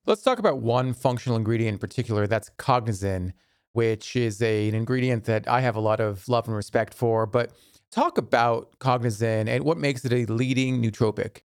Let's 0.07 0.23
talk 0.23 0.39
about 0.39 0.61
one 0.61 0.95
functional 0.95 1.37
ingredient 1.37 1.75
in 1.75 1.79
particular 1.79 2.27
that's 2.27 2.51
cognizin 2.59 3.33
which 3.73 4.17
is 4.17 4.43
a, 4.43 4.69
an 4.69 4.75
ingredient 4.75 5.25
that 5.25 5.47
i 5.47 5.61
have 5.61 5.77
a 5.77 5.81
lot 5.81 6.01
of 6.01 6.29
love 6.29 6.47
and 6.49 6.57
respect 6.57 6.95
for. 6.95 7.27
But 7.27 7.53
talk 7.91 8.19
about 8.19 8.79
cognizin 8.81 9.49
and 9.49 9.65
what 9.65 9.79
makes 9.79 10.05
it 10.05 10.13
a 10.13 10.25
leading 10.27 10.83
nootropic 10.83 11.43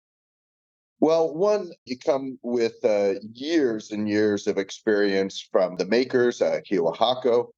well, 1.02 1.34
one, 1.34 1.72
you 1.84 1.98
come 1.98 2.38
with 2.44 2.76
uh, 2.84 3.14
years 3.32 3.90
and 3.90 4.08
years 4.08 4.46
of 4.46 4.56
experience 4.56 5.44
from 5.50 5.74
the 5.74 5.84
makers, 5.84 6.40
uh, 6.40 6.60
Kyowa 6.64 6.96
Hakko. 6.96 7.48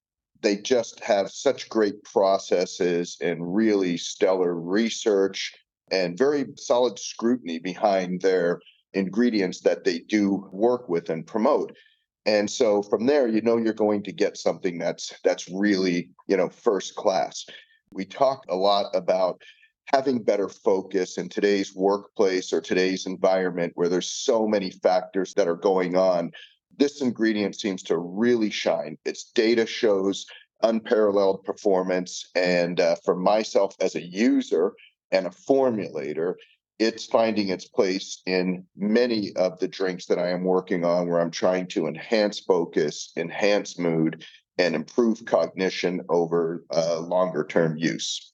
They 0.40 0.56
just 0.56 0.98
have 1.00 1.30
such 1.30 1.68
great 1.68 2.02
processes 2.04 3.18
and 3.20 3.54
really 3.54 3.98
stellar 3.98 4.54
research 4.54 5.52
and 5.90 6.16
very 6.16 6.46
solid 6.56 6.98
scrutiny 6.98 7.58
behind 7.58 8.22
their 8.22 8.62
ingredients 8.94 9.60
that 9.60 9.84
they 9.84 9.98
do 9.98 10.48
work 10.50 10.88
with 10.88 11.10
and 11.10 11.26
promote. 11.26 11.76
And 12.24 12.50
so 12.50 12.82
from 12.82 13.04
there, 13.04 13.28
you 13.28 13.42
know 13.42 13.58
you're 13.58 13.74
going 13.74 14.04
to 14.04 14.12
get 14.12 14.38
something 14.38 14.78
that's 14.78 15.12
that's 15.22 15.50
really, 15.50 16.08
you 16.28 16.38
know, 16.38 16.48
first 16.48 16.94
class. 16.94 17.44
We 17.92 18.06
talk 18.06 18.46
a 18.48 18.56
lot 18.56 18.86
about 18.94 19.42
having 19.86 20.22
better 20.22 20.48
focus 20.48 21.18
in 21.18 21.28
today's 21.28 21.74
workplace 21.74 22.52
or 22.52 22.60
today's 22.60 23.06
environment 23.06 23.72
where 23.76 23.88
there's 23.88 24.08
so 24.08 24.46
many 24.46 24.70
factors 24.70 25.34
that 25.34 25.48
are 25.48 25.56
going 25.56 25.96
on. 25.96 26.32
This 26.76 27.00
ingredient 27.00 27.54
seems 27.54 27.82
to 27.84 27.98
really 27.98 28.50
shine. 28.50 28.98
Its 29.04 29.24
data 29.24 29.66
shows 29.66 30.26
unparalleled 30.62 31.44
performance. 31.44 32.30
And 32.34 32.80
uh, 32.80 32.96
for 33.04 33.14
myself 33.14 33.76
as 33.80 33.94
a 33.94 34.02
user 34.02 34.72
and 35.12 35.26
a 35.26 35.30
formulator, 35.30 36.34
it's 36.78 37.06
finding 37.06 37.48
its 37.48 37.66
place 37.66 38.20
in 38.26 38.64
many 38.76 39.32
of 39.36 39.58
the 39.60 39.68
drinks 39.68 40.06
that 40.06 40.18
I 40.18 40.30
am 40.30 40.42
working 40.42 40.84
on 40.84 41.08
where 41.08 41.20
I'm 41.20 41.30
trying 41.30 41.68
to 41.68 41.86
enhance 41.86 42.40
focus, 42.40 43.12
enhance 43.16 43.78
mood, 43.78 44.24
and 44.58 44.74
improve 44.74 45.24
cognition 45.24 46.00
over 46.08 46.64
uh, 46.74 47.00
longer 47.00 47.46
term 47.48 47.76
use. 47.76 48.33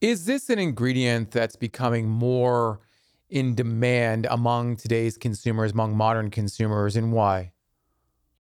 Is 0.00 0.24
this 0.24 0.48
an 0.48 0.58
ingredient 0.58 1.30
that's 1.30 1.56
becoming 1.56 2.08
more 2.08 2.80
in 3.28 3.54
demand 3.54 4.26
among 4.30 4.76
today's 4.76 5.18
consumers, 5.18 5.72
among 5.72 5.94
modern 5.94 6.30
consumers, 6.30 6.96
and 6.96 7.12
why? 7.12 7.52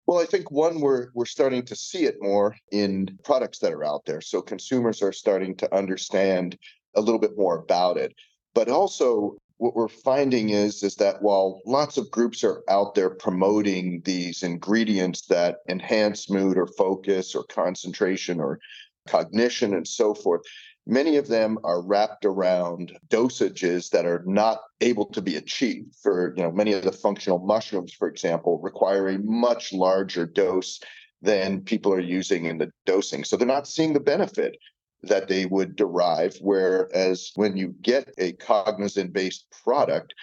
Well, 0.06 0.20
I 0.20 0.26
think 0.26 0.52
one 0.52 0.82
we're 0.82 1.08
we're 1.14 1.26
starting 1.26 1.64
to 1.64 1.76
see 1.76 2.04
it 2.04 2.18
more 2.20 2.58
in 2.72 3.18
products 3.24 3.60
that 3.60 3.72
are 3.72 3.86
out 3.86 4.06
there. 4.06 4.20
So 4.20 4.42
consumers 4.42 5.02
are 5.02 5.14
starting 5.14 5.56
to 5.58 5.74
understand 5.74 6.58
a 6.94 7.02
little 7.02 7.20
bit 7.20 7.38
more 7.38 7.58
about 7.58 7.98
it. 7.98 8.14
But 8.54 8.68
also 8.68 9.38
what 9.58 9.76
we're 9.76 9.88
finding 9.88 10.50
is 10.50 10.84
is 10.84 10.96
that 10.98 11.22
while 11.22 11.62
lots 11.66 11.98
of 11.98 12.12
groups 12.12 12.44
are 12.44 12.64
out 12.68 12.96
there 12.96 13.10
promoting 13.10 14.02
these 14.04 14.44
ingredients 14.44 15.22
that 15.28 15.60
enhance 15.70 16.30
mood 16.30 16.58
or 16.58 16.68
focus 16.68 17.34
or 17.34 17.46
concentration 17.46 18.42
or 18.42 18.60
cognition 19.08 19.74
and 19.74 19.88
so 19.88 20.14
forth 20.14 20.42
many 20.86 21.18
of 21.18 21.28
them 21.28 21.58
are 21.64 21.82
wrapped 21.82 22.26
around 22.26 22.98
dosages 23.10 23.90
that 23.90 24.06
are 24.06 24.24
not 24.26 24.60
able 24.82 25.06
to 25.06 25.22
be 25.22 25.36
achieved 25.36 25.96
for 26.02 26.34
you 26.38 26.44
know 26.44 26.52
many 26.52 26.74
of 26.74 26.84
the 26.84 26.92
functional 26.92 27.40
mushrooms 27.40 27.94
for 27.94 28.08
example 28.08 28.60
require 28.60 29.10
a 29.10 29.20
much 29.20 29.74
larger 29.74 30.26
dose 30.26 30.80
than 31.22 31.62
people 31.62 31.92
are 31.92 32.00
using 32.00 32.46
in 32.46 32.58
the 32.58 32.70
dosing. 32.86 33.24
So 33.24 33.36
they're 33.36 33.48
not 33.48 33.68
seeing 33.68 33.94
the 33.94 34.00
benefit 34.00 34.58
that 35.04 35.28
they 35.28 35.46
would 35.46 35.76
derive 35.76 36.38
whereas 36.42 37.32
when 37.36 37.58
you 37.58 37.76
get 37.82 38.14
a 38.18 38.34
cognizin 38.34 39.12
based 39.12 39.46
product 39.64 40.14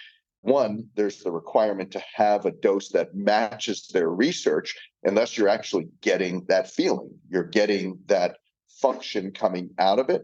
one 0.41 0.85
there's 0.95 1.19
the 1.19 1.31
requirement 1.31 1.91
to 1.91 2.03
have 2.15 2.45
a 2.45 2.51
dose 2.51 2.89
that 2.89 3.15
matches 3.15 3.87
their 3.87 4.09
research 4.09 4.75
unless 5.03 5.37
you're 5.37 5.49
actually 5.49 5.87
getting 6.01 6.43
that 6.47 6.69
feeling. 6.69 7.11
You're 7.29 7.43
getting 7.43 7.99
that 8.07 8.37
function 8.81 9.31
coming 9.31 9.69
out 9.79 9.99
of 9.99 10.09
it 10.09 10.23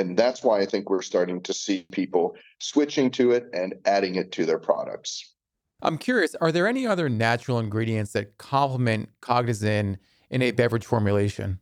and 0.00 0.16
that's 0.16 0.42
why 0.42 0.60
I 0.60 0.66
think 0.66 0.88
we're 0.88 1.02
starting 1.02 1.42
to 1.42 1.52
see 1.52 1.86
people 1.92 2.34
switching 2.58 3.10
to 3.12 3.32
it 3.32 3.48
and 3.52 3.74
adding 3.84 4.14
it 4.14 4.32
to 4.32 4.46
their 4.46 4.58
products. 4.58 5.34
I'm 5.82 5.98
curious, 5.98 6.34
are 6.36 6.50
there 6.50 6.66
any 6.66 6.86
other 6.86 7.08
natural 7.08 7.58
ingredients 7.58 8.12
that 8.12 8.38
complement 8.38 9.10
Cognizin 9.20 9.98
in 10.30 10.42
a 10.42 10.50
beverage 10.50 10.86
formulation? 10.86 11.60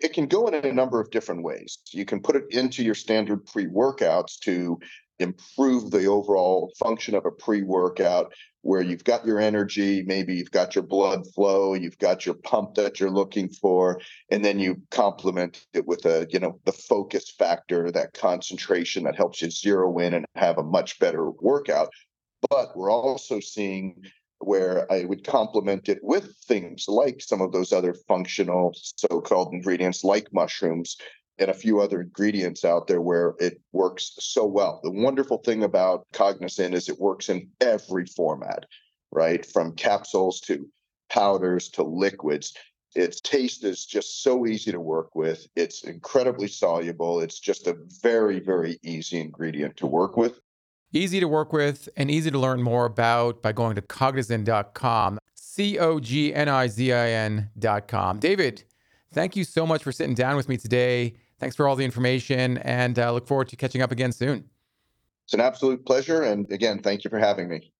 It 0.00 0.12
can 0.12 0.26
go 0.26 0.48
in 0.48 0.54
a 0.54 0.72
number 0.72 1.00
of 1.00 1.10
different 1.10 1.44
ways. 1.44 1.78
You 1.92 2.04
can 2.04 2.20
put 2.20 2.34
it 2.34 2.44
into 2.50 2.82
your 2.82 2.94
standard 2.94 3.46
pre 3.46 3.66
workouts 3.66 4.38
to 4.40 4.80
improve 5.20 5.92
the 5.92 6.06
overall 6.06 6.72
function 6.78 7.14
of 7.14 7.24
a 7.24 7.30
pre 7.30 7.62
workout 7.62 8.32
where 8.62 8.80
you've 8.80 9.04
got 9.04 9.26
your 9.26 9.40
energy, 9.40 10.02
maybe 10.02 10.34
you've 10.34 10.50
got 10.50 10.74
your 10.74 10.84
blood 10.84 11.26
flow, 11.34 11.74
you've 11.74 11.98
got 11.98 12.24
your 12.24 12.36
pump 12.36 12.74
that 12.74 12.98
you're 12.98 13.10
looking 13.10 13.48
for, 13.48 14.00
and 14.30 14.44
then 14.44 14.58
you 14.58 14.80
complement 14.90 15.66
it 15.74 15.86
with 15.86 16.04
a, 16.06 16.26
you 16.30 16.38
know, 16.38 16.58
the 16.64 16.72
focus 16.72 17.30
factor, 17.38 17.90
that 17.90 18.14
concentration 18.14 19.04
that 19.04 19.16
helps 19.16 19.42
you 19.42 19.50
zero 19.50 19.98
in 19.98 20.14
and 20.14 20.24
have 20.36 20.58
a 20.58 20.62
much 20.62 20.98
better 20.98 21.30
workout. 21.30 21.90
But 22.48 22.76
we're 22.76 22.90
also 22.90 23.40
seeing 23.40 24.02
where 24.38 24.90
I 24.92 25.04
would 25.04 25.24
complement 25.24 25.88
it 25.88 26.00
with 26.02 26.34
things 26.46 26.86
like 26.88 27.20
some 27.20 27.40
of 27.40 27.52
those 27.52 27.72
other 27.72 27.94
functional 28.08 28.74
so 28.74 29.20
called 29.20 29.52
ingredients 29.52 30.02
like 30.02 30.32
mushrooms 30.32 30.96
and 31.38 31.50
a 31.50 31.54
few 31.54 31.80
other 31.80 32.00
ingredients 32.00 32.64
out 32.64 32.86
there 32.86 33.00
where 33.00 33.34
it 33.38 33.60
works 33.72 34.12
so 34.18 34.44
well. 34.44 34.80
The 34.82 34.90
wonderful 34.90 35.38
thing 35.38 35.62
about 35.64 36.06
Cognizin 36.12 36.74
is 36.74 36.88
it 36.88 36.98
works 36.98 37.28
in 37.28 37.48
every 37.60 38.06
format, 38.06 38.66
right? 39.10 39.44
From 39.44 39.74
capsules 39.74 40.40
to 40.42 40.68
powders 41.10 41.68
to 41.70 41.82
liquids. 41.82 42.54
Its 42.94 43.20
taste 43.20 43.64
is 43.64 43.86
just 43.86 44.22
so 44.22 44.46
easy 44.46 44.70
to 44.70 44.80
work 44.80 45.14
with. 45.14 45.46
It's 45.56 45.84
incredibly 45.84 46.48
soluble. 46.48 47.20
It's 47.20 47.38
just 47.38 47.66
a 47.66 47.76
very, 48.02 48.38
very 48.38 48.78
easy 48.82 49.20
ingredient 49.20 49.76
to 49.78 49.86
work 49.86 50.16
with. 50.16 50.40
Easy 50.92 51.20
to 51.20 51.28
work 51.28 51.54
with 51.54 51.88
and 51.96 52.10
easy 52.10 52.30
to 52.30 52.38
learn 52.38 52.62
more 52.62 52.84
about 52.84 53.40
by 53.40 53.52
going 53.52 53.76
to 53.76 53.82
cognizin.com. 53.82 55.18
C 55.34 55.78
O 55.78 56.00
G 56.00 56.34
N 56.34 56.48
I 56.48 56.66
Z 56.66 56.92
I 56.92 57.10
N.com. 57.10 58.18
David, 58.18 58.64
thank 59.12 59.36
you 59.36 59.44
so 59.44 59.66
much 59.66 59.82
for 59.82 59.92
sitting 59.92 60.14
down 60.14 60.36
with 60.36 60.48
me 60.48 60.58
today. 60.58 61.14
Thanks 61.42 61.56
for 61.56 61.66
all 61.66 61.74
the 61.74 61.84
information 61.84 62.58
and 62.58 62.96
uh, 63.00 63.12
look 63.12 63.26
forward 63.26 63.48
to 63.48 63.56
catching 63.56 63.82
up 63.82 63.90
again 63.90 64.12
soon. 64.12 64.48
It's 65.24 65.34
an 65.34 65.40
absolute 65.40 65.84
pleasure. 65.84 66.22
And 66.22 66.48
again, 66.52 66.80
thank 66.80 67.02
you 67.02 67.10
for 67.10 67.18
having 67.18 67.48
me. 67.48 67.71